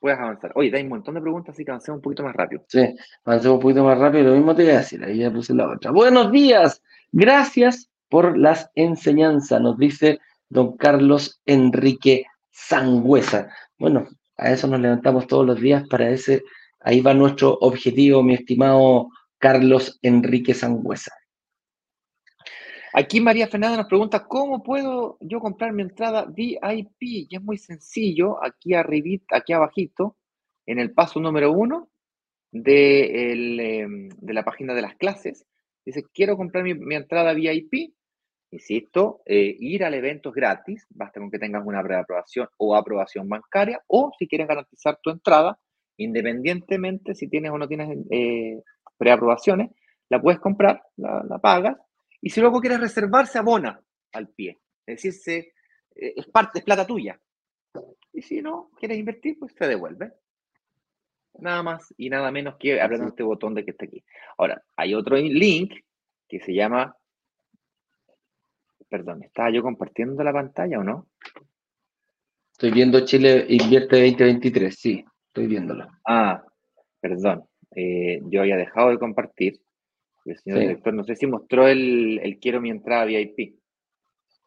puedes 0.00 0.18
avanzar. 0.18 0.52
Oye, 0.54 0.74
hay 0.74 0.84
un 0.84 0.90
montón 0.90 1.16
de 1.16 1.20
preguntas, 1.20 1.54
así 1.54 1.64
que 1.64 1.70
avancemos 1.70 1.98
un 1.98 2.02
poquito 2.02 2.22
más 2.22 2.34
rápido. 2.34 2.64
Sí, 2.68 2.96
avancemos 3.24 3.56
un 3.56 3.62
poquito 3.62 3.84
más 3.84 3.98
rápido, 3.98 4.30
lo 4.30 4.36
mismo 4.36 4.54
te 4.54 4.62
voy 4.62 4.72
a 4.72 4.78
decir, 4.78 5.04
ahí 5.04 5.18
ya 5.18 5.30
puse 5.30 5.54
la 5.54 5.68
otra. 5.68 5.90
Buenos 5.90 6.30
días, 6.30 6.82
gracias 7.10 7.90
por 8.08 8.38
las 8.38 8.70
enseñanzas, 8.74 9.60
nos 9.60 9.76
dice 9.76 10.20
don 10.48 10.76
Carlos 10.76 11.40
Enrique 11.46 12.26
Sangüesa. 12.50 13.52
Bueno, 13.78 14.08
a 14.36 14.50
eso 14.50 14.66
nos 14.66 14.80
levantamos 14.80 15.26
todos 15.26 15.46
los 15.46 15.60
días 15.60 15.86
para 15.88 16.10
ese, 16.10 16.42
ahí 16.80 17.00
va 17.00 17.14
nuestro 17.14 17.54
objetivo, 17.60 18.22
mi 18.22 18.34
estimado 18.34 19.08
Carlos 19.38 19.98
Enrique 20.02 20.54
Sangüesa. 20.54 21.12
Aquí 22.94 23.20
María 23.20 23.48
Fernanda 23.48 23.76
nos 23.76 23.86
pregunta, 23.86 24.26
¿cómo 24.26 24.62
puedo 24.62 25.18
yo 25.20 25.40
comprar 25.40 25.72
mi 25.72 25.82
entrada 25.82 26.24
VIP? 26.24 26.96
Y 27.00 27.28
es 27.30 27.42
muy 27.42 27.58
sencillo, 27.58 28.42
aquí 28.42 28.74
arribita, 28.74 29.36
aquí 29.36 29.52
abajito, 29.52 30.16
en 30.66 30.78
el 30.78 30.92
paso 30.92 31.20
número 31.20 31.52
uno 31.52 31.90
de, 32.50 33.32
em, 33.82 34.08
la 34.22 34.44
página 34.44 34.74
de 34.74 34.82
las 34.82 34.96
clases, 34.96 35.46
dice, 35.84 36.02
quiero 36.12 36.36
comprar 36.36 36.64
mi 36.64 36.94
entrada 36.94 37.34
VIP, 37.34 37.94
Insisto, 38.50 39.20
eh, 39.26 39.56
ir 39.58 39.84
al 39.84 39.92
evento 39.94 40.30
es 40.30 40.34
gratis, 40.34 40.86
basta 40.90 41.20
con 41.20 41.30
que 41.30 41.38
tengas 41.38 41.66
una 41.66 41.82
preaprobación 41.82 42.48
o 42.56 42.74
aprobación 42.74 43.28
bancaria, 43.28 43.82
o 43.86 44.10
si 44.18 44.26
quieres 44.26 44.48
garantizar 44.48 44.98
tu 45.02 45.10
entrada, 45.10 45.58
independientemente 45.98 47.14
si 47.14 47.28
tienes 47.28 47.50
o 47.50 47.58
no 47.58 47.68
tienes 47.68 47.98
eh, 48.10 48.62
preaprobaciones, 48.96 49.70
la 50.08 50.22
puedes 50.22 50.40
comprar, 50.40 50.82
la, 50.96 51.38
pagas, 51.42 51.76
y 52.22 52.30
si 52.30 52.40
luego 52.40 52.60
quieres 52.60 52.80
reservar, 52.80 53.26
se 53.26 53.38
abona 53.38 53.80
al 54.12 54.28
pie. 54.28 54.58
Es 54.86 55.02
decir, 55.02 55.52
eh, 55.94 56.14
es 56.16 56.26
parte, 56.26 56.60
es 56.60 56.64
plata 56.64 56.86
tuya. 56.86 57.20
Y 58.14 58.22
si 58.22 58.40
no 58.40 58.70
quieres 58.78 58.98
invertir, 58.98 59.38
pues 59.38 59.54
te 59.54 59.68
devuelve. 59.68 60.12
Nada 61.34 61.62
más 61.62 61.94
y 61.98 62.08
nada 62.08 62.32
menos 62.32 62.56
que 62.58 62.80
apretando 62.80 63.10
este 63.10 63.22
botón 63.22 63.54
de 63.54 63.64
que 63.64 63.72
está 63.72 63.84
aquí. 63.84 64.02
Ahora, 64.38 64.62
hay 64.74 64.94
otro 64.94 65.16
link 65.16 65.74
que 66.26 66.40
se 66.40 66.54
llama 66.54 66.96
Perdón, 68.88 69.22
¿estaba 69.22 69.50
yo 69.50 69.62
compartiendo 69.62 70.22
la 70.22 70.32
pantalla 70.32 70.78
o 70.78 70.84
no? 70.84 71.08
Estoy 72.52 72.70
viendo 72.70 73.04
Chile 73.04 73.46
Invierte 73.48 73.96
2023, 73.96 74.74
sí, 74.74 75.04
estoy 75.28 75.46
viéndolo. 75.46 75.86
Ah, 76.06 76.42
perdón, 77.00 77.44
eh, 77.74 78.20
yo 78.24 78.40
había 78.40 78.56
dejado 78.56 78.90
de 78.90 78.98
compartir. 78.98 79.60
El 80.24 80.36
señor 80.38 80.58
director, 80.58 80.92
no 80.92 81.04
sé 81.04 81.16
si 81.16 81.26
mostró 81.26 81.68
el, 81.68 82.38
quiero 82.40 82.60
mi 82.60 82.70
entrada 82.70 83.04
VIP. 83.04 83.56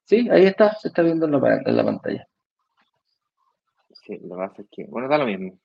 Sí, 0.03 0.27
ahí 0.29 0.45
está, 0.45 0.75
se 0.75 0.89
está 0.89 1.01
viendo 1.01 1.25
en 1.25 1.31
la, 1.31 1.83
pantalla. 1.83 2.27
Sí, 3.93 4.19
lo 4.21 4.35
que 4.35 4.41
pasa 4.41 4.61
es 4.61 4.67
que, 4.69 4.85
bueno, 4.85 5.07
da 5.07 5.17
lo 5.17 5.25
mismo. 5.25 5.57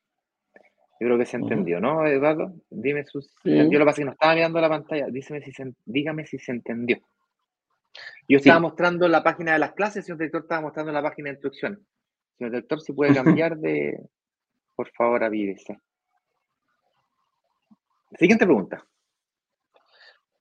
Yo 0.98 1.06
creo 1.08 1.18
que 1.18 1.26
se 1.26 1.36
entendió, 1.36 1.80
¿no, 1.80 2.06
Eduardo? 2.06 2.54
Dime 2.70 3.04
su... 3.04 3.20
Yo 3.44 3.64
lo 3.64 3.70
que 3.70 3.78
pasa 3.80 3.90
es 3.90 3.96
que 3.96 4.04
no 4.04 4.12
estaba 4.12 4.34
mirando 4.34 4.60
la 4.60 4.68
pantalla. 4.68 5.06
Dígame 5.10 5.42
si 5.42 5.52
se, 5.52 5.72
dígame 5.84 6.26
si 6.26 6.38
se 6.38 6.52
entendió. 6.52 6.98
Yo 8.28 8.38
estaba 8.38 8.60
mostrando 8.60 9.08
la 9.08 9.22
página 9.22 9.52
de 9.52 9.58
las 9.58 9.72
clases, 9.72 10.04
señor 10.04 10.18
director 10.18 10.42
estaba 10.42 10.60
mostrando 10.62 10.92
la 10.92 11.02
página 11.02 11.28
de 11.28 11.34
instrucciones. 11.34 11.78
Señor 12.36 12.52
director, 12.52 12.80
si 12.80 12.92
puede 12.92 13.14
cambiar 13.14 13.56
de, 13.56 13.98
por 14.74 14.90
favor, 14.92 15.24
avívese. 15.24 15.80
Siguiente 18.18 18.46
pregunta. 18.46 18.84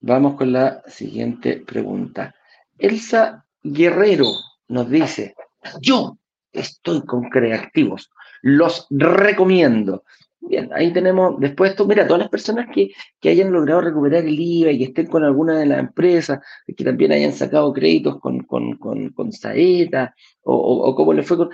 Vamos 0.01 0.35
con 0.35 0.51
la 0.53 0.83
siguiente 0.87 1.63
pregunta. 1.65 2.35
Elsa 2.77 3.45
Guerrero 3.63 4.33
nos 4.67 4.89
dice, 4.89 5.35
yo 5.81 6.17
estoy 6.51 7.03
con 7.05 7.29
creativos, 7.29 8.11
los 8.41 8.87
recomiendo. 8.89 10.03
Bien, 10.47 10.69
ahí 10.73 10.93
tenemos, 10.93 11.39
después 11.39 11.75
tú, 11.75 11.87
mira, 11.87 12.05
todas 12.05 12.19
las 12.19 12.29
personas 12.29 12.67
que, 12.71 12.91
que, 13.19 13.29
hayan 13.29 13.51
logrado 13.51 13.81
recuperar 13.81 14.25
el 14.25 14.39
IVA 14.39 14.71
y 14.71 14.77
que 14.77 14.83
estén 14.85 15.07
con 15.07 15.23
alguna 15.23 15.57
de 15.57 15.65
las 15.65 15.79
empresas, 15.79 16.39
que 16.67 16.83
también 16.83 17.11
hayan 17.11 17.33
sacado 17.33 17.73
créditos 17.73 18.19
con, 18.19 18.43
con, 18.43 18.77
con, 18.77 19.09
con 19.09 19.31
Saeta, 19.31 20.13
o, 20.43 20.55
o, 20.55 20.89
o 20.89 20.95
cómo 20.95 21.13
le 21.13 21.23
fue 21.23 21.37
con, 21.37 21.49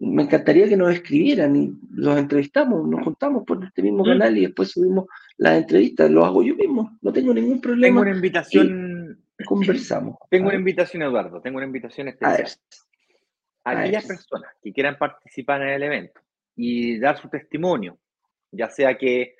me 0.00 0.24
encantaría 0.24 0.68
que 0.68 0.76
nos 0.76 0.92
escribieran 0.92 1.56
y 1.56 1.72
los 1.90 2.16
entrevistamos, 2.18 2.86
nos 2.88 3.02
juntamos 3.04 3.44
por 3.44 3.64
este 3.64 3.82
mismo 3.82 4.04
mm. 4.04 4.08
canal 4.08 4.36
y 4.36 4.42
después 4.42 4.70
subimos 4.70 5.06
las 5.36 5.58
entrevistas, 5.58 6.10
lo 6.10 6.24
hago 6.24 6.42
yo 6.42 6.54
mismo, 6.54 6.96
no 7.00 7.12
tengo 7.12 7.32
ningún 7.32 7.60
problema. 7.60 7.86
Tengo 7.86 8.00
una 8.02 8.10
invitación. 8.10 9.20
Conversamos. 9.46 10.16
Tengo 10.30 10.48
una 10.48 10.56
invitación, 10.56 11.02
Eduardo, 11.02 11.40
tengo 11.40 11.56
una 11.56 11.66
invitación 11.66 12.06
especial. 12.06 12.48
A, 13.64 13.70
aquellas 13.70 14.06
personas 14.06 14.50
que 14.62 14.72
quieran 14.72 14.96
participar 14.96 15.62
en 15.62 15.68
el 15.70 15.82
evento 15.82 16.20
y 16.54 16.98
dar 17.00 17.18
su 17.18 17.28
testimonio, 17.28 17.98
ya 18.54 18.70
sea 18.70 18.96
que 18.96 19.36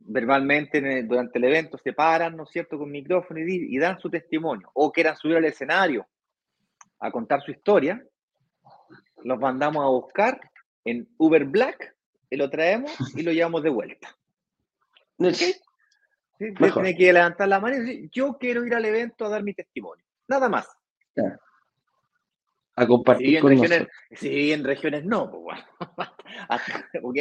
verbalmente 0.00 1.02
durante 1.02 1.38
el 1.38 1.44
evento 1.44 1.78
se 1.78 1.92
paran, 1.92 2.36
¿no 2.36 2.44
es 2.44 2.50
cierto?, 2.50 2.78
con 2.78 2.90
micrófono 2.90 3.40
y, 3.40 3.74
y 3.74 3.78
dan 3.78 3.98
su 3.98 4.08
testimonio, 4.08 4.70
o 4.74 4.92
quieran 4.92 5.16
subir 5.16 5.36
al 5.36 5.44
escenario 5.44 6.06
a 7.00 7.10
contar 7.10 7.42
su 7.42 7.50
historia, 7.50 8.02
los 9.24 9.38
mandamos 9.38 9.84
a 9.84 9.88
buscar 9.88 10.40
en 10.84 11.08
Uber 11.18 11.44
Black, 11.44 11.96
y 12.30 12.36
lo 12.36 12.50
traemos 12.50 12.92
y 13.16 13.22
lo 13.22 13.32
llevamos 13.32 13.62
de 13.62 13.70
vuelta. 13.70 14.16
¿Sí? 15.32 15.54
Tiene 16.38 16.96
que 16.96 17.12
levantar 17.12 17.48
la 17.48 17.60
mano 17.60 17.76
y 17.76 17.80
decir, 17.80 18.10
yo 18.12 18.36
quiero 18.38 18.66
ir 18.66 18.74
al 18.74 18.84
evento 18.84 19.24
a 19.24 19.30
dar 19.30 19.42
mi 19.42 19.54
testimonio. 19.54 20.04
Nada 20.28 20.48
más. 20.48 20.68
A 22.74 22.86
compartir 22.86 23.40
con 23.40 23.50
regiones, 23.50 23.88
Sí, 24.12 24.52
en 24.52 24.62
regiones 24.62 25.04
no, 25.06 25.30
pues 25.30 25.42
bueno. 25.42 25.64
¿Ok? 27.02 27.16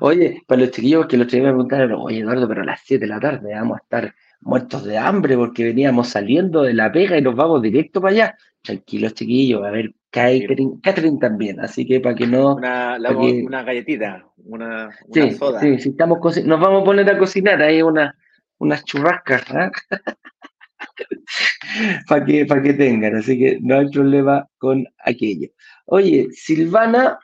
Oye, 0.00 0.42
para 0.46 0.62
los 0.62 0.70
chiquillos 0.70 1.06
que 1.06 1.16
los 1.16 1.26
chiquillos 1.26 1.46
me 1.46 1.52
preguntaron, 1.52 2.00
oye 2.00 2.20
Eduardo, 2.20 2.48
pero 2.48 2.62
a 2.62 2.64
las 2.64 2.80
7 2.84 3.04
de 3.04 3.08
la 3.08 3.20
tarde 3.20 3.54
vamos 3.54 3.78
a 3.78 3.82
estar 3.82 4.14
muertos 4.40 4.84
de 4.84 4.98
hambre 4.98 5.36
porque 5.36 5.64
veníamos 5.64 6.08
saliendo 6.08 6.62
de 6.62 6.74
la 6.74 6.92
pega 6.92 7.18
y 7.18 7.22
nos 7.22 7.36
vamos 7.36 7.62
directo 7.62 8.00
para 8.00 8.12
allá. 8.12 8.38
Tranquilos, 8.62 9.14
chiquillos, 9.14 9.64
a 9.64 9.70
ver, 9.70 9.94
Catherine, 10.10 11.18
también, 11.18 11.60
así 11.60 11.86
que 11.86 12.00
para 12.00 12.14
que 12.14 12.26
no. 12.26 12.56
Una, 12.56 12.98
una 12.98 13.62
galletita, 13.62 14.26
una, 14.36 14.90
sí, 15.12 15.30
soda. 15.32 15.60
Sí, 15.60 15.88
estamos 15.88 16.18
nos 16.44 16.60
vamos 16.60 16.82
a 16.82 16.84
poner 16.84 17.08
a 17.08 17.16
cocinar 17.16 17.62
ahí 17.62 17.80
una, 17.80 18.14
unas 18.58 18.84
churrascas, 18.84 19.50
¿ah? 19.50 19.70
para 22.08 22.24
que, 22.24 22.44
para 22.44 22.62
que 22.62 22.74
tengan, 22.74 23.16
así 23.16 23.38
que 23.38 23.58
no 23.62 23.78
hay 23.78 23.90
problema 23.90 24.46
con 24.58 24.86
aquello. 25.04 25.48
Oye, 25.86 26.28
Silvana, 26.32 27.18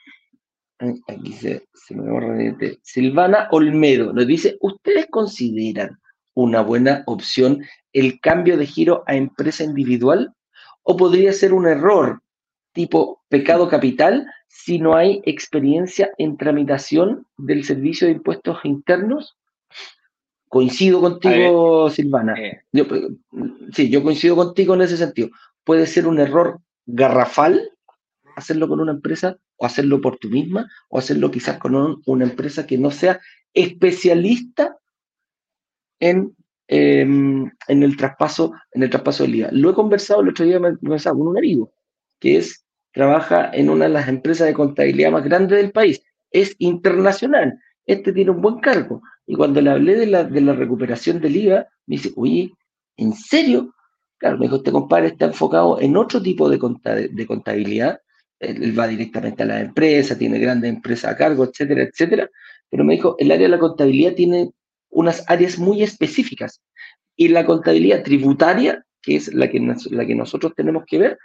aquí 0.79 1.33
se, 1.33 1.67
se 1.75 1.95
me 1.95 2.11
borra 2.11 2.37
Silvana 2.83 3.49
Olmedo 3.51 4.13
nos 4.13 4.27
dice: 4.27 4.57
¿Ustedes 4.61 5.07
consideran 5.11 5.99
una 6.35 6.61
buena 6.61 7.03
opción 7.07 7.65
el 7.93 8.21
cambio 8.21 8.57
de 8.57 8.67
giro 8.67 9.03
a 9.07 9.15
empresa 9.15 9.65
individual? 9.65 10.35
¿O 10.83 10.97
podría 10.97 11.33
ser 11.33 11.53
un 11.53 11.67
error 11.67 12.23
tipo 12.73 13.23
pecado 13.29 13.69
capital 13.69 14.27
si 14.47 14.79
no 14.79 14.95
hay 14.95 15.23
experiencia 15.25 16.11
en 16.19 16.37
tramitación 16.37 17.27
del 17.39 17.65
servicio 17.65 18.07
de 18.07 18.15
impuestos 18.15 18.59
internos? 18.65 19.37
Coincido 20.49 21.01
contigo, 21.01 21.91
Silvana. 21.91 22.35
Eh. 22.39 22.63
sí, 23.73 23.91
yo 23.91 24.03
coincido 24.03 24.37
contigo 24.37 24.75
en 24.75 24.83
ese 24.83 24.97
sentido. 24.97 25.31
Puede 25.65 25.87
ser 25.87 26.07
un 26.07 26.21
error 26.21 26.61
garrafal 26.87 27.73
hacerlo 28.37 28.69
con 28.69 28.81
una 28.81 28.93
empresa 28.93 29.39
o 29.57 29.67
hacerlo 29.67 30.01
por 30.01 30.19
tú 30.19 30.29
misma 30.29 30.69
o 30.89 30.99
hacerlo 30.99 31.31
quizás 31.31 31.59
con 31.59 32.03
una 32.07 32.25
empresa 32.25 32.67
que 32.67 32.79
no 32.79 32.91
sea 32.91 33.21
especialista 33.55 34.77
en, 36.01 36.37
em, 36.69 37.51
en, 37.69 37.83
el 37.83 37.97
traspaso 37.97 38.53
en 38.73 38.83
el 38.83 38.91
traspaso 38.91 39.25
del 39.25 39.37
IVA. 39.37 39.49
Lo 39.53 39.71
he 39.71 39.75
conversado 39.75 40.21
el 40.21 40.29
otro 40.29 40.45
día 40.45 40.61
con 40.61 41.29
un 41.29 41.39
amigo 41.39 41.73
que 42.19 42.37
es 42.39 42.67
trabaja 42.93 43.51
en 43.53 43.69
una 43.69 43.85
de 43.85 43.91
las 43.91 44.09
empresas 44.09 44.47
de 44.47 44.55
contabilidad 44.55 45.11
más 45.11 45.23
grandes 45.23 45.59
del 45.59 45.71
país. 45.71 46.03
Es 46.31 46.57
internacional. 46.59 47.61
Este 47.85 48.11
tiene 48.11 48.31
un 48.31 48.41
buen 48.41 48.59
cargo. 48.59 49.03
Y 49.27 49.37
cuando 49.37 49.61
le 49.61 49.69
hablé 49.69 49.97
de 49.97 50.07
la, 50.07 50.25
de 50.25 50.41
la 50.41 50.55
recuperación 50.55 51.21
del 51.21 51.37
IVA, 51.37 51.67
me 51.87 51.97
dice, 51.97 52.13
oye, 52.17 52.55
¿en 52.97 53.13
serio? 53.13 53.75
Claro, 54.17 54.39
me 54.39 54.47
dijo, 54.47 54.57
este 54.57 54.73
compadre 54.73 55.09
está 55.09 55.27
enfocado 55.27 55.79
en 55.79 55.95
otro 55.95 56.23
tipo 56.23 56.49
de 56.49 56.59
contabilidad. 56.59 58.01
Él, 58.39 58.79
va 58.79 58.87
directamente 58.87 59.43
a 59.43 59.47
la 59.47 59.61
empresa, 59.61 60.19
tiene 60.19 60.39
grandes 60.39 60.71
empresas 60.71 61.13
a 61.13 61.17
cargo, 61.17 61.45
etcétera, 61.45 61.83
etcétera. 61.83 62.31
Pero 62.71 62.85
me 62.85 62.95
dijo, 62.95 63.17
el 63.19 63.31
área 63.31 63.45
de 63.47 63.51
la 63.51 63.59
contabilidad 63.59 64.15
tiene 64.15 64.51
unas 64.91 65.25
áreas 65.29 65.59
muy 65.59 65.83
específicas. 65.83 66.61
Y 67.17 67.29
la 67.29 67.47
contabilidad 67.47 68.03
tributaria, 68.03 68.85
que 69.03 69.17
es 69.17 69.33
la 69.33 69.51
que, 69.51 69.61
la 69.91 70.07
que 70.07 70.15
nosotros 70.15 70.53
tenemos 70.55 70.85
que 70.87 70.99
ver, 70.99 71.19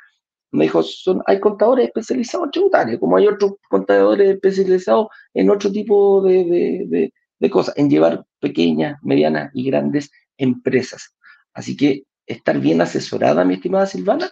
me 0.52 0.66
dijo, 0.66 0.84
son, 0.84 1.22
hay 1.26 1.40
contadores 1.40 1.88
especializados 1.88 2.48
en 2.48 2.52
tributario, 2.52 3.00
como 3.00 3.18
hay 3.18 3.28
otros 3.28 3.54
contadores 3.70 4.30
especializados 4.30 5.08
en 5.34 5.50
otro 5.50 5.72
tipo 5.72 6.22
de, 6.22 7.12
cosas, 7.50 7.76
en 7.78 7.90
llevar 7.90 8.26
pequeñas, 8.40 9.00
medianas 9.02 9.50
y 9.54 9.64
grandes 9.66 10.12
empresas. 10.38 11.16
Así 11.54 11.76
que 11.76 12.04
estar 12.26 12.60
bien 12.60 12.82
asesorada, 12.82 13.46
mi 13.46 13.56
estimada 13.56 13.86
Silvana, 13.86 14.30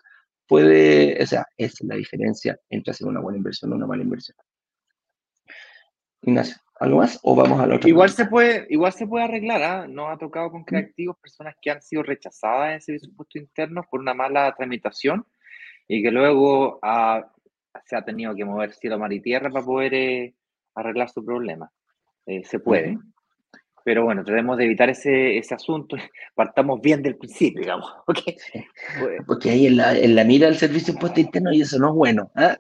puede, 0.50 1.22
o 1.22 1.28
sea, 1.28 1.46
es 1.56 1.82
la 1.84 1.96
diferencia 1.96 2.60
entre 2.70 2.92
hacer 2.92 3.08
una 3.08 3.22
buena 3.22 3.38
inversión 3.38 3.72
o 3.72 3.76
una 3.76 3.86
mala 3.86 4.02
inversión. 4.02 4.36
Ignacio, 6.24 6.58
¿algo 6.80 6.98
más 6.98 7.20
o 7.22 7.36
vamos 7.36 7.60
a 7.60 7.68
la 7.68 7.76
otra? 7.76 7.88
Igual 7.88 8.10
se 8.10 8.26
puede, 8.26 8.66
igual 8.70 8.92
se 8.92 9.08
puede 9.08 9.26
arreglar, 9.26 9.62
¿ah? 9.62 9.88
Nos 9.88 10.12
ha 10.12 10.18
tocado 10.18 10.52
con 10.52 10.66
creativos 10.66 11.18
personas 11.22 11.56
que 11.62 11.70
han 11.70 11.82
sido 11.82 12.02
rechazadas 12.02 12.72
en 12.72 12.78
ese 12.78 12.94
presupuesto 12.94 13.38
interno 13.38 13.86
por 13.90 14.00
una 14.02 14.16
mala 14.16 14.54
tramitación 14.58 15.26
y 15.88 16.02
que 16.02 16.12
luego 16.12 16.80
se 17.86 17.96
ha 17.96 18.04
tenido 18.04 18.36
que 18.36 18.44
mover 18.44 18.74
cielo, 18.74 18.98
mar 18.98 19.14
y 19.14 19.22
tierra 19.22 19.52
para 19.52 19.66
poder 19.66 19.94
eh, 19.94 20.36
arreglar 20.74 21.10
su 21.10 21.24
problema. 21.24 21.72
Eh, 22.26 22.44
se 22.44 22.60
puede. 22.60 22.98
Pero 23.84 24.04
bueno, 24.04 24.24
tratemos 24.24 24.58
de 24.58 24.66
evitar 24.66 24.90
ese, 24.90 25.38
ese 25.38 25.56
asunto. 25.56 25.96
Partamos 26.36 26.82
bien 26.82 27.02
del 27.02 27.18
principio, 27.18 27.62
digamos. 27.62 27.92
¿okay? 28.08 28.38
Porque 29.28 29.50
ahí 29.50 29.68
en 29.68 29.78
la, 29.78 29.98
en 29.98 30.16
la, 30.16 30.24
mira 30.24 30.48
del 30.48 30.58
servicio 30.58 30.88
de 30.88 30.98
impuesto 30.98 31.20
interno 31.20 31.52
y 31.54 31.62
eso 31.62 31.80
no 31.80 31.90
es 31.90 31.96
bueno. 31.96 32.32
¿ah? 32.36 32.58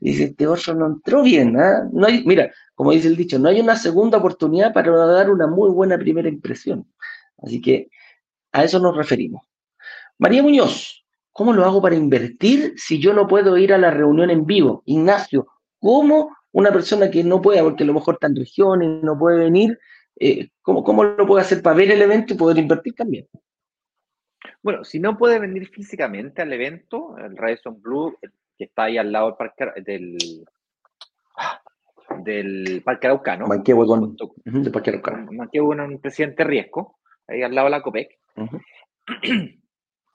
dice, 0.00 0.24
este 0.24 0.46
otro 0.46 0.74
no 0.74 0.86
entró 0.86 1.22
bien. 1.22 1.58
¿ah? 1.58 1.88
No 1.92 2.06
hay, 2.06 2.24
mira, 2.24 2.50
como 2.74 2.92
dice 2.92 3.08
el 3.08 3.16
dicho, 3.16 3.38
no 3.38 3.48
hay 3.48 3.60
una 3.60 3.76
segunda 3.76 4.18
oportunidad 4.18 4.72
para 4.72 4.90
dar 5.06 5.30
una 5.30 5.46
muy 5.46 5.70
buena 5.70 5.98
primera 5.98 6.28
impresión. 6.28 6.86
Así 7.42 7.60
que 7.60 7.88
a 8.52 8.64
eso 8.64 8.78
nos 8.78 8.96
referimos. 8.96 9.42
María 10.18 10.42
Muñoz, 10.42 11.00
¿Cómo 11.32 11.52
lo 11.52 11.64
hago 11.64 11.80
para 11.80 11.94
invertir 11.94 12.74
si 12.76 12.98
yo 12.98 13.14
no 13.14 13.26
puedo 13.26 13.56
ir 13.56 13.72
a 13.72 13.78
la 13.78 13.90
reunión 13.90 14.30
en 14.30 14.44
vivo? 14.44 14.82
Ignacio, 14.84 15.46
¿cómo 15.78 16.36
una 16.52 16.72
persona 16.72 17.10
que 17.10 17.22
no 17.24 17.40
puede, 17.40 17.62
porque 17.62 17.84
a 17.84 17.86
lo 17.86 17.94
mejor 17.94 18.14
está 18.14 18.26
en 18.26 18.36
regiones, 18.36 19.02
no 19.02 19.18
puede 19.18 19.38
venir, 19.38 19.78
eh, 20.20 20.50
¿cómo, 20.60 20.84
¿cómo, 20.84 21.02
lo 21.02 21.26
puede 21.26 21.42
hacer 21.42 21.62
para 21.62 21.74
ver 21.74 21.90
el 21.90 22.02
evento 22.02 22.34
y 22.34 22.36
poder 22.36 22.58
invertir 22.58 22.94
también? 22.94 23.26
Bueno, 24.62 24.84
si 24.84 25.00
no 25.00 25.16
puede 25.16 25.38
venir 25.38 25.68
físicamente 25.68 26.42
al 26.42 26.52
evento, 26.52 27.16
el 27.16 27.36
Radisson 27.36 27.80
Blue, 27.80 28.16
que 28.56 28.64
está 28.64 28.84
ahí 28.84 28.98
al 28.98 29.10
lado 29.10 29.28
del 29.28 29.36
parque, 29.36 29.82
del, 29.82 30.18
del 32.22 32.82
parque 32.84 33.06
Araucano. 33.06 33.46
Manquehue 33.46 33.86
con, 33.86 34.16
del 34.44 34.70
parque 34.70 34.90
Araucano. 34.90 35.32
Manquehue 35.32 35.66
con 35.66 35.80
un 35.80 36.00
presidente 36.00 36.44
Riesco, 36.44 36.98
ahí 37.26 37.42
al 37.42 37.54
lado 37.54 37.66
de 37.66 37.70
la 37.70 37.82
COPEC. 37.82 38.18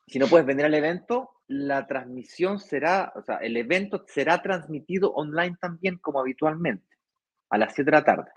si 0.08 0.20
no 0.20 0.28
puedes 0.28 0.46
venir 0.46 0.66
al 0.66 0.76
evento, 0.76 1.32
la 1.48 1.88
transmisión 1.88 2.60
será, 2.60 3.12
o 3.16 3.24
sea, 3.24 3.38
el 3.38 3.58
evento 3.58 4.06
será 4.08 4.42
transmitido 4.44 5.12
online 5.14 5.58
también 5.60 5.98
como 5.98 6.20
habitualmente, 6.20 6.86
a 7.50 7.58
las 7.58 7.74
7 7.74 7.90
de 7.90 7.98
la 7.98 8.04
tarde. 8.04 8.32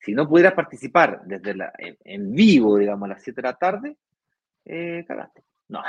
Si 0.00 0.12
no 0.12 0.28
pudieras 0.28 0.54
participar 0.54 1.22
desde 1.24 1.54
la, 1.54 1.72
en, 1.78 2.32
vivo, 2.32 2.78
digamos, 2.78 3.06
a 3.06 3.14
las 3.14 3.22
7 3.22 3.40
de 3.40 3.48
la 3.48 3.54
tarde, 3.54 3.96
eh, 4.64 5.04
cagaste. 5.06 5.42
No. 5.68 5.82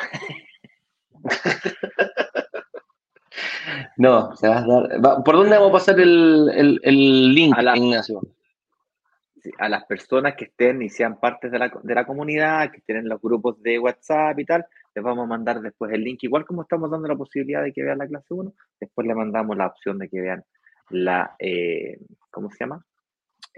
no, 3.97 4.36
se 4.36 4.47
va 4.47 4.57
a 4.57 4.66
dar. 4.66 5.24
¿Por 5.24 5.36
dónde 5.36 5.55
vamos 5.55 5.70
a 5.70 5.74
pasar 5.74 5.99
el, 5.99 6.80
link, 7.34 7.57
a 7.57 7.62
la, 7.62 7.78
Ignacio? 7.78 8.22
A 9.57 9.70
las 9.70 9.86
personas 9.86 10.36
que 10.36 10.45
estén 10.45 10.82
y 10.82 10.89
sean 10.89 11.20
partes 11.20 11.51
de 11.51 11.60
la, 11.60 11.72
de 11.82 11.95
la 11.95 12.05
comunidad, 12.05 12.72
que 12.72 12.82
tienen 12.82 13.07
los 13.07 13.22
grupos 13.22 13.62
de 13.62 13.80
WhatsApp 13.80 14.39
y 14.39 14.45
tal, 14.45 14.66
les 14.95 15.03
vamos 15.03 15.26
a 15.26 15.28
mandar 15.28 15.62
después 15.62 15.93
el 15.93 16.03
link, 16.03 16.24
igual 16.24 16.45
como 16.45 16.64
estamos 16.64 16.89
dando 16.89 17.07
la 17.07 17.16
posibilidad 17.16 17.64
de 17.64 17.72
que 17.72 17.84
vean 17.84 17.99
la 17.99 18.07
clase 18.07 18.34
1, 18.34 18.51
después 18.80 19.07
le 19.07 19.16
mandamos 19.16 19.55
la 19.55 19.68
opción 19.68 19.99
de 19.99 20.10
que 20.10 20.22
vean 20.22 20.43
la, 20.89 21.36
eh, 21.39 21.99
¿cómo 22.32 22.49
se 22.49 22.57
llama? 22.60 22.84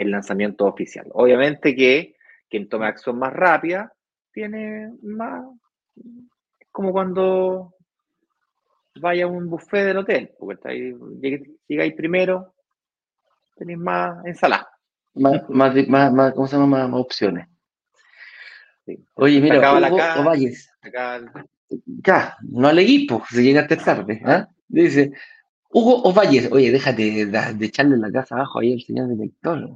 El 0.02 0.10
lanzamiento 0.10 0.66
oficial. 0.66 1.06
Obviamente 1.14 1.76
que 1.76 2.16
quien 2.50 2.68
tome 2.68 2.88
acción 2.88 3.20
más 3.20 3.32
rápida 3.32 3.94
tiene 4.34 4.92
más, 5.04 5.46
como 6.72 6.92
cuando 6.92 7.76
vaya 9.00 9.26
a 9.26 9.28
un 9.28 9.48
buffet 9.48 9.86
del 9.86 9.98
hotel, 9.98 10.32
porque 10.40 10.56
está 10.56 10.70
ahí, 10.70 10.94
llega 11.68 11.84
ahí 11.84 11.92
primero, 11.92 12.56
tenéis 13.56 13.78
más 13.78 14.26
ensalada. 14.26 14.68
Más, 15.14 15.48
más, 15.50 15.76
más, 15.88 16.12
más- 16.12 16.34
¿cómo 16.34 16.48
se 16.48 16.56
llama? 16.56 16.66
Más, 16.80 16.90
más 16.90 17.00
opciones. 17.02 17.48
Sí. 18.86 19.06
Oye, 19.14 19.40
mira, 19.40 19.58
acaba 19.58 19.80
la 19.80 19.96
casa. 19.96 20.24
Acá 20.82 21.22
ya, 21.86 22.36
no 22.42 22.68
aleguís, 22.70 23.08
pues, 23.08 23.22
si 23.30 23.44
llegaste 23.44 23.78
tarde. 23.78 24.20
¿ah? 24.26 24.48
Dice, 24.68 25.12
Hugo 25.70 26.02
Ovalles, 26.04 26.52
oye, 26.52 26.72
déjate 26.72 27.26
de, 27.28 27.54
de 27.54 27.66
echarle 27.66 27.98
la 27.98 28.12
casa 28.12 28.36
abajo 28.36 28.60
ahí 28.60 28.74
al 28.74 28.82
señor 28.82 29.08
director. 29.10 29.70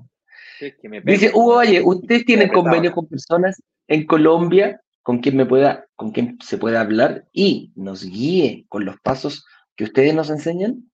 Sí, 0.59 0.65
es 0.67 0.75
que 0.77 0.89
me 0.89 1.01
Dice. 1.01 1.31
Hugo 1.33 1.55
Valle, 1.55 1.81
¿ustedes 1.83 2.25
tienen 2.25 2.49
convenios 2.49 2.93
con 2.93 3.07
personas 3.07 3.61
en 3.87 4.05
Colombia 4.05 4.81
con 5.03 5.19
quien 5.19 5.37
me 5.37 5.45
pueda, 5.45 5.85
con 5.95 6.11
quien 6.11 6.37
se 6.41 6.57
pueda 6.57 6.81
hablar 6.81 7.25
y 7.31 7.71
nos 7.75 8.03
guíe 8.03 8.65
con 8.69 8.85
los 8.85 8.99
pasos 9.01 9.45
que 9.75 9.83
ustedes 9.83 10.15
nos 10.15 10.29
enseñan? 10.29 10.89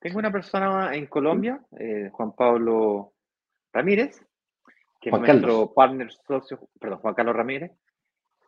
Tengo 0.00 0.18
una 0.18 0.32
persona 0.32 0.94
en 0.94 1.06
Colombia, 1.06 1.60
eh, 1.78 2.10
Juan 2.12 2.32
Pablo 2.32 3.12
Ramírez, 3.72 4.22
que 5.00 5.10
Juan 5.10 5.24
es 5.24 5.28
nuestro 5.28 5.72
partner 5.74 6.12
socio, 6.26 6.68
perdón, 6.80 7.00
Juan 7.00 7.14
Carlos 7.14 7.36
Ramírez. 7.36 7.72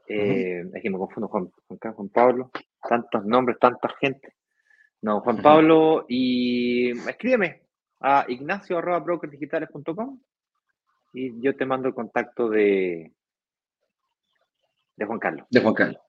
Eh, 0.07 0.65
Es 0.73 0.83
que 0.83 0.89
me 0.91 0.97
confundo, 0.97 1.29
Juan, 1.29 1.51
Juan, 1.67 1.95
Juan 1.95 2.09
Pablo, 2.09 2.51
tantos 2.89 3.25
nombres, 3.27 3.59
tanta 3.59 3.91
gente. 4.01 4.35
No, 5.03 5.21
Juan. 5.21 5.43
Pablo, 5.43 6.07
y 6.09 6.91
escríbeme 6.91 7.68
a 8.01 8.25
ignacio.brokersdigitales.com 8.29 10.21
y 11.13 11.41
yo 11.41 11.57
te 11.57 11.67
mando 11.67 11.89
el 11.89 11.95
contacto 11.95 12.49
de, 12.49 13.13
de 14.97 15.05
Juan 15.07 15.19
Carlos. 15.19 15.47
De 15.51 15.61
Juan 15.61 15.75
Carlos. 15.75 16.01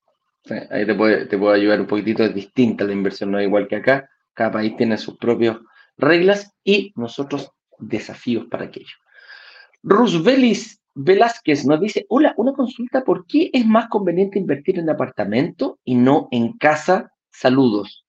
Ahí 0.70 0.86
te 0.86 0.96
puede, 0.96 1.26
te 1.26 1.38
puedo 1.38 1.54
ayudar 1.54 1.80
un 1.82 1.88
poquitito, 1.88 2.24
es 2.24 2.34
distinta 2.34 2.86
la 2.86 2.94
inversión, 2.94 3.32
no 3.32 3.40
es 3.40 3.48
igual 3.48 3.68
que 3.68 3.78
acá. 3.78 4.10
Cada 4.34 4.52
país 4.52 4.76
tiene 4.78 4.98
sus 4.98 5.18
propias 5.18 5.58
reglas 5.98 6.54
y 6.64 6.94
nosotros 6.96 7.52
desafíos 7.78 8.46
para 8.50 8.66
aquello. 8.66 8.96
Rusbelis 9.84 10.82
Velázquez 10.96 11.66
nos 11.66 11.80
dice, 11.80 12.06
hola, 12.10 12.34
una 12.38 12.54
consulta, 12.54 13.04
¿por 13.04 13.26
qué 13.26 13.50
es 13.54 13.66
más 13.66 13.88
conveniente 13.88 14.40
invertir 14.40 14.80
en 14.80 14.90
apartamento 14.90 15.80
y 15.84 15.96
no 15.96 16.28
en 16.32 16.58
casa? 16.58 17.14
Saludos. 17.32 18.06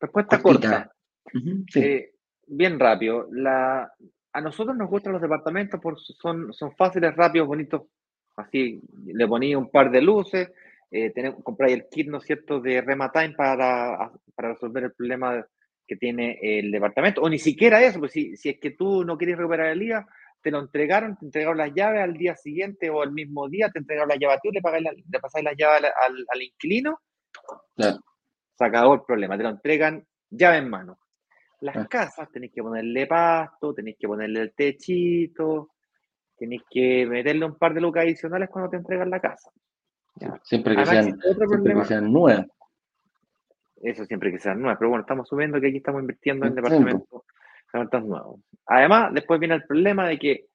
Respuesta 0.00 0.40
Cortita. 0.40 0.90
corta. 1.32 1.62
Sí. 1.70 1.80
Eh, 1.80 2.13
bien 2.46 2.78
rápido. 2.78 3.28
La, 3.32 3.90
a 4.32 4.40
nosotros 4.40 4.76
nos 4.76 4.88
gustan 4.90 5.12
los 5.12 5.22
departamentos 5.22 5.80
porque 5.82 6.00
son, 6.20 6.52
son 6.52 6.74
fáciles, 6.76 7.14
rápidos, 7.16 7.46
bonitos. 7.48 7.82
Así, 8.36 8.80
le 9.06 9.28
ponía 9.28 9.56
un 9.56 9.70
par 9.70 9.90
de 9.90 10.02
luces, 10.02 10.50
eh, 10.90 11.10
tenemos, 11.10 11.42
compráis 11.44 11.74
el 11.74 11.86
kit, 11.88 12.08
¿no 12.08 12.18
es 12.18 12.24
cierto?, 12.24 12.60
de 12.60 12.80
Rematime 12.80 13.34
para, 13.34 14.10
para 14.34 14.52
resolver 14.54 14.84
el 14.84 14.92
problema 14.92 15.46
que 15.86 15.96
tiene 15.96 16.38
el 16.42 16.70
departamento. 16.72 17.20
O 17.22 17.28
ni 17.28 17.38
siquiera 17.38 17.80
eso, 17.82 18.00
pues 18.00 18.12
si, 18.12 18.36
si 18.36 18.48
es 18.48 18.58
que 18.60 18.72
tú 18.72 19.04
no 19.04 19.16
quieres 19.16 19.36
recuperar 19.36 19.68
el 19.68 19.78
día, 19.80 20.04
te 20.42 20.50
lo 20.50 20.58
entregaron, 20.60 21.16
te 21.16 21.26
entregaron 21.26 21.58
las 21.58 21.72
llaves 21.74 22.02
al 22.02 22.14
día 22.14 22.34
siguiente 22.36 22.90
o 22.90 23.02
el 23.04 23.12
mismo 23.12 23.48
día, 23.48 23.70
te 23.70 23.78
entregaron 23.78 24.08
las 24.08 24.18
llaves 24.18 24.38
a 24.38 24.40
tú, 24.42 24.50
le, 24.50 24.60
pagáis 24.60 24.82
la- 24.84 24.92
le 24.92 25.20
pasáis 25.20 25.44
las 25.44 25.54
llaves 25.56 25.78
al, 25.78 25.84
al- 25.84 26.26
al 26.28 26.42
inquilino, 26.42 26.98
Claro. 27.76 27.98
se 28.58 28.64
acabó 28.64 28.94
el 28.94 29.02
problema, 29.06 29.36
te 29.36 29.42
lo 29.44 29.50
entregan 29.50 30.04
llave 30.30 30.58
en 30.58 30.70
mano. 30.70 30.98
Las 31.64 31.88
casas 31.88 32.30
tenéis 32.30 32.52
que 32.52 32.62
ponerle 32.62 33.06
pasto, 33.06 33.72
tenéis 33.72 33.96
que 33.98 34.06
ponerle 34.06 34.42
el 34.42 34.52
techito, 34.52 35.70
tenéis 36.36 36.62
que 36.70 37.06
meterle 37.06 37.46
un 37.46 37.56
par 37.56 37.72
de 37.72 37.80
lucas 37.80 38.04
adicionales 38.04 38.50
cuando 38.50 38.70
te 38.70 38.76
entregan 38.76 39.08
la 39.08 39.18
casa. 39.18 39.50
Siempre 40.42 40.74
que 40.74 40.82
Además, 40.82 41.06
sean, 41.06 41.20
siempre 41.20 41.74
que 41.74 41.84
sean 41.86 42.12
nuevas. 42.12 42.46
eso 43.76 44.04
siempre 44.04 44.30
que 44.30 44.38
sean 44.38 44.60
nuevas, 44.60 44.76
pero 44.78 44.90
bueno, 44.90 45.00
estamos 45.04 45.26
subiendo 45.26 45.58
que 45.58 45.68
aquí 45.68 45.78
estamos 45.78 46.02
invirtiendo 46.02 46.44
en 46.44 46.52
Sí, 46.52 46.56
departamentos, 46.56 47.22
departamentos 47.72 48.04
nuevos. 48.04 48.40
Además, 48.66 49.14
después 49.14 49.40
viene 49.40 49.54
el 49.54 49.64
problema 49.64 50.06
de 50.06 50.18
que 50.18 50.46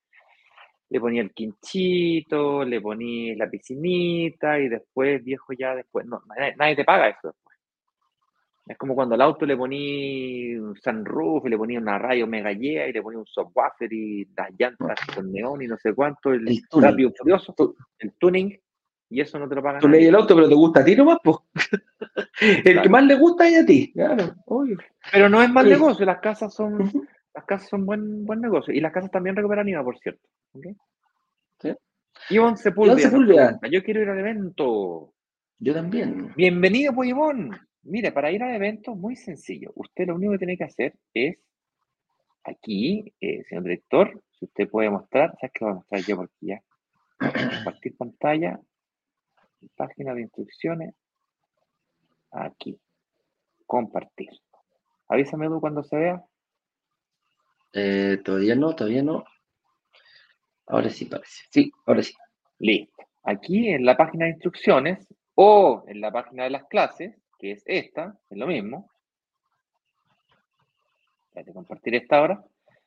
le 0.90 1.00
ponía 1.00 1.24
el 1.24 1.34
quinchito, 1.34 2.64
le 2.64 2.82
ponía 2.82 3.36
la 3.36 3.50
piscinita 3.50 4.60
y 4.60 4.70
después, 4.70 5.24
viejo, 5.24 5.54
ya 5.54 5.74
después, 5.74 6.06
no, 6.06 6.22
nadie, 6.28 6.56
nadie 6.56 6.76
te 6.76 6.86
paga 6.86 7.10
eso 7.10 7.30
después. 7.30 7.49
Es 8.70 8.78
como 8.78 8.94
cuando 8.94 9.16
al 9.16 9.22
auto 9.22 9.48
le 9.48 9.58
ponía 9.58 10.62
un 10.62 10.76
sunroof 10.76 11.44
y 11.48 11.50
le 11.50 11.58
ponía 11.58 11.80
una 11.80 11.98
radio 11.98 12.28
mega 12.28 12.52
yeah 12.52 12.88
y 12.88 12.94
le 12.94 13.02
ponía 13.02 13.18
un 13.18 13.26
subwoofer 13.26 13.92
y 13.92 14.26
las 14.38 14.52
llantas 14.60 15.00
con 15.16 15.32
neón 15.32 15.64
y 15.64 15.68
no 15.68 15.76
sé 15.76 15.96
cuánto, 15.96 16.32
el, 16.32 16.48
El 16.48 16.62
rápido 16.74 17.12
furioso, 17.18 17.56
el 17.98 18.14
tuning, 18.20 18.56
y 19.10 19.22
eso 19.22 19.40
no 19.40 19.50
te 19.50 19.56
lo 19.56 19.64
pagan 19.64 19.82
Tú 19.82 19.90
lees 19.90 20.08
el 20.08 20.14
auto, 20.14 20.36
pero 20.36 20.48
te 20.48 20.54
gusta 20.54 20.82
a 20.82 20.86
ti 20.86 20.96
nomás, 20.96 21.18
pues. 21.24 21.38
El 22.64 22.82
que 22.84 22.90
más 22.90 23.04
le 23.06 23.16
gusta 23.16 23.48
es 23.48 23.64
a 23.64 23.66
ti. 23.66 23.92
Claro, 23.92 24.36
obvio. 24.46 24.78
Pero 25.12 25.30
no 25.30 25.42
es 25.42 25.50
mal 25.50 25.66
Sí. 25.66 25.72
negocio, 25.72 26.06
las 26.06 26.20
casas 26.20 26.54
son, 26.54 26.78
las 27.34 27.46
casas 27.46 27.70
son 27.70 27.88
buen, 27.88 28.24
buen 28.24 28.40
negocio. 28.40 28.72
Y 28.72 28.80
las 28.80 28.94
casas 28.94 29.10
también 29.10 29.36
recuperan 29.36 29.68
IVA, 29.68 29.84
por 29.84 29.98
cierto. 29.98 30.22
Sí. 31.60 31.74
Ivonne 32.30 32.56
Sepúlveda. 32.56 33.60
Yo 33.72 33.84
quiero 33.84 34.04
ir 34.04 34.10
al 34.10 34.20
evento. 34.20 35.12
Yo 35.58 35.74
también. 35.74 36.32
Bienvenido, 36.36 36.94
pues, 36.94 37.10
Ivonne. 37.10 37.58
Mire, 37.90 38.12
para 38.12 38.32
ir 38.32 38.44
al 38.44 38.54
evento, 38.54 38.94
muy 38.96 39.16
sencillo. 39.16 39.72
Usted 39.74 40.06
lo 40.06 40.16
único 40.16 40.34
que 40.34 40.38
tiene 40.38 40.58
que 40.58 40.64
hacer 40.64 40.94
es, 41.12 41.40
aquí, 42.44 43.12
eh, 43.20 43.44
señor 43.46 43.64
director, 43.64 44.24
si 44.30 44.46
usted 44.46 44.70
puede 44.70 44.92
mostrar, 44.92 45.36
¿sabes 45.40 45.52
qué 45.54 45.66
voy 45.66 45.72
a 45.72 45.76
mostrar 45.76 46.02
yo 46.02 46.16
por 46.16 46.26
aquí 46.26 46.48
ya? 46.48 46.62
Compartir 47.18 47.98
pantalla, 47.98 48.60
página 49.76 50.14
de 50.14 50.22
instrucciones, 50.22 50.94
aquí, 52.30 52.80
compartir. 53.66 54.30
Avísame 55.08 55.48
tú 55.48 55.60
cuando 55.60 55.84
se 55.84 55.98
vea. 55.98 56.24
Eh, 57.74 58.22
todavía 58.24 58.56
no, 58.56 58.76
todavía 58.76 59.02
no. 59.02 59.24
Ahora 60.68 60.92
sí 60.92 61.06
parece. 61.06 61.44
Sí, 61.50 61.72
ahora 61.88 62.04
sí. 62.04 62.14
Listo. 62.60 63.04
Aquí 63.24 63.70
en 63.70 63.84
la 63.84 63.98
página 63.98 64.26
de 64.26 64.32
instrucciones 64.32 65.08
o 65.34 65.84
en 65.88 66.02
la 66.02 66.12
página 66.12 66.44
de 66.44 66.52
las 66.52 66.66
clases, 66.66 67.20
que 67.40 67.54
es 67.54 67.64
esta, 67.66 68.16
es 68.30 68.38
lo 68.38 68.46
mismo. 68.48 68.90
Voy 71.34 71.44
a 71.48 71.54
compartir 71.54 71.96
esta 71.96 72.18
ahora. 72.18 72.44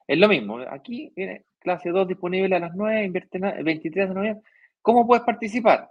Es 0.07 0.19
lo 0.19 0.29
mismo. 0.29 0.59
Aquí 0.71 1.13
clase 1.59 1.91
2 1.91 2.07
disponible 2.09 2.55
a 2.57 2.59
las 2.61 2.75
9, 2.75 3.05
invierte 3.05 3.39
na- 3.39 3.53
23 3.63 4.09
de 4.09 4.15
noviembre. 4.15 4.45
¿Cómo 4.83 5.07
puedes 5.07 5.25
participar? 5.25 5.91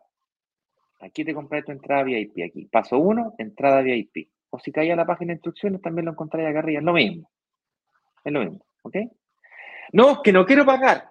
Aquí 1.00 1.26
te 1.26 1.34
compré 1.34 1.64
tu 1.64 1.72
entrada 1.72 2.04
VIP. 2.04 2.44
Aquí. 2.44 2.66
Paso 2.66 3.00
1, 3.00 3.36
entrada 3.40 3.82
VIP. 3.82 4.30
O 4.52 4.60
si 4.60 4.72
caes 4.72 4.92
a 4.92 4.96
la 4.96 5.06
página 5.06 5.30
de 5.30 5.36
instrucciones, 5.38 5.82
también 5.82 6.06
lo 6.06 6.12
encontraréis 6.12 6.50
acá 6.52 6.60
arriba. 6.60 6.80
Es 6.80 6.86
lo 6.86 6.94
mismo. 6.94 7.32
Es 8.24 8.32
lo 8.34 8.40
mismo. 8.42 8.66
¿Ok? 8.84 8.96
No, 9.94 10.22
que 10.22 10.32
no 10.32 10.46
quiero 10.46 10.66
pagar. 10.66 11.10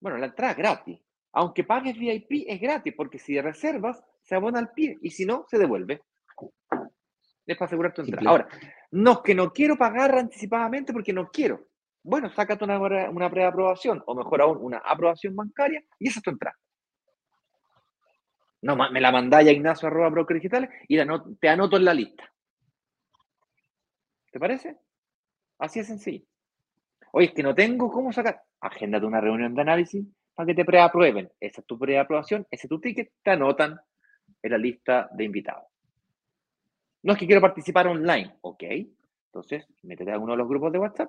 Bueno, 0.00 0.16
la 0.18 0.26
entrada 0.26 0.52
es 0.52 0.58
gratis. 0.58 1.00
Aunque 1.32 1.64
pagues 1.64 1.98
VIP, 1.98 2.44
es 2.48 2.60
gratis, 2.60 2.94
porque 2.96 3.18
si 3.18 3.38
reservas, 3.40 4.02
se 4.22 4.34
abona 4.36 4.60
al 4.60 4.70
pie 4.70 4.96
y 5.02 5.10
si 5.10 5.26
no, 5.26 5.44
se 5.50 5.58
devuelve. 5.58 6.00
Es 7.46 7.56
para 7.56 7.66
asegurar 7.66 7.94
tu 7.94 8.02
entrada. 8.02 8.20
Simple. 8.20 8.28
Ahora, 8.28 8.48
no 8.90 9.12
es 9.12 9.18
que 9.20 9.34
no 9.34 9.52
quiero 9.52 9.76
pagar 9.76 10.18
anticipadamente 10.18 10.92
porque 10.92 11.12
no 11.12 11.28
quiero. 11.30 11.68
Bueno, 12.02 12.30
sácate 12.30 12.64
una, 12.64 12.78
una 13.10 13.30
preaprobación, 13.30 14.02
o 14.06 14.14
mejor 14.14 14.42
aún, 14.42 14.58
una 14.60 14.78
aprobación 14.78 15.34
bancaria, 15.34 15.82
y 15.98 16.08
esa 16.08 16.20
es 16.20 16.22
tu 16.22 16.30
entrada. 16.30 16.56
No, 18.62 18.76
me 18.76 19.00
la 19.00 19.12
mandáis 19.12 19.48
a 19.48 19.52
Ignacio 19.52 19.86
arroba 19.86 20.08
broker 20.08 20.36
digitales 20.36 20.70
y 20.88 20.96
te 21.40 21.48
anoto 21.48 21.76
en 21.76 21.84
la 21.84 21.94
lista. 21.94 22.32
¿Te 24.32 24.40
parece? 24.40 24.76
Así 25.58 25.80
es 25.80 25.86
sencillo. 25.86 26.24
Oye, 27.12 27.28
es 27.28 27.32
que 27.32 27.42
no 27.42 27.54
tengo 27.54 27.90
cómo 27.90 28.12
sacar. 28.12 28.42
Agéndate 28.60 29.06
una 29.06 29.20
reunión 29.20 29.54
de 29.54 29.62
análisis 29.62 30.06
para 30.34 30.46
que 30.46 30.54
te 30.54 30.64
preaprueben. 30.64 31.30
Esa 31.40 31.60
es 31.60 31.66
tu 31.66 31.78
preaprobación, 31.78 32.46
ese 32.50 32.66
es 32.66 32.68
tu 32.68 32.80
ticket, 32.80 33.12
te 33.22 33.30
anotan 33.30 33.78
en 34.42 34.50
la 34.50 34.58
lista 34.58 35.08
de 35.12 35.24
invitados. 35.24 35.64
No 37.06 37.12
es 37.12 37.20
que 37.20 37.26
quiero 37.26 37.40
participar 37.40 37.86
online, 37.86 38.36
ok. 38.40 38.64
Entonces, 39.26 39.64
métete 39.84 40.10
a 40.10 40.18
uno 40.18 40.32
de 40.32 40.38
los 40.38 40.48
grupos 40.48 40.72
de 40.72 40.80
WhatsApp 40.80 41.08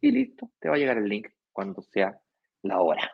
y 0.00 0.10
listo, 0.10 0.50
te 0.58 0.70
va 0.70 0.76
a 0.76 0.78
llegar 0.78 0.96
el 0.96 1.06
link 1.06 1.28
cuando 1.52 1.82
sea 1.82 2.18
la 2.62 2.80
hora. 2.80 3.12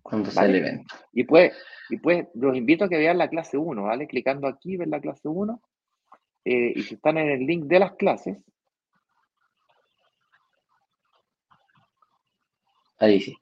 Cuando 0.00 0.30
sea 0.30 0.44
el 0.44 0.54
evento. 0.54 0.94
Y 1.12 1.24
pues, 1.24 1.52
y 1.90 1.96
pues 1.96 2.28
los 2.34 2.56
invito 2.56 2.84
a 2.84 2.88
que 2.88 2.98
vean 2.98 3.18
la 3.18 3.28
clase 3.28 3.58
1, 3.58 3.82
¿vale? 3.82 4.06
Clicando 4.06 4.46
aquí, 4.46 4.76
ven 4.76 4.90
la 4.90 5.00
clase 5.00 5.26
1. 5.26 5.60
eh, 6.44 6.72
y 6.76 6.82
si 6.82 6.94
están 6.94 7.18
en 7.18 7.28
el 7.28 7.44
link 7.44 7.64
de 7.64 7.80
las 7.80 7.94
clases, 7.96 8.38
Ahí 13.00 13.20
sí. 13.20 13.36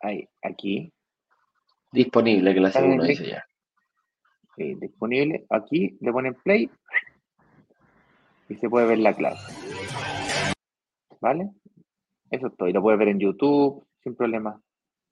ahí, 0.00 0.26
aquí, 0.40 0.90
Disponible 1.92 2.54
clase 2.54 2.78
Está 2.78 2.86
en 2.86 2.92
1, 2.94 3.02
el 3.02 3.08
dice 3.10 3.26
ya. 3.26 3.44
Eh, 4.56 4.76
disponible, 4.80 5.46
aquí 5.50 5.96
le 6.00 6.12
ponen 6.12 6.34
play 6.34 6.70
y 8.48 8.54
se 8.56 8.68
puede 8.68 8.86
ver 8.86 8.98
la 8.98 9.14
clase. 9.14 9.52
¿Vale? 11.20 11.50
Eso 12.30 12.46
es 12.48 12.56
todo. 12.56 12.68
Y 12.68 12.72
lo 12.72 12.82
puedes 12.82 12.98
ver 12.98 13.08
en 13.08 13.20
YouTube, 13.20 13.86
sin 14.02 14.14
problema. 14.16 14.60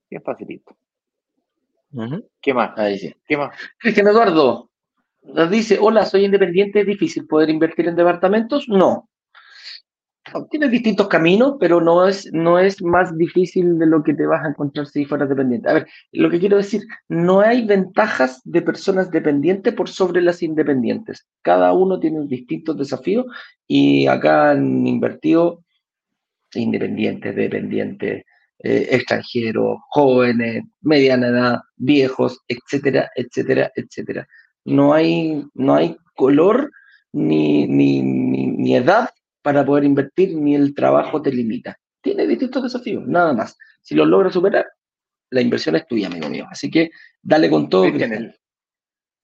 Bien 0.09 0.23
facilito. 0.23 0.77
Ujú. 1.93 2.29
¿Qué 2.41 2.55
más? 2.55 2.77
Ahí 2.79 2.99
sí. 2.99 3.15
¿Qué 3.27 3.37
más? 3.37 3.57
Cristian 3.79 4.09
Eduardo 4.09 4.71
nos 5.23 5.51
dice, 5.51 5.79
hola, 5.79 6.07
soy 6.07 6.25
independiente, 6.25 6.81
¿es 6.81 6.87
difícil 6.87 7.27
poder 7.27 7.51
invertir 7.51 7.89
en 7.89 7.97
departamentos? 7.97 8.69
No. 8.69 9.10
Tienes 10.51 10.71
distintos 10.71 11.09
caminos, 11.09 11.57
pero 11.59 11.81
no 11.81 12.07
es, 12.07 12.33
no 12.33 12.59
es 12.59 12.83
más 12.83 13.17
difícil 13.17 13.79
de 13.79 13.87
lo 13.87 14.03
que 14.03 14.15
te 14.15 14.27
vas 14.27 14.45
a 14.45 14.49
encontrar 14.49 14.87
si 14.87 15.05
fueras 15.05 15.29
dependiente. 15.29 15.69
A 15.69 15.75
ver, 15.75 15.87
lo 16.13 16.31
que 16.31 16.39
quiero 16.39 16.57
decir, 16.57 16.83
no 17.09 17.41
hay 17.41 17.65
ventajas 17.67 18.41
de 18.45 18.63
personas 18.63 19.11
dependientes 19.11 19.75
por 19.75 19.89
sobre 19.89 20.23
las 20.23 20.43
independientes. 20.43 21.27
Cada 21.43 21.73
uno 21.73 21.99
tiene 21.99 22.27
distintos 22.27 22.77
desafíos 22.77 23.27
y 23.67 24.07
acá 24.07 24.51
han 24.53 24.87
invertido 24.87 25.65
independientes, 26.55 27.35
dependientes, 27.35 28.25
eh, 28.63 28.89
extranjeros, 28.91 29.79
jóvenes, 29.91 30.65
mediana 30.81 31.29
edad, 31.29 31.61
viejos, 31.77 32.41
etcétera, 32.49 33.11
etcétera, 33.15 33.71
etcétera. 33.75 34.27
No 34.65 34.93
hay, 34.93 35.45
no 35.55 35.75
hay 35.75 35.97
color 36.15 36.71
ni, 37.13 37.67
ni, 37.67 38.03
ni 38.03 38.77
edad 38.77 39.11
para 39.43 39.65
poder 39.65 39.85
invertir 39.85 40.37
ni 40.37 40.55
el 40.55 40.75
trabajo 40.75 41.23
te 41.23 41.33
limita. 41.33 41.77
Tiene 42.01 42.27
distintos 42.27 42.63
desafíos, 42.63 43.07
nada 43.07 43.33
más. 43.33 43.57
Si 43.83 43.95
los 43.95 44.07
logras 44.07 44.33
superar, 44.33 44.67
la 45.31 45.41
inversión 45.41 45.77
es 45.77 45.87
tuya, 45.87 46.09
amigo 46.09 46.29
mío. 46.29 46.47
Así 46.51 46.71
que 46.71 46.91
dale 47.23 47.49
con 47.49 47.69
todo. 47.69 47.85
En, 47.85 48.35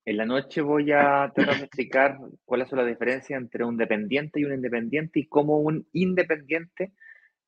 en 0.04 0.16
la 0.16 0.24
noche 0.24 0.60
voy 0.60 0.92
a 0.92 1.32
tratar 1.34 1.56
de 1.56 1.64
explicar 1.64 2.18
cuáles 2.44 2.68
son 2.68 2.78
las 2.78 2.86
diferencias 2.86 3.40
entre 3.40 3.64
un 3.64 3.76
dependiente 3.76 4.40
y 4.40 4.44
un 4.44 4.54
independiente 4.54 5.20
y 5.20 5.26
cómo 5.26 5.58
un 5.58 5.86
independiente 5.92 6.92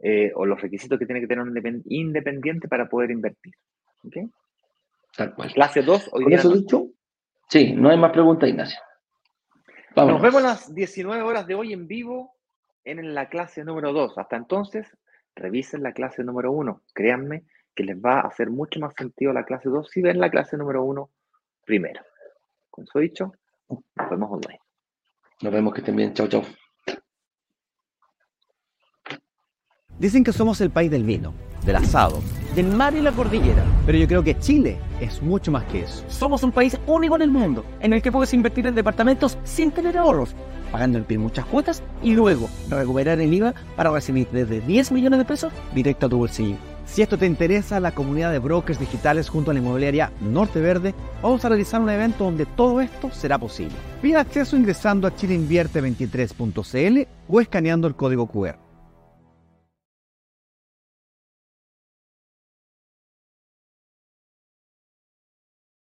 eh, 0.01 0.33
o 0.35 0.45
los 0.45 0.61
requisitos 0.61 0.99
que 0.99 1.07
tiene 1.07 1.21
que 1.21 1.27
tener 1.27 1.45
un 1.45 1.83
independiente 1.87 2.69
para 2.69 2.89
poder 2.89 3.11
invertir. 3.11 3.55
¿Ok? 4.05 4.17
Tal 5.17 5.35
cual. 5.35 5.53
Clase 5.53 5.83
2. 5.83 6.11
Hoy 6.13 6.25
¿Con 6.25 6.33
eso 6.33 6.53
dicho? 6.53 6.87
Sí, 7.49 7.73
no 7.73 7.91
hay 7.91 7.97
más 7.97 8.13
preguntas, 8.13 8.49
Ignacio. 8.49 8.79
Nos 9.97 10.23
vemos 10.23 10.43
a 10.45 10.47
las 10.49 10.75
19 10.75 11.23
horas 11.23 11.47
de 11.47 11.55
hoy 11.55 11.73
en 11.73 11.89
vivo 11.89 12.38
en 12.85 13.15
la 13.15 13.29
clase 13.29 13.65
número 13.65 13.93
2. 13.93 14.19
Hasta 14.19 14.37
entonces, 14.37 14.87
revisen 15.35 15.83
la 15.83 15.93
clase 15.93 16.25
número 16.25 16.53
1. 16.53 16.83
Créanme 16.95 17.45
que 17.75 17.85
les 17.85 17.97
va 17.97 18.21
a 18.21 18.27
hacer 18.27 18.51
mucho 18.51 18.81
más 18.81 18.95
sentido 18.97 19.33
la 19.33 19.45
clase 19.45 19.69
2 19.69 19.89
si 19.89 20.03
ven 20.03 20.19
la 20.21 20.31
clase 20.31 20.57
número 20.57 20.85
1 20.85 21.11
primero. 21.65 22.03
Con 22.71 22.85
eso 22.85 22.99
dicho, 22.99 23.33
nos 23.69 24.11
vemos 24.11 24.31
online. 24.31 24.61
Nos 25.43 25.53
vemos 25.53 25.73
que 25.75 25.81
estén 25.81 25.97
bien. 25.97 26.13
Chao, 26.15 26.27
chao. 26.27 26.43
Dicen 29.99 30.23
que 30.23 30.33
somos 30.33 30.61
el 30.61 30.71
país 30.71 30.91
del 30.91 31.03
vino, 31.03 31.35
del 31.67 31.75
asado, 31.77 32.21
del 32.55 32.69
mar 32.69 32.95
y 32.95 33.01
la 33.01 33.11
cordillera, 33.11 33.65
pero 33.85 33.99
yo 33.99 34.07
creo 34.07 34.23
que 34.23 34.39
Chile 34.39 34.79
es 35.01 35.21
mucho 35.21 35.51
más 35.51 35.65
que 35.65 35.81
eso. 35.81 36.09
Somos 36.09 36.45
un 36.45 36.53
país 36.53 36.79
único 36.87 37.17
en 37.17 37.23
el 37.23 37.31
mundo, 37.31 37.65
en 37.81 37.93
el 37.93 38.01
que 38.01 38.13
puedes 38.13 38.33
invertir 38.33 38.67
en 38.69 38.77
departamentos 38.77 39.39
sin 39.43 39.73
tener 39.73 39.99
ahorros 39.99 40.37
pagando 40.71 40.99
el 40.99 41.05
PIB 41.05 41.19
muchas 41.21 41.47
cuotas 41.47 41.83
y 42.03 42.15
luego 42.15 42.49
recuperar 42.69 43.21
el 43.21 43.33
IVA 43.33 43.55
para 43.77 43.91
recibir 43.91 44.29
desde 44.33 44.61
10 44.61 44.93
millones 44.93 45.19
de 45.19 45.25
pesos 45.25 45.53
directo 45.75 46.07
a 46.07 46.09
tu 46.09 46.19
bolsillo. 46.19 46.57
Si 46.87 47.03
esto 47.03 47.19
te 47.19 47.27
interesa, 47.27 47.81
la 47.81 47.93
comunidad 47.93 48.33
de 48.33 48.39
brokers 48.39 48.81
digitales 48.81 49.29
junto 49.29 49.51
a 49.51 49.55
la 49.55 49.61
inmobiliaria 49.61 50.11
Norte 50.21 50.61
Verde, 50.61 50.95
vamos 51.23 51.45
a 51.45 51.51
realizar 51.51 51.81
un 51.83 51.91
evento 51.91 52.25
donde 52.25 52.47
todo 52.47 52.81
esto 52.81 53.11
será 53.13 53.39
posible. 53.39 53.75
Pide 54.01 54.17
acceso 54.17 54.57
ingresando 54.57 55.07
a 55.07 55.15
chileinvierte23.cl 55.15 57.09
o 57.29 57.41
escaneando 57.41 57.89
el 57.89 57.95
código 57.95 58.27
QR. 58.27 58.68